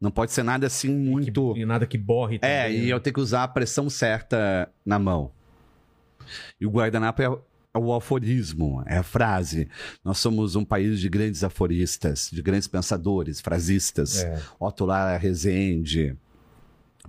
[0.00, 1.52] Não pode ser nada assim muito.
[1.54, 2.92] Que- e nada que borre É, também, e né?
[2.92, 5.30] eu tenho que usar a pressão certa na mão.
[6.60, 7.30] E o guardanapo é, é
[7.74, 9.68] o aforismo, é a frase.
[10.04, 14.22] Nós somos um país de grandes aforistas, de grandes pensadores, frasistas.
[14.22, 14.40] É.
[14.58, 16.16] Otto Lara Rezende,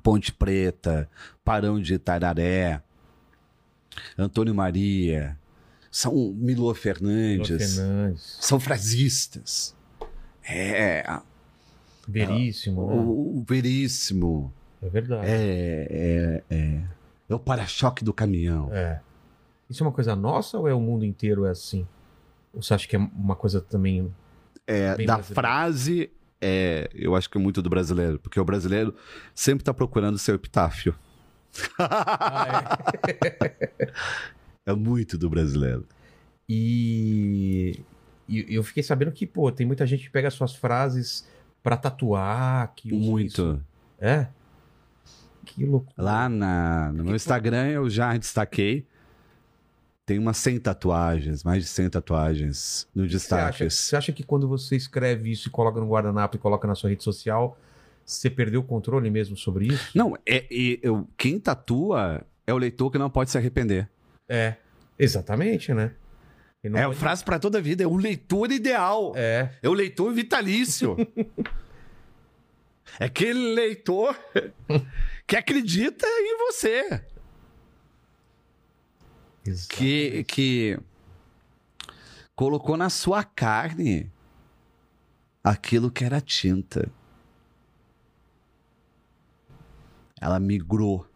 [0.01, 1.09] Ponte Preta,
[1.43, 2.81] Parão de Itararé,
[4.17, 5.37] Antônio Maria,
[5.91, 8.37] são Milor Lua Fernandes, Fernandes.
[8.41, 9.75] são frasistas.
[10.43, 11.19] É,
[12.07, 12.93] Veríssimo, né?
[12.93, 14.53] o, o Veríssimo.
[14.81, 15.27] É verdade.
[15.27, 16.81] É, é, é.
[17.27, 18.69] É o para-choque do caminhão.
[18.73, 19.01] É.
[19.69, 21.87] Isso é uma coisa nossa ou é o mundo inteiro é assim?
[22.53, 24.13] Ou você acha que é uma coisa também.
[24.67, 26.09] É, da frase,
[26.41, 28.95] é, eu acho que é muito do brasileiro, porque o brasileiro
[29.33, 30.95] sempre está procurando seu epitáfio.
[31.79, 32.77] Ah,
[33.07, 33.91] é.
[34.67, 35.85] É muito do brasileiro.
[36.49, 37.79] E,
[38.27, 41.27] e eu fiquei sabendo que, pô, tem muita gente que pega suas frases
[41.61, 42.73] pra tatuar.
[42.75, 43.25] Que Muito.
[43.25, 43.61] isso.
[43.99, 44.27] É?
[45.45, 45.93] Que loucura.
[45.97, 48.87] Lá na, no meu Instagram eu já destaquei.
[50.05, 54.47] Tem umas 100 tatuagens, mais de 100 tatuagens no Você acha, você acha que quando
[54.47, 57.57] você escreve isso e coloca no guardanapo e coloca na sua rede social,
[58.05, 59.97] você perdeu o controle mesmo sobre isso?
[59.97, 63.89] Não, é, é- eu- quem tatua é o leitor que não pode se arrepender.
[64.29, 64.55] É.
[64.97, 65.91] Exatamente, né?
[66.63, 69.11] É a pode- frase para toda a vida, é o leitor ideal.
[69.15, 69.49] É.
[69.61, 70.95] É o leitor vitalício.
[72.99, 74.15] é aquele leitor
[75.25, 77.01] que acredita em você.
[79.69, 80.79] Que, que
[82.35, 84.11] colocou na sua carne
[85.43, 86.91] aquilo que era tinta.
[90.19, 91.07] Ela migrou.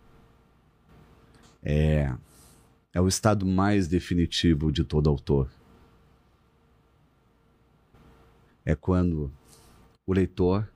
[1.63, 2.13] É,
[2.93, 5.49] é o estado mais definitivo de todo autor.
[8.63, 9.31] É quando
[10.05, 10.69] o leitor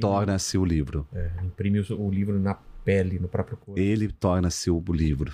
[0.00, 1.06] torna-se o livro.
[1.12, 2.54] é, imprime o livro na
[2.84, 3.78] pele, no próprio corpo.
[3.78, 5.32] Ele torna-se o livro.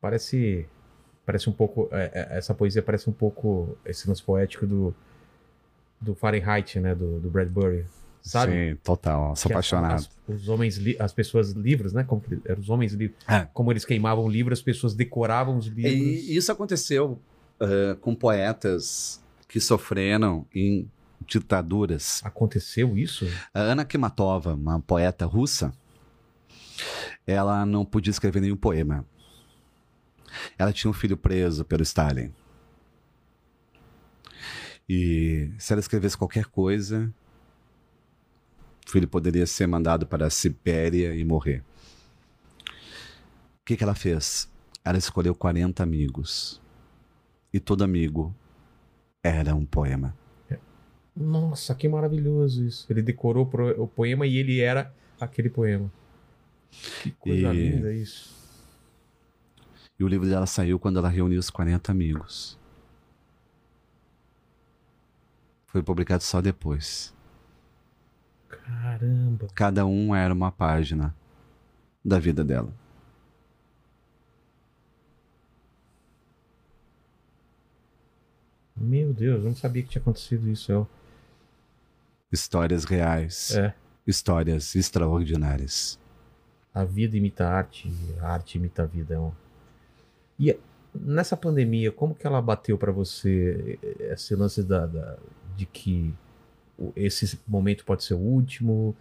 [0.00, 0.66] Parece.
[1.24, 1.88] Parece um pouco.
[1.92, 4.94] é, é, essa poesia parece um pouco esse lance poético do.
[6.00, 6.94] Do Fahrenheit, né?
[6.94, 7.84] Do, do Bradbury.
[8.22, 8.52] Sabe?
[8.52, 9.36] Sim, total.
[9.36, 9.94] Sou Que apaixonado.
[9.94, 12.04] As, os homens, as pessoas livres, né?
[12.04, 13.18] Como eram os homens livres.
[13.28, 13.46] É.
[13.52, 15.92] Como eles queimavam livros, as pessoas decoravam os livros.
[15.92, 17.20] E isso aconteceu
[17.60, 20.88] ah, com poetas que sofreram em
[21.26, 22.22] ditaduras.
[22.24, 23.26] Aconteceu isso?
[23.52, 25.72] A Ana Kimatova, uma poeta russa,
[27.26, 29.04] ela não podia escrever nenhum poema.
[30.58, 32.32] Ela tinha um filho preso pelo Stalin.
[34.88, 37.12] E se ela escrevesse qualquer coisa,
[38.86, 41.62] o filho poderia ser mandado para a Sibéria e morrer.
[42.68, 44.50] O que, que ela fez?
[44.84, 46.60] Ela escolheu 40 amigos.
[47.52, 48.34] E todo amigo
[49.22, 50.16] era um poema.
[51.16, 52.86] Nossa, que maravilhoso isso.
[52.88, 53.48] Ele decorou
[53.78, 55.92] o poema e ele era aquele poema.
[57.02, 58.39] Que coisa E- linda isso.
[60.00, 62.58] E o livro dela saiu quando ela reuniu os 40 amigos.
[65.66, 67.14] Foi publicado só depois.
[68.48, 69.48] Caramba.
[69.54, 71.14] Cada um era uma página
[72.02, 72.72] da vida dela.
[78.74, 80.72] Meu Deus, eu não sabia que tinha acontecido isso.
[80.72, 80.88] Eu...
[82.32, 83.74] Histórias reais, É.
[84.06, 85.98] histórias extraordinárias.
[86.72, 89.14] A vida imita a arte, a arte imita a vida.
[89.14, 89.32] É um...
[90.40, 90.56] E
[90.94, 95.18] nessa pandemia, como que ela bateu pra você eh, esse lance da, da-
[95.56, 96.14] de que
[96.96, 98.96] esse momento pode ser o último,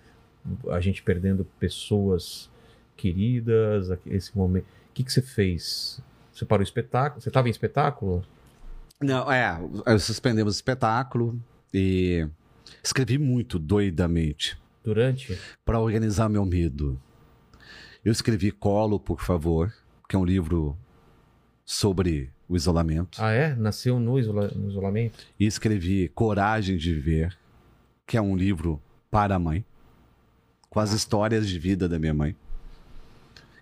[0.69, 2.49] a gente perdendo pessoas
[2.97, 4.65] queridas, esse momento.
[4.89, 6.01] O que, que você fez?
[6.33, 7.21] Você parou o espetáculo?
[7.21, 8.23] Você estava em espetáculo?
[9.01, 9.57] Não, é,
[9.97, 11.39] suspendemos o espetáculo
[11.73, 12.27] e
[12.83, 15.39] escrevi muito doidamente Durante?
[15.63, 16.99] para organizar meu medo.
[18.03, 19.73] Eu escrevi Colo, por favor,
[20.09, 20.77] que é um livro
[21.71, 23.21] sobre o isolamento.
[23.21, 23.53] Ah, é?
[23.53, 25.23] Nasceu no, isola- no isolamento?
[25.39, 27.37] E escrevi Coragem de Viver,
[28.07, 28.81] que é um livro
[29.11, 29.63] para a mãe,
[30.67, 32.35] com as histórias de vida da minha mãe.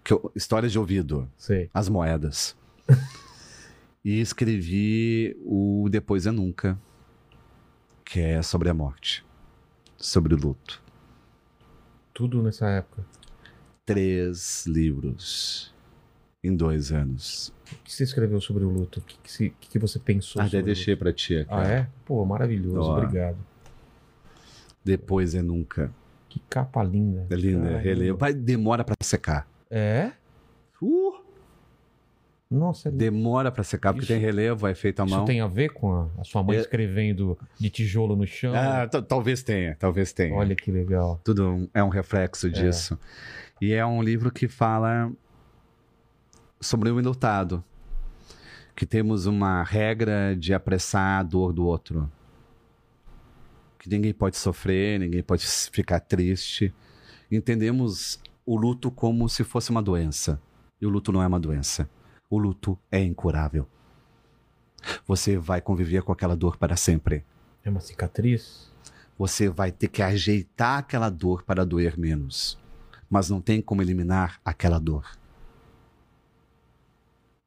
[0.06, 1.70] Que eu- histórias de ouvido, Sei.
[1.74, 2.56] as moedas.
[4.06, 6.80] e escrevi o Depois é Nunca,
[8.06, 9.26] que é sobre a morte,
[9.98, 10.82] sobre o luto.
[12.14, 13.06] Tudo nessa época.
[13.86, 15.76] Três livros
[16.48, 17.54] em dois anos.
[17.72, 19.00] O que você escreveu sobre o luto?
[19.00, 21.40] O que, que, se- que que você pensou Até sobre o deixei pra tia.
[21.40, 21.54] luto?
[21.54, 21.88] Ah, é?
[22.06, 22.80] Pô, maravilhoso.
[22.90, 22.98] Ó.
[22.98, 23.38] Obrigado.
[24.84, 25.92] Depois é Nunca.
[26.30, 27.26] Que capa linda.
[27.30, 27.80] É linda, Caramba.
[27.82, 28.18] relevo.
[28.18, 29.48] Vai, demora pra secar.
[29.70, 30.12] É?
[30.82, 31.14] Uh,
[32.50, 35.26] Nossa, é demora pra secar, porque Isso- tem relevo, é feito à Isso mão.
[35.26, 38.54] tem a ver com a, a sua mãe É- escrevendo de tijolo no chão?
[38.56, 40.34] Ah, talvez tenha, talvez tenha.
[40.36, 41.20] Olha que legal.
[41.24, 42.98] Tudo um- é um reflexo disso.
[43.60, 45.12] E é um livro que fala
[46.60, 47.64] sobre o enlutado.
[48.76, 52.12] Que temos uma regra de apressar a dor do outro.
[53.80, 56.74] Que ninguém pode sofrer, ninguém pode ficar triste.
[57.32, 60.42] Entendemos o luto como se fosse uma doença.
[60.80, 61.90] E o luto não é uma doença.
[62.30, 63.68] O luto é incurável.
[65.08, 67.26] Você vai conviver com aquela dor para sempre.
[67.64, 68.72] É uma cicatriz?
[69.18, 72.58] Você vai ter que ajeitar aquela dor para doer menos.
[73.10, 75.06] Mas não tem como eliminar aquela dor.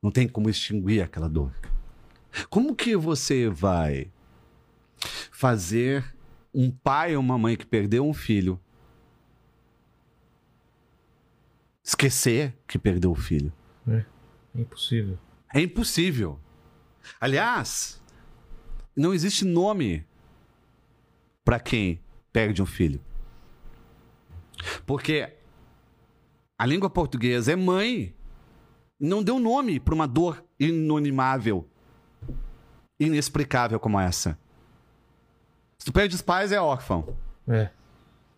[0.02, 1.52] Não tem como extinguir aquela dor.
[2.48, 4.10] Como que você vai
[5.31, 6.14] fazer
[6.55, 8.60] um pai ou uma mãe que perdeu um filho
[11.90, 13.52] esquecer que perdeu o filho?
[14.55, 15.18] É impossível.
[15.52, 16.40] É impossível.
[17.20, 18.01] Aliás,
[18.94, 20.06] não existe nome
[21.44, 22.01] para quem
[22.32, 23.01] perde um filho.
[24.86, 25.32] Porque
[26.59, 28.14] a língua portuguesa é mãe.
[29.01, 31.66] Não deu nome para uma dor inanimável,
[32.98, 34.39] inexplicável como essa.
[35.78, 37.16] Se tu perde os pais, é órfão.
[37.48, 37.70] É.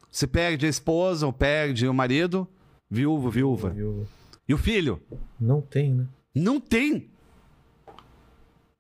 [0.09, 2.47] Se perde a esposa ou perde o marido,
[2.89, 3.71] viúvo, viúva.
[3.71, 4.07] Viúva.
[4.49, 5.03] E o filho?
[5.41, 6.07] Não tem, né?
[6.33, 7.11] Não tem.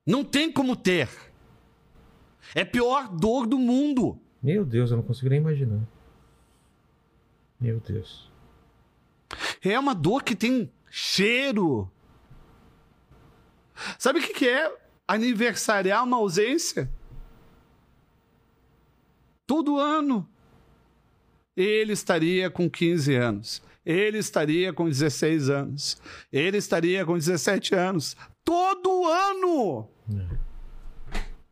[0.06, 1.08] Não tem como ter.
[2.54, 4.20] É a pior dor do mundo.
[4.40, 5.80] Meu Deus, eu não consigo nem imaginar.
[7.60, 8.30] Meu Deus.
[9.64, 11.90] É uma dor que tem cheiro.
[13.98, 14.70] Sabe o que que é
[15.08, 16.92] aniversariar uma ausência?
[19.46, 20.28] Todo ano.
[21.56, 23.62] Ele estaria com 15 anos.
[23.84, 25.96] Ele estaria com 16 anos.
[26.30, 28.14] Ele estaria com 17 anos.
[28.44, 29.88] Todo ano!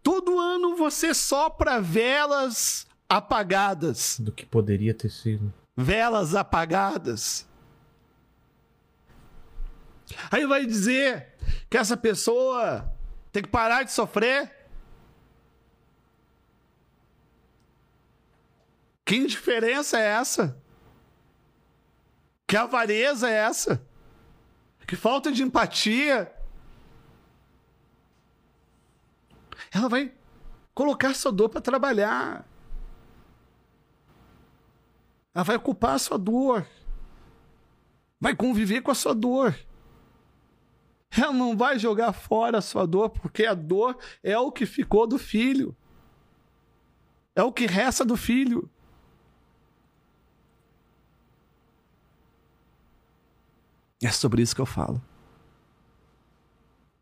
[0.02, 4.18] Todo ano você sopra velas apagadas.
[4.20, 5.52] Do que poderia ter sido.
[5.74, 7.48] Velas apagadas.
[10.30, 11.34] Aí vai dizer
[11.68, 12.92] que essa pessoa
[13.32, 14.50] tem que parar de sofrer?
[19.04, 20.56] Que indiferença é essa?
[22.46, 23.84] Que avareza é essa?
[24.86, 26.34] Que falta de empatia?
[29.72, 30.12] Ela vai
[30.74, 32.44] colocar sua dor para trabalhar.
[35.32, 36.66] Ela vai ocupar a sua dor.
[38.20, 39.54] Vai conviver com a sua dor.
[41.10, 45.06] Ela não vai jogar fora a sua dor, porque a dor é o que ficou
[45.06, 45.76] do filho.
[47.34, 48.70] É o que resta do filho.
[54.02, 55.02] É sobre isso que eu falo.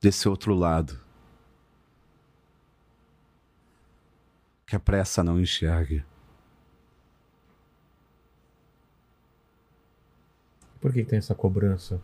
[0.00, 0.98] Desse outro lado.
[4.66, 6.04] Que a pressa não enxergue.
[10.80, 12.00] Por que tem essa cobrança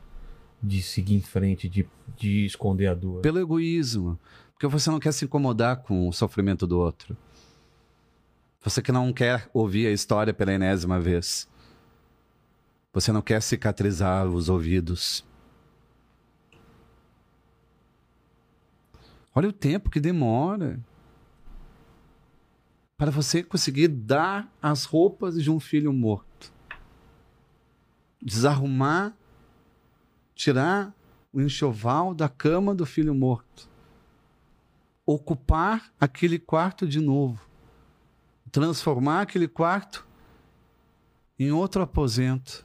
[0.65, 1.87] de seguir em frente, de,
[2.17, 3.21] de esconder a dor?
[3.21, 4.19] Pelo egoísmo.
[4.53, 7.17] Porque você não quer se incomodar com o sofrimento do outro.
[8.63, 11.49] Você que não quer ouvir a história pela enésima vez.
[12.93, 15.25] Você não quer cicatrizar os ouvidos.
[19.35, 20.81] Olha o tempo que demora
[22.97, 26.53] para você conseguir dar as roupas de um filho morto.
[28.23, 29.15] Desarrumar,
[30.35, 30.95] tirar
[31.33, 33.69] o enxoval da cama do filho morto.
[35.05, 37.41] Ocupar aquele quarto de novo.
[38.51, 40.07] Transformar aquele quarto
[41.39, 42.65] em outro aposento.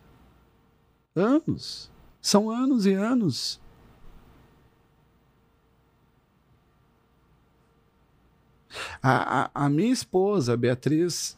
[1.15, 1.91] Anos.
[2.21, 3.59] São anos e anos.
[9.01, 11.37] A, a, a, minha esposa, Beatriz,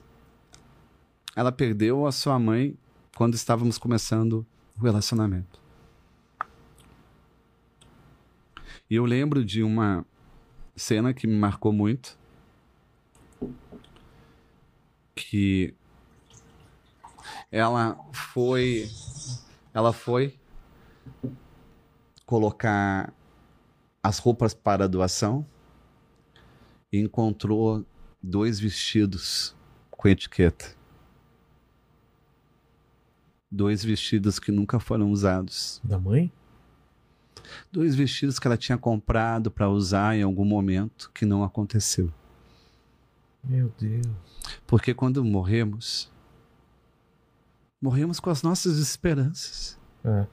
[1.35, 2.77] ela perdeu a sua mãe
[3.15, 4.45] quando estávamos começando
[4.77, 5.60] o relacionamento.
[8.91, 10.05] E eu lembro de uma
[10.75, 12.19] cena que me marcou muito.
[15.15, 15.73] Que
[17.49, 18.89] ela foi
[19.73, 20.37] ela foi
[22.25, 23.13] colocar
[24.03, 25.47] as roupas para doação
[26.91, 27.85] e encontrou
[28.21, 29.55] dois vestidos
[29.89, 30.75] com etiqueta.
[33.49, 35.79] Dois vestidos que nunca foram usados.
[35.81, 36.29] Da mãe?
[37.71, 42.11] Dois vestidos que ela tinha comprado para usar em algum momento que não aconteceu.
[43.43, 44.07] Meu Deus.
[44.67, 46.11] Porque quando morremos,
[47.81, 49.79] morremos com as nossas esperanças.
[50.03, 50.27] É.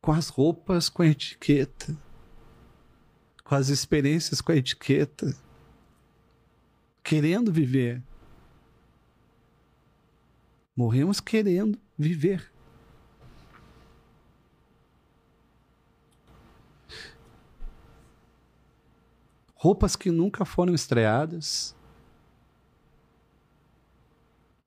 [0.00, 1.96] Com as roupas com a etiqueta
[3.44, 5.36] com as experiências com a etiqueta,
[7.04, 8.02] querendo viver.
[10.74, 12.50] Morremos querendo viver.
[19.64, 21.74] Roupas que nunca foram estreadas,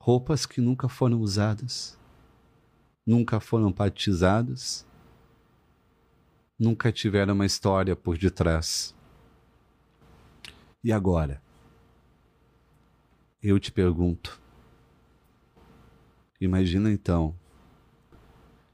[0.01, 1.95] roupas que nunca foram usadas,
[3.05, 4.87] nunca foram batizadas,
[6.57, 8.95] nunca tiveram uma história por detrás.
[10.83, 11.43] E agora?
[13.39, 14.41] Eu te pergunto.
[16.41, 17.35] Imagina então,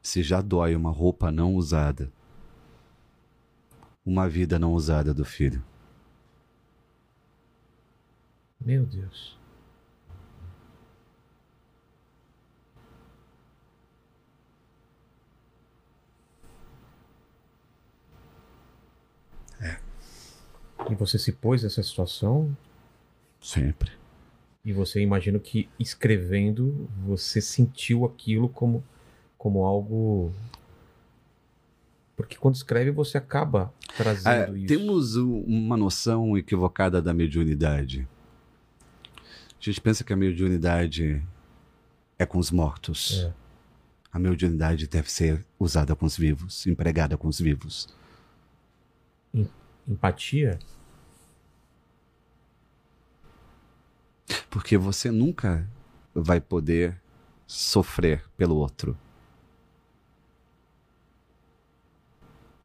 [0.01, 2.09] se já dói uma roupa não usada,
[4.05, 5.61] uma vida não usada do filho.
[8.65, 9.37] Meu Deus.
[20.89, 22.55] E você se pôs nessa situação?
[23.41, 23.91] Sempre.
[24.65, 28.83] E você imagina que escrevendo você sentiu aquilo como,
[29.37, 30.31] como algo.
[32.15, 34.67] Porque quando escreve você acaba trazendo é, isso.
[34.67, 38.07] Temos uma noção equivocada da mediunidade.
[39.63, 41.25] A gente pensa que a mediunidade
[42.19, 43.23] é com os mortos.
[43.23, 43.33] É.
[44.11, 47.87] A mediunidade deve ser usada com os vivos, empregada com os vivos.
[49.87, 50.59] Empatia?
[54.49, 55.65] Porque você nunca
[56.13, 57.01] vai poder
[57.47, 58.97] sofrer pelo outro.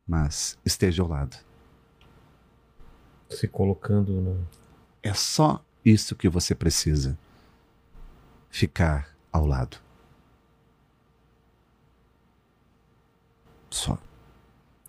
[0.04, 1.36] Mas esteja ao lado.
[3.30, 4.48] Se colocando no.
[5.00, 7.18] É só isso que você precisa.
[8.50, 9.78] Ficar ao lado.
[13.70, 13.98] Só.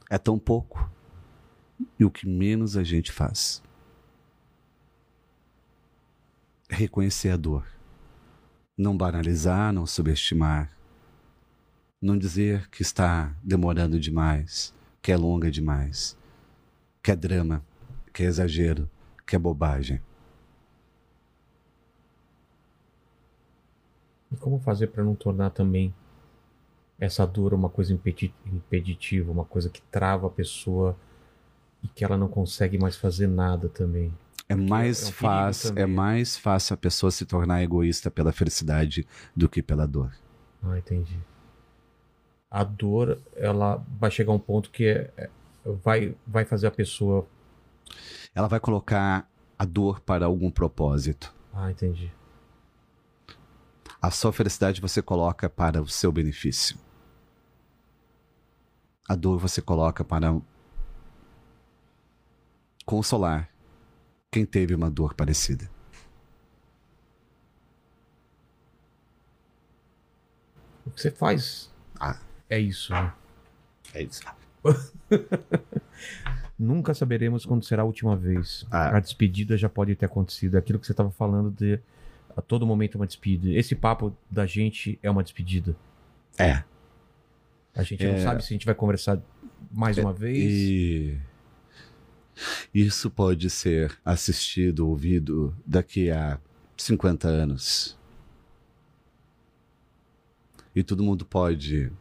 [0.10, 0.90] É tão pouco.
[1.98, 3.62] E o que menos a gente faz
[6.70, 7.66] reconhecer a dor.
[8.78, 10.72] Não banalizar, não subestimar.
[12.02, 16.18] Não dizer que está demorando demais, que é longa demais,
[17.04, 17.66] que é drama,
[18.14, 18.90] que é exagero,
[19.28, 20.02] que é bobagem.
[24.32, 25.94] E como fazer para não tornar também
[27.00, 30.96] essa dor uma coisa impeditiva, uma coisa que trava a pessoa
[31.84, 34.14] e que ela não consegue mais fazer nada também?
[34.48, 39.08] É mais, é um fácil, é mais fácil a pessoa se tornar egoísta pela felicidade
[39.36, 40.12] do que pela dor.
[40.62, 41.20] Ah, entendi.
[42.50, 45.30] A dor, ela vai chegar a um ponto que é, é,
[45.84, 47.28] vai, vai fazer a pessoa.
[48.34, 51.34] Ela vai colocar a dor para algum propósito.
[51.54, 52.12] Ah, entendi.
[54.02, 56.78] A sua felicidade você coloca para o seu benefício.
[59.08, 60.40] A dor você coloca para
[62.86, 63.50] consolar
[64.32, 65.70] quem teve uma dor parecida.
[70.86, 71.70] O que você faz
[72.00, 72.20] ah.
[72.50, 73.14] é isso, né?
[73.94, 74.22] É isso.
[76.58, 78.66] Nunca saberemos quando será a última vez.
[78.72, 78.96] Ah.
[78.96, 80.56] A despedida já pode ter acontecido.
[80.56, 81.80] Aquilo que você estava falando de
[82.40, 83.50] a todo momento é uma despedida.
[83.54, 85.76] Esse papo da gente é uma despedida.
[86.38, 86.64] É.
[87.76, 88.20] A gente não É.
[88.24, 89.22] sabe se a gente vai conversar
[89.70, 90.54] mais uma vez.
[90.54, 91.20] E
[92.74, 96.40] isso pode ser assistido, ouvido daqui a
[96.78, 98.00] 50 anos.
[100.74, 101.92] E todo mundo pode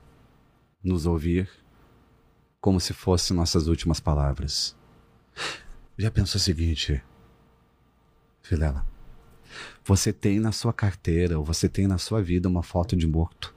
[0.84, 1.50] nos ouvir
[2.60, 4.76] como se fossem nossas últimas palavras.
[5.98, 7.02] Já pensou o seguinte,
[8.40, 8.86] Filela?
[9.88, 13.54] Você tem na sua carteira ou você tem na sua vida uma foto de morto.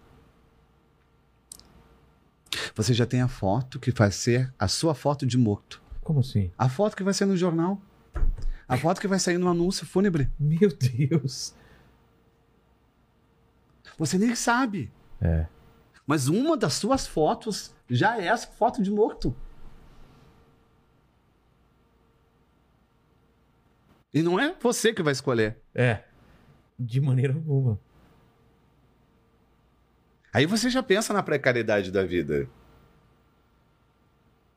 [2.74, 5.84] Você já tem a foto que vai ser a sua foto de morto.
[6.00, 6.50] Como assim?
[6.58, 7.82] A foto que vai ser no jornal.
[8.66, 10.32] A foto que vai sair no anúncio fúnebre.
[10.40, 11.54] Meu Deus.
[13.98, 14.90] Você nem sabe.
[15.20, 15.48] É.
[16.08, 19.36] Mas uma das suas fotos já é essa foto de morto.
[24.14, 25.58] E não é você que vai escolher.
[25.76, 26.06] É.
[26.84, 27.80] De maneira alguma.
[30.34, 32.50] Aí você já pensa na precariedade da vida.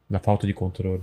[0.08, 1.02] Da falta de controle.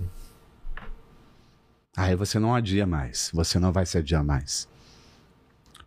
[1.96, 3.30] Aí você não adia mais.
[3.32, 4.68] Você não vai se adiar mais.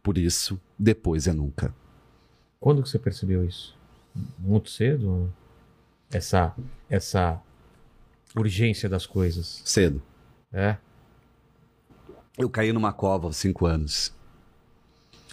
[0.02, 1.74] Por isso, depois é nunca.
[2.60, 3.76] Quando que você percebeu isso?
[4.40, 5.34] Muito cedo?
[6.12, 6.56] Essa,
[6.90, 7.42] essa
[8.38, 9.62] urgência das coisas.
[9.66, 10.02] Cedo.
[10.54, 10.78] É.
[12.38, 14.14] Eu caí numa cova aos cinco anos.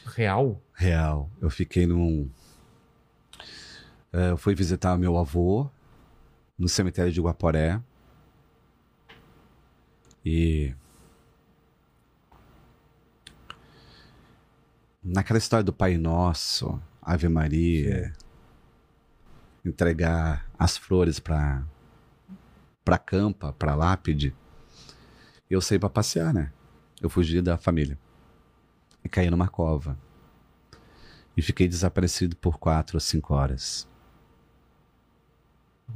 [0.07, 0.61] Real?
[0.75, 1.31] Real.
[1.41, 2.29] Eu fiquei num.
[4.13, 5.69] Eh, Eu fui visitar meu avô
[6.59, 7.81] no cemitério de Guaporé.
[10.25, 10.75] E.
[15.03, 18.13] Naquela história do Pai Nosso, Ave Maria,
[19.65, 21.65] entregar as flores para
[22.85, 24.35] para campa, para lápide,
[25.49, 26.53] eu saí para passear, né?
[27.01, 27.97] Eu fugi da família
[29.05, 29.99] e caí numa cova.
[31.37, 33.89] E fiquei desaparecido por quatro ou cinco horas.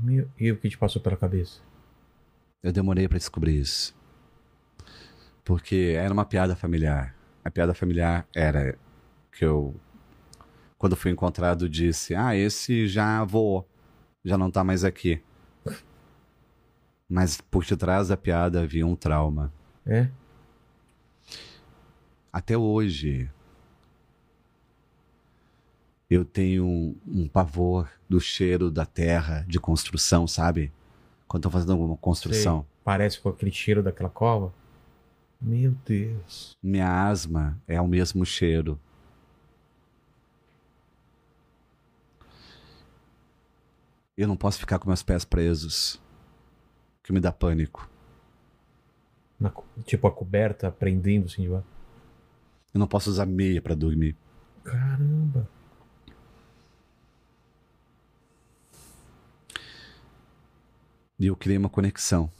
[0.00, 1.60] Meu, e o que te passou pela cabeça?
[2.62, 3.94] Eu demorei para descobrir isso.
[5.44, 7.14] Porque era uma piada familiar.
[7.44, 8.76] A piada familiar era
[9.30, 9.74] que eu,
[10.76, 13.68] quando fui encontrado, disse: Ah, esse já voou,
[14.24, 15.22] já não tá mais aqui.
[17.08, 19.52] Mas por detrás da piada havia um trauma.
[19.86, 20.08] É?
[22.36, 23.30] Até hoje,
[26.10, 30.70] eu tenho um, pavor do cheiro da terra de construção, sabe?
[31.26, 32.60] Quando tô fazendo alguma construção.
[32.60, 32.68] Sei.
[32.84, 34.52] Parece com aquele cheiro daquela cova?
[35.40, 36.54] Meu Deus.
[36.62, 38.78] Minha asma é o mesmo cheiro.
[44.14, 45.98] Eu não posso ficar com meus pés presos,
[47.02, 47.88] que me dá pânico.
[49.40, 49.50] Na
[49.86, 51.75] tipo a coberta prendendo assim de baixo.
[52.76, 54.14] Eu não posso usar meia para dormir.
[54.62, 55.48] Caramba.
[61.18, 62.30] E eu criei uma conexão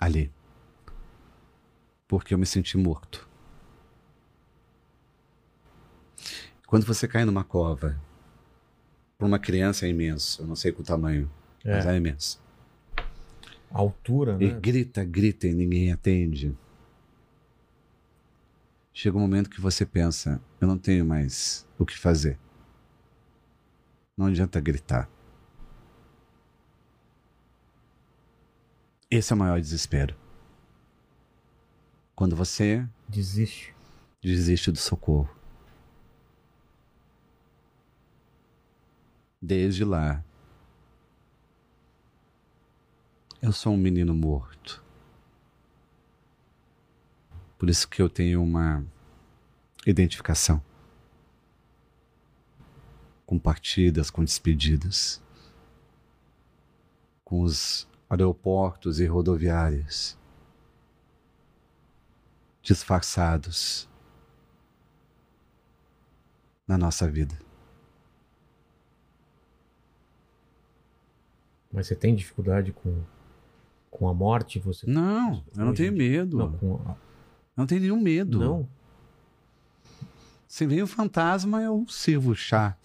[0.00, 0.32] ali.
[2.08, 3.28] Porque eu me senti morto.
[6.66, 8.00] Quando você cai numa cova,
[9.18, 10.40] para uma criança é imenso.
[10.40, 11.30] Eu não sei o tamanho,
[11.62, 11.92] mas É.
[11.92, 12.40] é imenso.
[13.70, 14.58] A altura, E né?
[14.58, 16.56] grita, grita e ninguém atende.
[18.92, 22.38] Chega um momento que você pensa: eu não tenho mais o que fazer.
[24.16, 25.08] Não adianta gritar.
[29.10, 30.16] Esse é o maior desespero.
[32.14, 33.74] Quando você Desiste.
[34.22, 35.28] desiste do socorro.
[39.40, 40.24] Desde lá,
[43.40, 44.82] eu sou um menino morto.
[47.62, 48.84] Por isso que eu tenho uma
[49.86, 50.60] identificação
[53.24, 55.22] com partidas, com despedidas,
[57.24, 60.18] com os aeroportos e rodoviárias
[62.60, 63.88] disfarçados
[66.66, 67.38] na nossa vida.
[71.72, 73.04] Mas você tem dificuldade com,
[73.88, 74.58] com a morte?
[74.58, 76.38] Você Não, eu não tenho medo.
[76.38, 77.11] Não, com a-
[77.56, 78.38] não tenho nenhum medo.
[78.38, 78.68] não.
[80.48, 82.76] Se vem o fantasma, eu sirvo chá.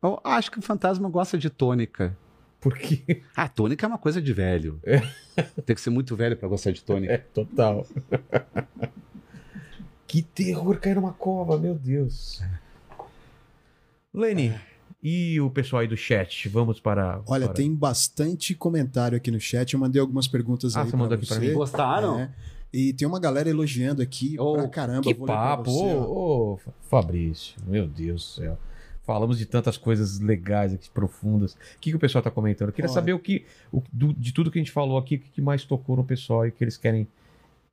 [0.00, 2.16] Eu acho que o fantasma gosta de tônica.
[2.60, 4.80] Porque Ah, tônica é uma coisa de velho.
[5.64, 7.12] Tem que ser muito velho pra gostar de tônica.
[7.12, 7.84] é total.
[10.06, 12.40] que terror cair numa cova, meu Deus.
[14.14, 14.54] Lene,
[15.08, 17.22] E o pessoal aí do chat, vamos para.
[17.28, 19.72] Olha, para- tem bastante comentário aqui no chat.
[19.72, 21.52] Eu mandei algumas perguntas Ah, aí você mandou aqui pra mim?
[21.52, 22.18] Gostaram?
[22.18, 22.30] É.
[22.72, 25.02] E tem uma galera elogiando aqui Oh, pra caramba.
[25.02, 26.58] Que Vou papo, ô, ô,
[26.90, 28.58] Fabrício, meu Deus do céu.
[29.04, 31.52] Falamos de tantas coisas legais aqui, profundas.
[31.52, 32.70] O que, que o pessoal tá comentando?
[32.70, 32.94] Eu queria Olha.
[32.94, 35.40] saber o que, o- do- de tudo que a gente falou aqui, o que, que
[35.40, 37.06] mais tocou no pessoal e o que eles querem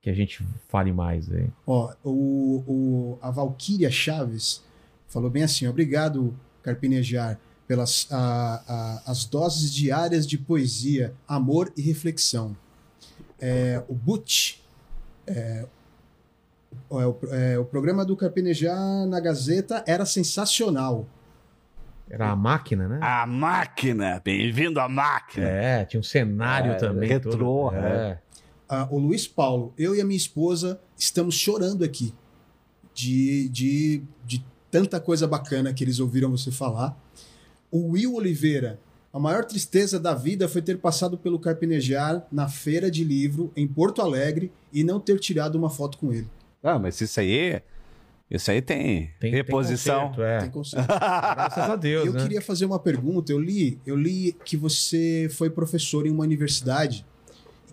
[0.03, 1.47] que a gente fale mais aí.
[1.65, 4.63] Ó, o, o- a Valquíria Chaves
[5.07, 7.37] falou bem assim: obrigado, Carpinejar,
[7.67, 12.55] pelas a- a- as doses diárias de poesia, amor e reflexão.
[13.39, 14.55] É, o Butch.
[15.27, 15.65] É,
[16.89, 21.05] o- é, o, é, o programa do Carpinejar na Gazeta era sensacional.
[22.09, 22.99] Era a máquina, né?
[23.01, 25.47] A máquina, bem-vindo à máquina.
[25.47, 27.07] É, tinha um cenário É, também.
[27.09, 27.31] retrô,
[27.71, 27.75] todo.
[27.75, 28.19] é.
[28.67, 32.13] Ah, o Luiz Paulo, eu e a minha esposa estamos chorando aqui
[32.93, 34.43] de, de, de
[34.73, 36.97] tanta coisa bacana que eles ouviram você falar.
[37.69, 38.79] O Will Oliveira,
[39.13, 43.67] a maior tristeza da vida foi ter passado pelo Carpinejar na feira de livro em
[43.67, 46.27] Porto Alegre e não ter tirado uma foto com ele.
[46.63, 47.61] Ah, mas isso aí,
[48.31, 50.11] isso aí tem, Tem, reposição.
[50.39, 50.95] Tem conserto, é.
[50.95, 51.35] Tem.
[51.35, 52.23] Graças a Deus, eu né?
[52.23, 53.31] queria fazer uma pergunta.
[53.31, 57.05] Eu li, eu li que você foi professor em uma universidade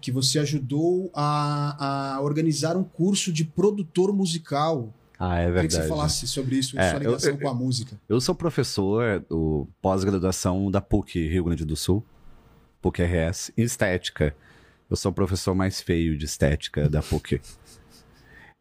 [0.02, 4.92] que você ajudou a, a organizar um curso de produtor musical.
[5.22, 5.82] Ah, é Eu queria que verdade.
[5.82, 8.00] você falasse sobre isso, É, sua ligação eu- com a música.
[8.08, 12.02] Eu sou professor do pós-graduação da PUC Rio Grande do Sul,
[12.80, 14.34] PUC RS, em estética.
[14.88, 17.40] Eu sou o professor mais feio de estética da PUC.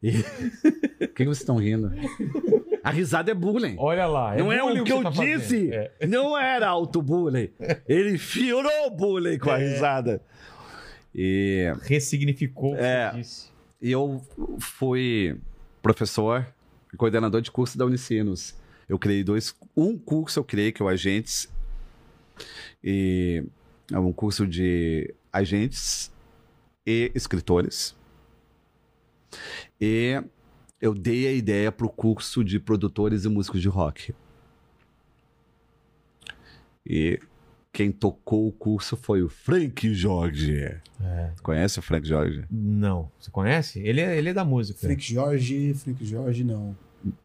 [0.02, 0.12] E...
[0.12, 0.14] O
[1.00, 1.92] que, que vocês estão rindo?
[2.82, 3.76] A risada é bullying.
[3.78, 4.34] Olha lá.
[4.38, 5.70] não é o que eu tá disse.
[5.74, 5.92] É.
[6.08, 7.50] Não era auto-bullying.
[7.86, 10.22] Ele fiorou o bullying com a risada.
[11.14, 13.12] E, Ressignificou o que É.
[13.14, 13.50] disse.
[13.82, 14.22] e eu
[14.62, 15.38] fui
[15.82, 16.46] professor
[16.94, 18.56] e coordenador de curso da Unicinos.
[18.88, 19.56] Eu criei dois.
[19.76, 21.50] Um curso eu criei, que é o Agentes.
[22.84, 23.44] E
[23.92, 26.12] é um curso de agentes
[26.86, 27.96] e escritores.
[29.80, 30.22] E
[30.82, 34.14] eu dei a ideia para o curso de produtores e músicos de rock.
[36.86, 37.20] E
[37.80, 40.54] quem tocou o curso foi o Frank Jorge.
[41.02, 41.32] É.
[41.42, 42.44] Conhece o Frank Jorge?
[42.52, 43.10] Não.
[43.18, 43.80] Você conhece?
[43.80, 44.78] Ele é, ele é da música.
[44.78, 46.76] Frank Jorge, Frank Jorge, não.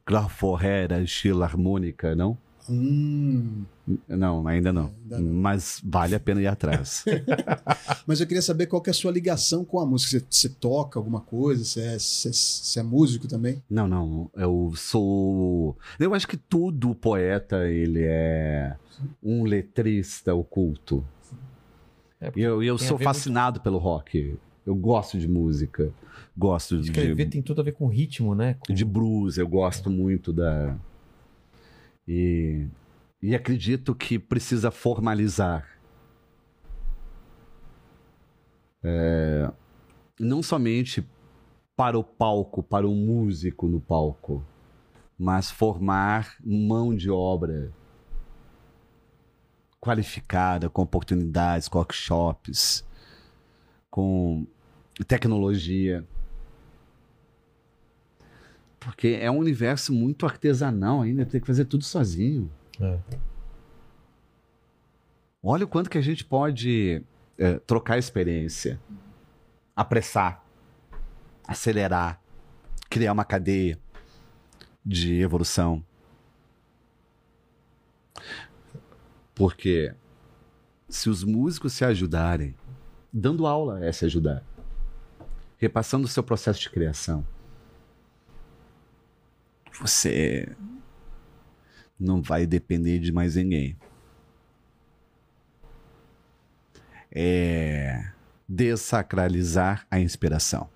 [0.06, 2.38] Graforrera, estilo harmônica, não?
[2.68, 3.64] Hum,
[4.08, 4.90] Não, ainda não.
[5.02, 5.32] Ainda não.
[5.34, 7.04] Mas vale a pena ir atrás.
[8.06, 10.18] mas eu queria saber qual que é a sua ligação com a música.
[10.18, 11.62] Você, você toca alguma coisa?
[11.64, 13.62] Você é, você, você é músico também?
[13.68, 14.30] não, não.
[14.34, 15.76] Eu sou.
[15.98, 18.76] Eu acho que todo poeta ele é
[19.22, 21.04] um letrista oculto.
[22.20, 24.36] É, E eu, eu sou ver muito- fascinado pelo rock.
[24.66, 25.92] Eu gosto de música.
[26.36, 28.56] Gosto Escrever de, tem tudo a ver com ritmo, né?
[28.66, 28.72] Com...
[28.72, 29.36] de blues.
[29.36, 30.74] Eu gosto muito da.
[32.06, 32.66] E,
[33.22, 35.68] e acredito que precisa formalizar.
[38.82, 39.50] É,
[40.20, 41.06] não somente
[41.76, 44.44] para o palco, para o músico no palco,
[45.18, 47.72] mas formar mão de obra
[49.80, 52.84] qualificada, com oportunidades, com workshops,
[53.90, 54.46] com
[55.06, 56.06] tecnologia.
[58.84, 62.50] Porque é um universo muito artesanal ainda, tem que fazer tudo sozinho.
[62.78, 62.98] É.
[65.42, 67.02] Olha o quanto que a gente pode
[67.38, 68.78] é, trocar experiência,
[69.74, 70.44] apressar,
[71.46, 72.20] acelerar,
[72.90, 73.78] criar uma cadeia
[74.84, 75.84] de evolução.
[79.34, 79.94] Porque
[80.88, 82.54] se os músicos se ajudarem,
[83.12, 84.44] dando aula é se ajudar,
[85.56, 87.26] repassando o seu processo de criação,
[89.80, 90.48] você
[91.98, 93.76] não vai depender de mais ninguém.
[97.10, 98.10] É
[98.48, 100.68] desacralizar a inspiração.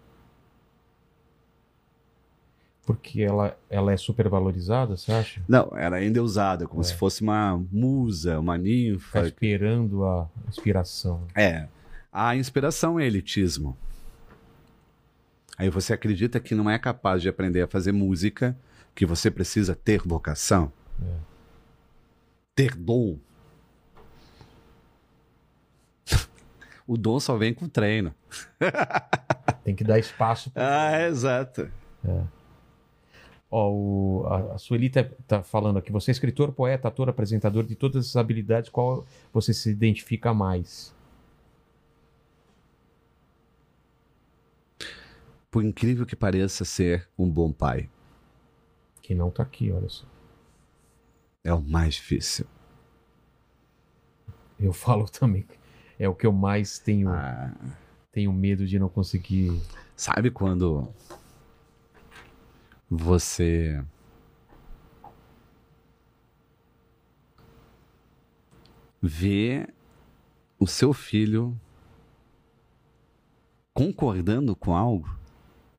[2.87, 5.43] Porque ela, ela é super valorizada, você acha?
[5.47, 6.85] Não, ela ainda é usada como É.
[6.85, 9.27] se fosse uma musa, uma ninfa.
[9.27, 11.27] esperando a inspiração.
[11.35, 11.69] É.
[12.11, 13.77] A inspiração é elitismo.
[15.59, 18.57] Aí você acredita que não é capaz de aprender a fazer música,
[18.99, 20.73] que você precisa ter vocação,
[22.53, 23.17] ter dom.
[26.85, 28.13] o dom só vem com treino.
[29.63, 30.51] Tem que dar espaço.
[30.51, 31.71] pra- Ah, exato.
[33.49, 35.93] Ó, o, a, a Sueli tá, tá falando aqui.
[35.93, 40.93] Você é escritor, poeta, ator, apresentador de todas essas habilidades, qual você se identifica mais?
[45.53, 47.89] Por incrível que pareça ser um bom pai,
[49.09, 50.05] Que não tá aqui, olha só.
[51.43, 52.47] é o mais difícil.
[54.61, 55.47] Eu falo também.
[55.99, 57.55] É o que eu mais tenho, Ah,
[58.13, 59.63] tenho medo de não conseguir.
[59.97, 60.93] sabe quando
[62.91, 63.83] você
[69.01, 69.67] vê
[70.59, 71.59] o seu filho
[73.73, 75.09] concordando com algo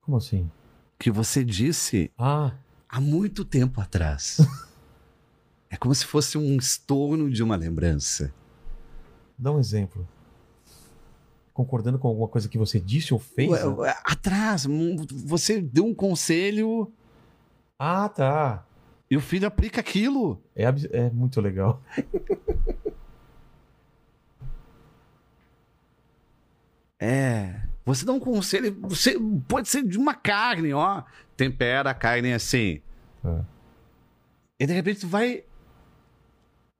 [0.02, 0.50] Como assim?
[0.98, 2.54] que você disse Ah,
[2.90, 4.38] há muito tempo atrás.
[5.72, 8.34] É como se fosse um estorno de uma lembrança.
[9.38, 10.08] dá um exemplo.
[11.54, 13.52] Concordando com alguma coisa que você disse ou fez?
[13.52, 14.66] Ué, ué, Atrás,
[15.28, 16.92] você deu um conselho
[17.78, 18.66] Ah, tá.
[19.12, 20.42] e o filho aplica aquilo.
[20.56, 21.80] É, é muito legal.
[27.00, 27.62] É.
[27.86, 31.04] Você dá um conselho, você pode ser de uma carne, ó.
[31.36, 32.82] Tempera a carne assim.
[33.24, 33.42] É.
[34.60, 35.44] E de repente tu vai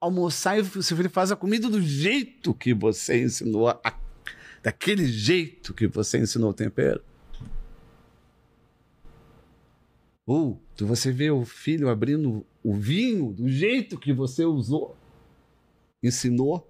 [0.00, 3.98] almoçar e o seu filho faz a comida do jeito que você ensinou, a-
[4.62, 7.02] daquele jeito que você ensinou o tempero.
[10.26, 14.96] Ou tu- você vê o filho abrindo o vinho do jeito que você usou,
[16.02, 16.69] ensinou.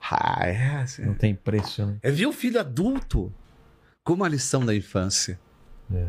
[0.00, 1.98] Ah, é, assim, Não tem preço, né?
[2.02, 3.32] é ver o filho adulto
[4.02, 5.38] como a lição da infância.
[5.92, 6.08] É.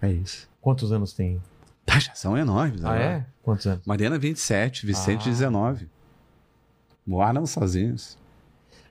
[0.00, 0.48] É isso.
[0.60, 1.40] Quantos anos tem?
[1.88, 2.84] Já são enormes.
[2.84, 3.04] Ah, né?
[3.04, 3.26] é?
[3.42, 3.84] Quantos anos?
[3.86, 5.30] Mariana, 27, Vicente, Ah.
[5.30, 5.88] 19.
[7.06, 8.18] Moraram sozinhos.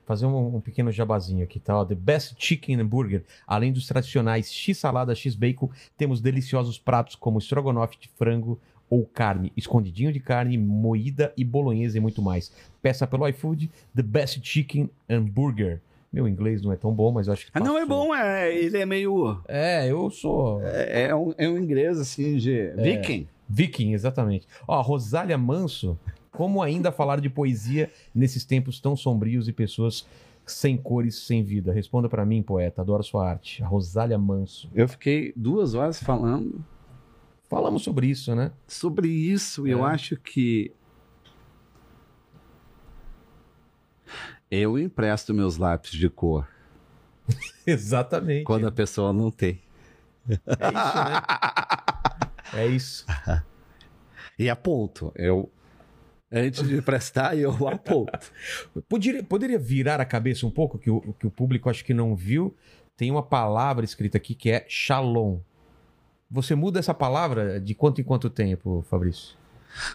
[0.04, 1.76] Fazer um, um pequeno jabazinho aqui, tá?
[1.78, 3.24] Ó, The Best Chicken and Burger.
[3.46, 8.60] Além dos tradicionais X-salada, X-bacon, temos deliciosos pratos como estrogonofe de frango
[8.92, 12.52] ou carne, escondidinho de carne, moída e bolonhesa e muito mais.
[12.82, 15.80] Peça pelo iFood The Best Chicken and Burger.
[16.12, 18.54] Meu inglês não é tão bom, mas eu acho que Ah, não é bom, é,
[18.54, 19.40] ele é meio.
[19.48, 22.54] É, eu sou É, é um, é um inglês assim de.
[22.54, 22.74] É.
[22.74, 23.26] Viking.
[23.48, 24.46] viking, exatamente.
[24.68, 25.98] Ó, Rosália Manso,
[26.30, 30.06] como ainda falar de poesia nesses tempos tão sombrios e pessoas
[30.44, 31.72] sem cores, sem vida?
[31.72, 33.62] Responda pra mim, poeta, adoro sua arte.
[33.62, 34.68] A Rosália Manso.
[34.74, 36.62] Eu fiquei duas horas falando
[37.52, 38.50] Falamos sobre isso, né?
[38.66, 39.90] sobre isso e eu É.
[39.90, 40.72] acho que.
[44.50, 46.48] Eu empresto meus lápis de cor
[47.66, 48.44] Exatamente.
[48.44, 49.60] quando a pessoa não tem.
[50.28, 51.22] É isso, né?
[52.54, 53.06] É isso.
[54.38, 55.12] E aponto.
[55.14, 55.50] Eu.
[56.30, 58.12] Antes de emprestar, eu aponto.
[58.88, 62.16] Poderia, poderia virar a cabeça um pouco, que o, que o público acho que não
[62.16, 62.54] viu.
[62.96, 65.38] Tem uma palavra escrita aqui que é shalom.
[66.32, 69.36] Você muda essa palavra de quanto em quanto tempo, Fabrício?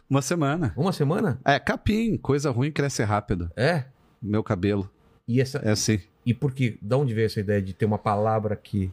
[0.07, 0.71] Uma semana.
[0.77, 1.39] Uma semana?
[1.43, 3.51] É, capim, coisa ruim cresce rápido.
[3.57, 3.85] É.
[4.21, 4.87] Meu cabelo.
[5.27, 5.99] E, essa, É assim.
[6.23, 6.77] e por que?
[6.79, 8.91] Da onde veio essa ideia de ter uma palavra aqui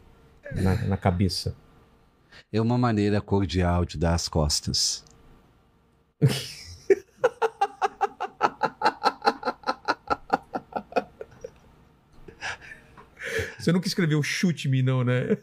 [0.57, 1.55] na, na cabeça?
[2.51, 5.05] É uma maneira cordial de dar as costas.
[13.59, 15.37] Você nunca escreveu chute-me, não, né?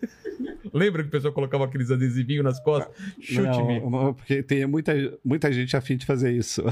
[0.73, 2.93] Lembra que o pessoal colocava aqueles adesivinhos nas costas?
[3.19, 3.79] Chute-me.
[3.81, 4.93] Não, porque tem muita,
[5.23, 6.63] muita gente afim de fazer isso.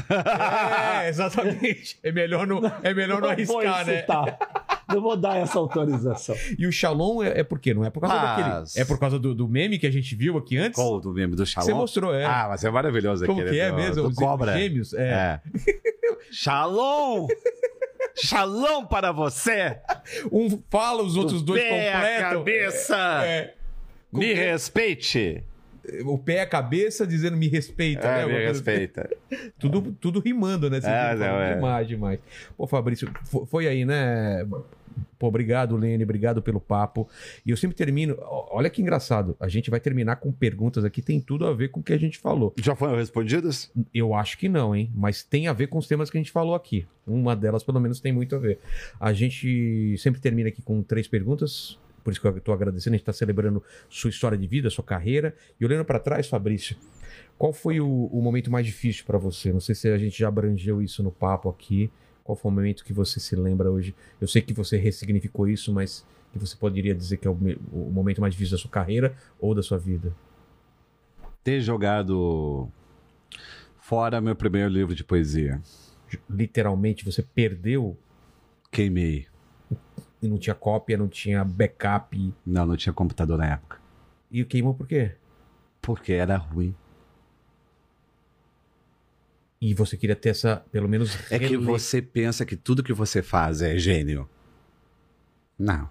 [1.01, 1.99] É, exatamente.
[2.03, 4.05] É melhor não, é melhor não arriscar, né?
[4.87, 6.35] Não vou dar essa autorização.
[6.57, 7.73] E o Shalom é, é por quê?
[7.75, 8.37] Não é por causa Mas-
[8.73, 8.83] daquele.
[8.83, 10.75] É por causa do, do meme que a gente viu aqui antes?
[10.75, 11.65] Qual do meme do Shalom?
[11.67, 12.25] Você mostrou, é.
[12.25, 13.95] Ah, mas é maravilhoso Como aquele que é do, mesmo?
[14.03, 14.57] do Os cobra.
[14.57, 14.93] gêmeos?
[14.93, 15.09] É.
[15.09, 15.41] É.
[16.31, 17.27] Shalom!
[18.15, 19.77] Shalom para você!
[20.31, 22.29] Um fala, os outros Do dois completam.
[22.39, 22.97] cabeça!
[23.25, 23.53] É.
[24.11, 25.43] Me respeite!
[26.05, 28.21] O pé à cabeça dizendo me respeita, né?
[28.21, 28.69] É, Uma me coisa assim.
[28.79, 29.09] respeita.
[29.57, 30.79] Tudo, tudo rimando, né?
[30.79, 31.19] Você É, viu?
[31.19, 31.55] não, é.
[31.55, 32.19] Demais, demais.
[32.55, 34.45] Pô, Fabrício, fo- foi aí, né?
[35.17, 37.09] Pô, obrigado, Lene, obrigado pelo papo.
[37.45, 38.15] E eu sempre termino.
[38.21, 39.35] Olha que engraçado.
[39.39, 41.97] A gente vai terminar com perguntas aqui, tem tudo a ver com o que a
[41.97, 42.53] gente falou.
[42.61, 43.71] Já foram respondidas?
[43.93, 44.91] Eu acho que não, hein?
[44.93, 46.85] Mas tem a ver com os temas que a gente falou aqui.
[47.07, 48.59] Uma delas, pelo menos, tem muito a ver.
[48.99, 51.79] A gente sempre termina aqui com três perguntas.
[52.03, 52.93] Por isso que eu estou agradecendo.
[52.93, 55.35] A gente está celebrando sua história de vida, sua carreira.
[55.59, 56.75] E olhando para trás, Fabrício,
[57.37, 59.51] qual foi o, o momento mais difícil para você?
[59.51, 61.91] Não sei se a gente já abrangeu isso no papo aqui.
[62.23, 63.95] Qual foi o momento que você se lembra hoje?
[64.19, 67.37] Eu sei que você ressignificou isso, mas que você poderia dizer que é o,
[67.71, 70.13] o momento mais difícil da sua carreira ou da sua vida?
[71.43, 72.69] Ter jogado
[73.79, 75.59] fora meu primeiro livro de poesia.
[76.29, 77.97] Literalmente, você perdeu
[78.71, 79.28] Queimei.
[80.21, 82.33] E não tinha cópia, não tinha backup.
[82.45, 83.79] Não, não tinha computador na época.
[84.31, 85.15] E queimou por quê?
[85.81, 86.75] Porque era ruim.
[89.61, 91.17] E você queria ter essa, pelo menos.
[91.31, 94.29] É que você pensa que tudo que você faz é gênio.
[95.57, 95.89] Não.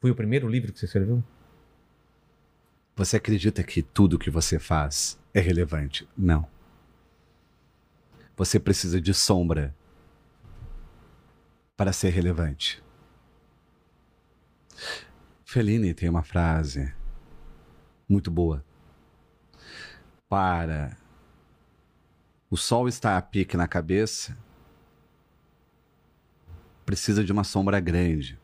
[0.00, 1.22] Foi o primeiro livro que você escreveu?
[2.96, 6.08] Você acredita que tudo que você faz é relevante?
[6.16, 6.46] Não.
[8.36, 9.74] Você precisa de sombra
[11.78, 12.82] para ser relevante.
[15.44, 16.92] Fellini tem uma frase
[18.08, 18.64] muito boa.
[20.28, 20.96] Para
[22.50, 24.36] o sol estar a pique na cabeça,
[26.84, 28.36] precisa de uma sombra grande.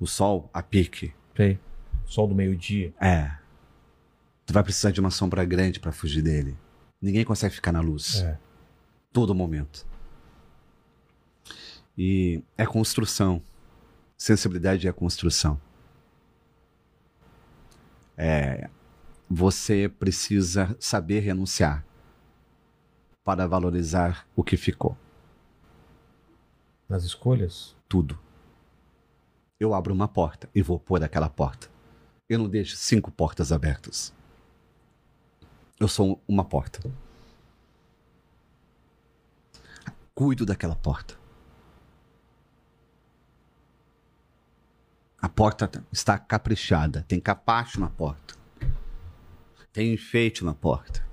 [0.00, 1.12] O sol a pique.
[1.36, 1.60] Sei.
[2.06, 2.94] Sol do meio-dia.
[2.98, 3.36] É.
[4.46, 6.56] Tu vai precisar de uma sombra grande para fugir dele.
[7.02, 8.22] Ninguém consegue ficar na luz.
[8.22, 8.38] É.
[9.12, 9.87] Todo momento.
[11.98, 13.42] E é construção.
[14.16, 15.60] Sensibilidade é construção.
[18.16, 18.70] É,
[19.28, 21.84] você precisa saber renunciar
[23.24, 24.96] para valorizar o que ficou.
[26.88, 27.76] Nas escolhas?
[27.88, 28.16] Tudo.
[29.58, 31.68] Eu abro uma porta e vou pôr aquela porta.
[32.28, 34.14] Eu não deixo cinco portas abertas.
[35.80, 36.80] Eu sou uma porta.
[40.14, 41.17] Cuido daquela porta.
[45.20, 48.34] A porta está caprichada, tem capacho na porta.
[49.72, 51.04] Tem enfeite na porta.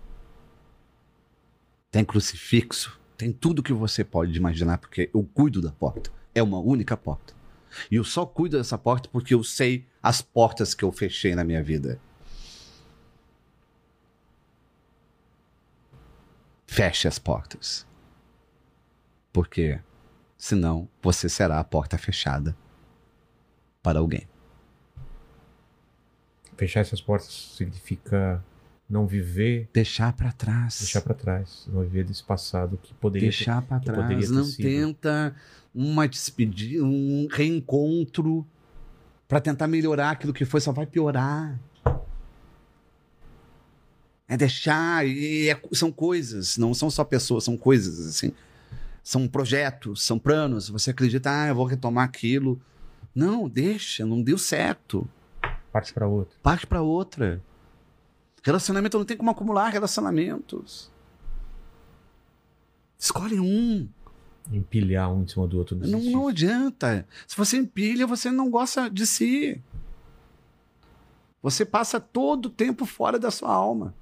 [1.90, 6.12] Tem crucifixo, tem tudo que você pode imaginar, porque eu cuido da porta.
[6.36, 7.34] É uma única porta.
[7.90, 11.44] E eu só cuido dessa porta porque eu sei as portas que eu fechei na
[11.44, 12.00] minha vida.
[16.68, 17.88] Feche as portas.
[19.34, 19.80] Porque
[20.38, 22.56] senão você será a porta fechada
[23.86, 24.24] para alguém.
[26.58, 28.44] Fechar essas portas significa
[28.90, 30.80] não viver, Deixar para trás.
[30.80, 34.30] deixar pra trás, não viver desse passado que poderia Deixar para trás.
[34.32, 34.64] Não sido.
[34.66, 35.36] tenta
[35.74, 38.44] uma despedida, um reencontro
[39.28, 41.60] para tentar melhorar aquilo que foi, só vai piorar.
[44.28, 48.32] É deixar, e é- são coisas, não são só pessoas, são coisas, assim.
[49.04, 50.70] São projetos, são planos.
[50.70, 52.60] Você acredita, ah, eu vou retomar aquilo.
[53.16, 55.08] Não, deixa, não deu certo.
[55.72, 56.38] parte pra outra.
[56.44, 57.42] Parte para outra.
[58.44, 60.92] Relacionamento não tem como acumular relacionamentos.
[63.00, 63.88] Escolhe um.
[64.52, 65.76] Empilhar um em cima do outro.
[65.76, 66.12] Não, desistir.
[66.12, 67.08] não adianta.
[67.26, 69.62] Se você empilha, você não gosta de si.
[71.42, 73.94] Você passa todo o tempo fora da sua alma.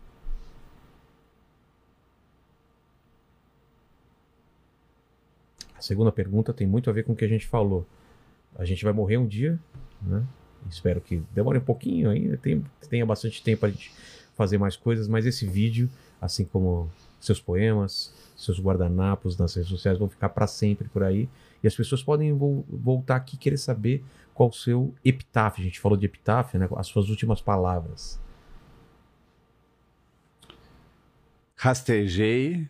[5.77, 7.85] A segunda pergunta tem muito a ver com o que a gente falou.
[8.57, 9.59] A gente vai morrer um dia,
[10.01, 10.23] né?
[10.69, 12.39] Espero que demore um pouquinho ainda,
[12.89, 13.91] tenha bastante tempo para a gente
[14.35, 15.89] fazer mais coisas, mas esse vídeo,
[16.21, 16.89] assim como
[17.19, 21.29] seus poemas, seus guardanapos nas redes sociais, vão ficar para sempre por aí.
[21.61, 24.03] E as pessoas podem vo- voltar aqui e querer saber
[24.33, 25.61] qual o seu epitáfio.
[25.61, 26.67] A gente falou de epitáfio, né?
[26.75, 28.19] As suas últimas palavras.
[31.55, 32.67] Rastejei,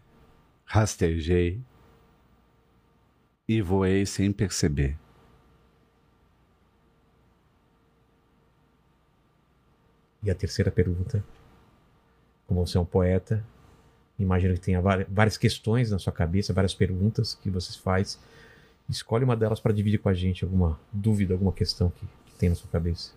[0.66, 1.60] rastejei
[3.48, 4.98] e voei sem perceber.
[10.24, 11.24] E a terceira pergunta,
[12.48, 13.46] como você é um poeta,
[14.18, 18.18] imagino que tenha várias questões na sua cabeça, várias perguntas que você faz.
[18.90, 22.50] Escolhe uma delas para dividir com a gente, alguma dúvida, alguma questão que, que tem
[22.50, 23.12] na sua cabeça.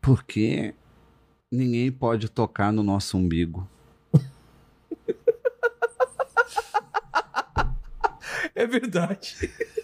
[0.00, 0.74] Porque
[1.50, 3.66] ninguém pode tocar no nosso umbigo.
[8.56, 9.50] É verdade.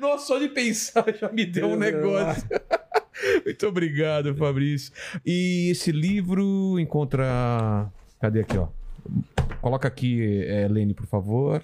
[0.00, 2.48] Nossa, só de pensar já me deu um negócio.
[3.44, 4.92] Muito obrigado, Fabrício.
[5.26, 7.90] E esse livro encontra.
[8.20, 8.68] Cadê aqui, ó?
[9.60, 11.62] Coloca aqui, é, Lene, por favor.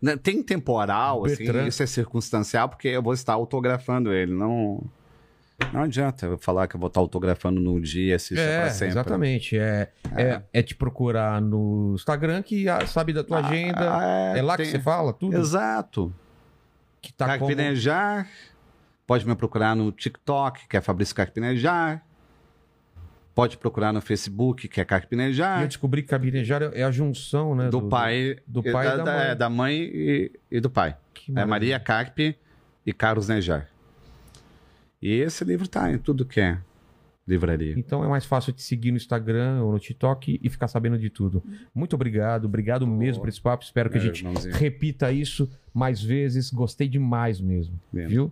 [0.00, 1.66] Né, Tem temporal, assim, Bertrand.
[1.66, 4.32] isso é circunstancial, porque eu vou estar autografando ele.
[4.32, 4.82] Não,
[5.72, 8.88] não adianta eu falar que eu vou estar autografando num dia, assista é, pra sempre.
[8.88, 9.58] exatamente.
[9.58, 10.42] É, é.
[10.52, 13.98] É, te procurar no Instagram que ah, sabe da tua agenda.
[13.98, 15.36] Ah, É, lá que tem- você fala tudo?
[15.36, 16.14] Exato.
[17.04, 17.50] Que tá como...
[17.50, 18.28] Carpinejar.
[19.06, 22.02] Pode me procurar no TikTok, que é Fabrício Carpinejar.
[23.34, 25.66] Pode procurar no Facebook, que é E eu Carpinejar.
[25.66, 27.68] descobri que cabinejar é a junção, né?
[27.68, 29.26] Do, pai, do e pai e da da, mãe.
[29.26, 30.96] é, da mãe e, e do pai.
[31.34, 31.44] É.
[31.44, 32.38] Maria Carpe
[32.86, 33.68] e Carlos Nejar.
[35.02, 36.58] E esse livro tá em tudo que é
[37.26, 37.74] livraria.
[37.76, 41.08] Então é mais fácil te seguir no Instagram ou no TikTok e ficar sabendo de
[41.10, 41.42] tudo.
[41.74, 43.64] Muito obrigado, obrigado mesmo por esse papo.
[43.64, 44.54] Espero que a Meu gente irmãozinho.
[44.54, 46.50] repita isso mais vezes.
[46.50, 48.30] Gostei demais mesmo, viu?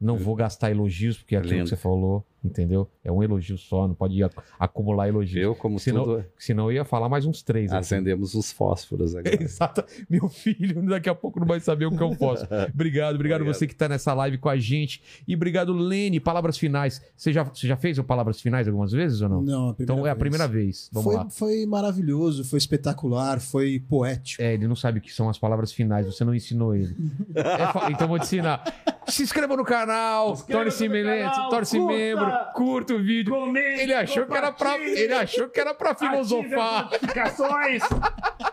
[0.00, 1.64] Não vou gastar elogios, porque é aquilo Lindo.
[1.64, 2.88] que você falou, entendeu?
[3.04, 5.42] É um elogio só, não pode ac- acumular elogios.
[5.44, 7.70] Eu, como Senão- tudo, Senão eu ia falar mais uns três.
[7.72, 7.80] aqui.
[7.80, 9.34] acendemos os fósforos agora.
[9.42, 9.84] Exato.
[10.08, 12.44] Meu filho daqui a pouco não vai saber o que eu posso.
[12.72, 13.44] Obrigado, obrigado, Obrigado.
[13.54, 15.02] você que tá nessa live com a gente.
[15.26, 16.20] E obrigado, Lene.
[16.20, 17.00] Palavras finais.
[17.16, 19.42] Você já, você já fez o Palavras Finais algumas vezes ou não?
[19.42, 20.88] Não, a primeira então é a primeira vez.
[20.92, 21.30] Vamos foi, lá.
[21.30, 24.42] foi maravilhoso, foi espetacular, foi poético.
[24.42, 26.94] É, ele não sabe o que são as palavras finais, você não ensinou ele.
[27.34, 28.62] É então vou te ensinar.
[29.06, 33.32] Se inscreva no canal, torne-se membro, curta, o vídeo.
[33.32, 36.84] Comente, Ele achou que era pra, ele achou que era pra filosofar.
[36.90, 37.82] notificações.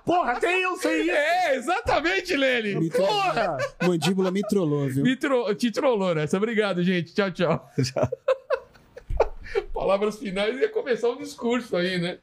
[0.05, 1.11] Porra, até eu sei isso.
[1.11, 2.75] É, exatamente, Lene.
[2.75, 2.89] Me.
[2.89, 3.57] Porra!
[3.81, 5.03] Mandíbula me trollou, viu?
[5.03, 5.53] Me tro...
[5.55, 6.37] Te trollou nessa.
[6.37, 7.13] Obrigado, gente.
[7.13, 7.69] Tchau, tchau.
[9.73, 12.19] Palavras finais ia começar o discurso aí, né?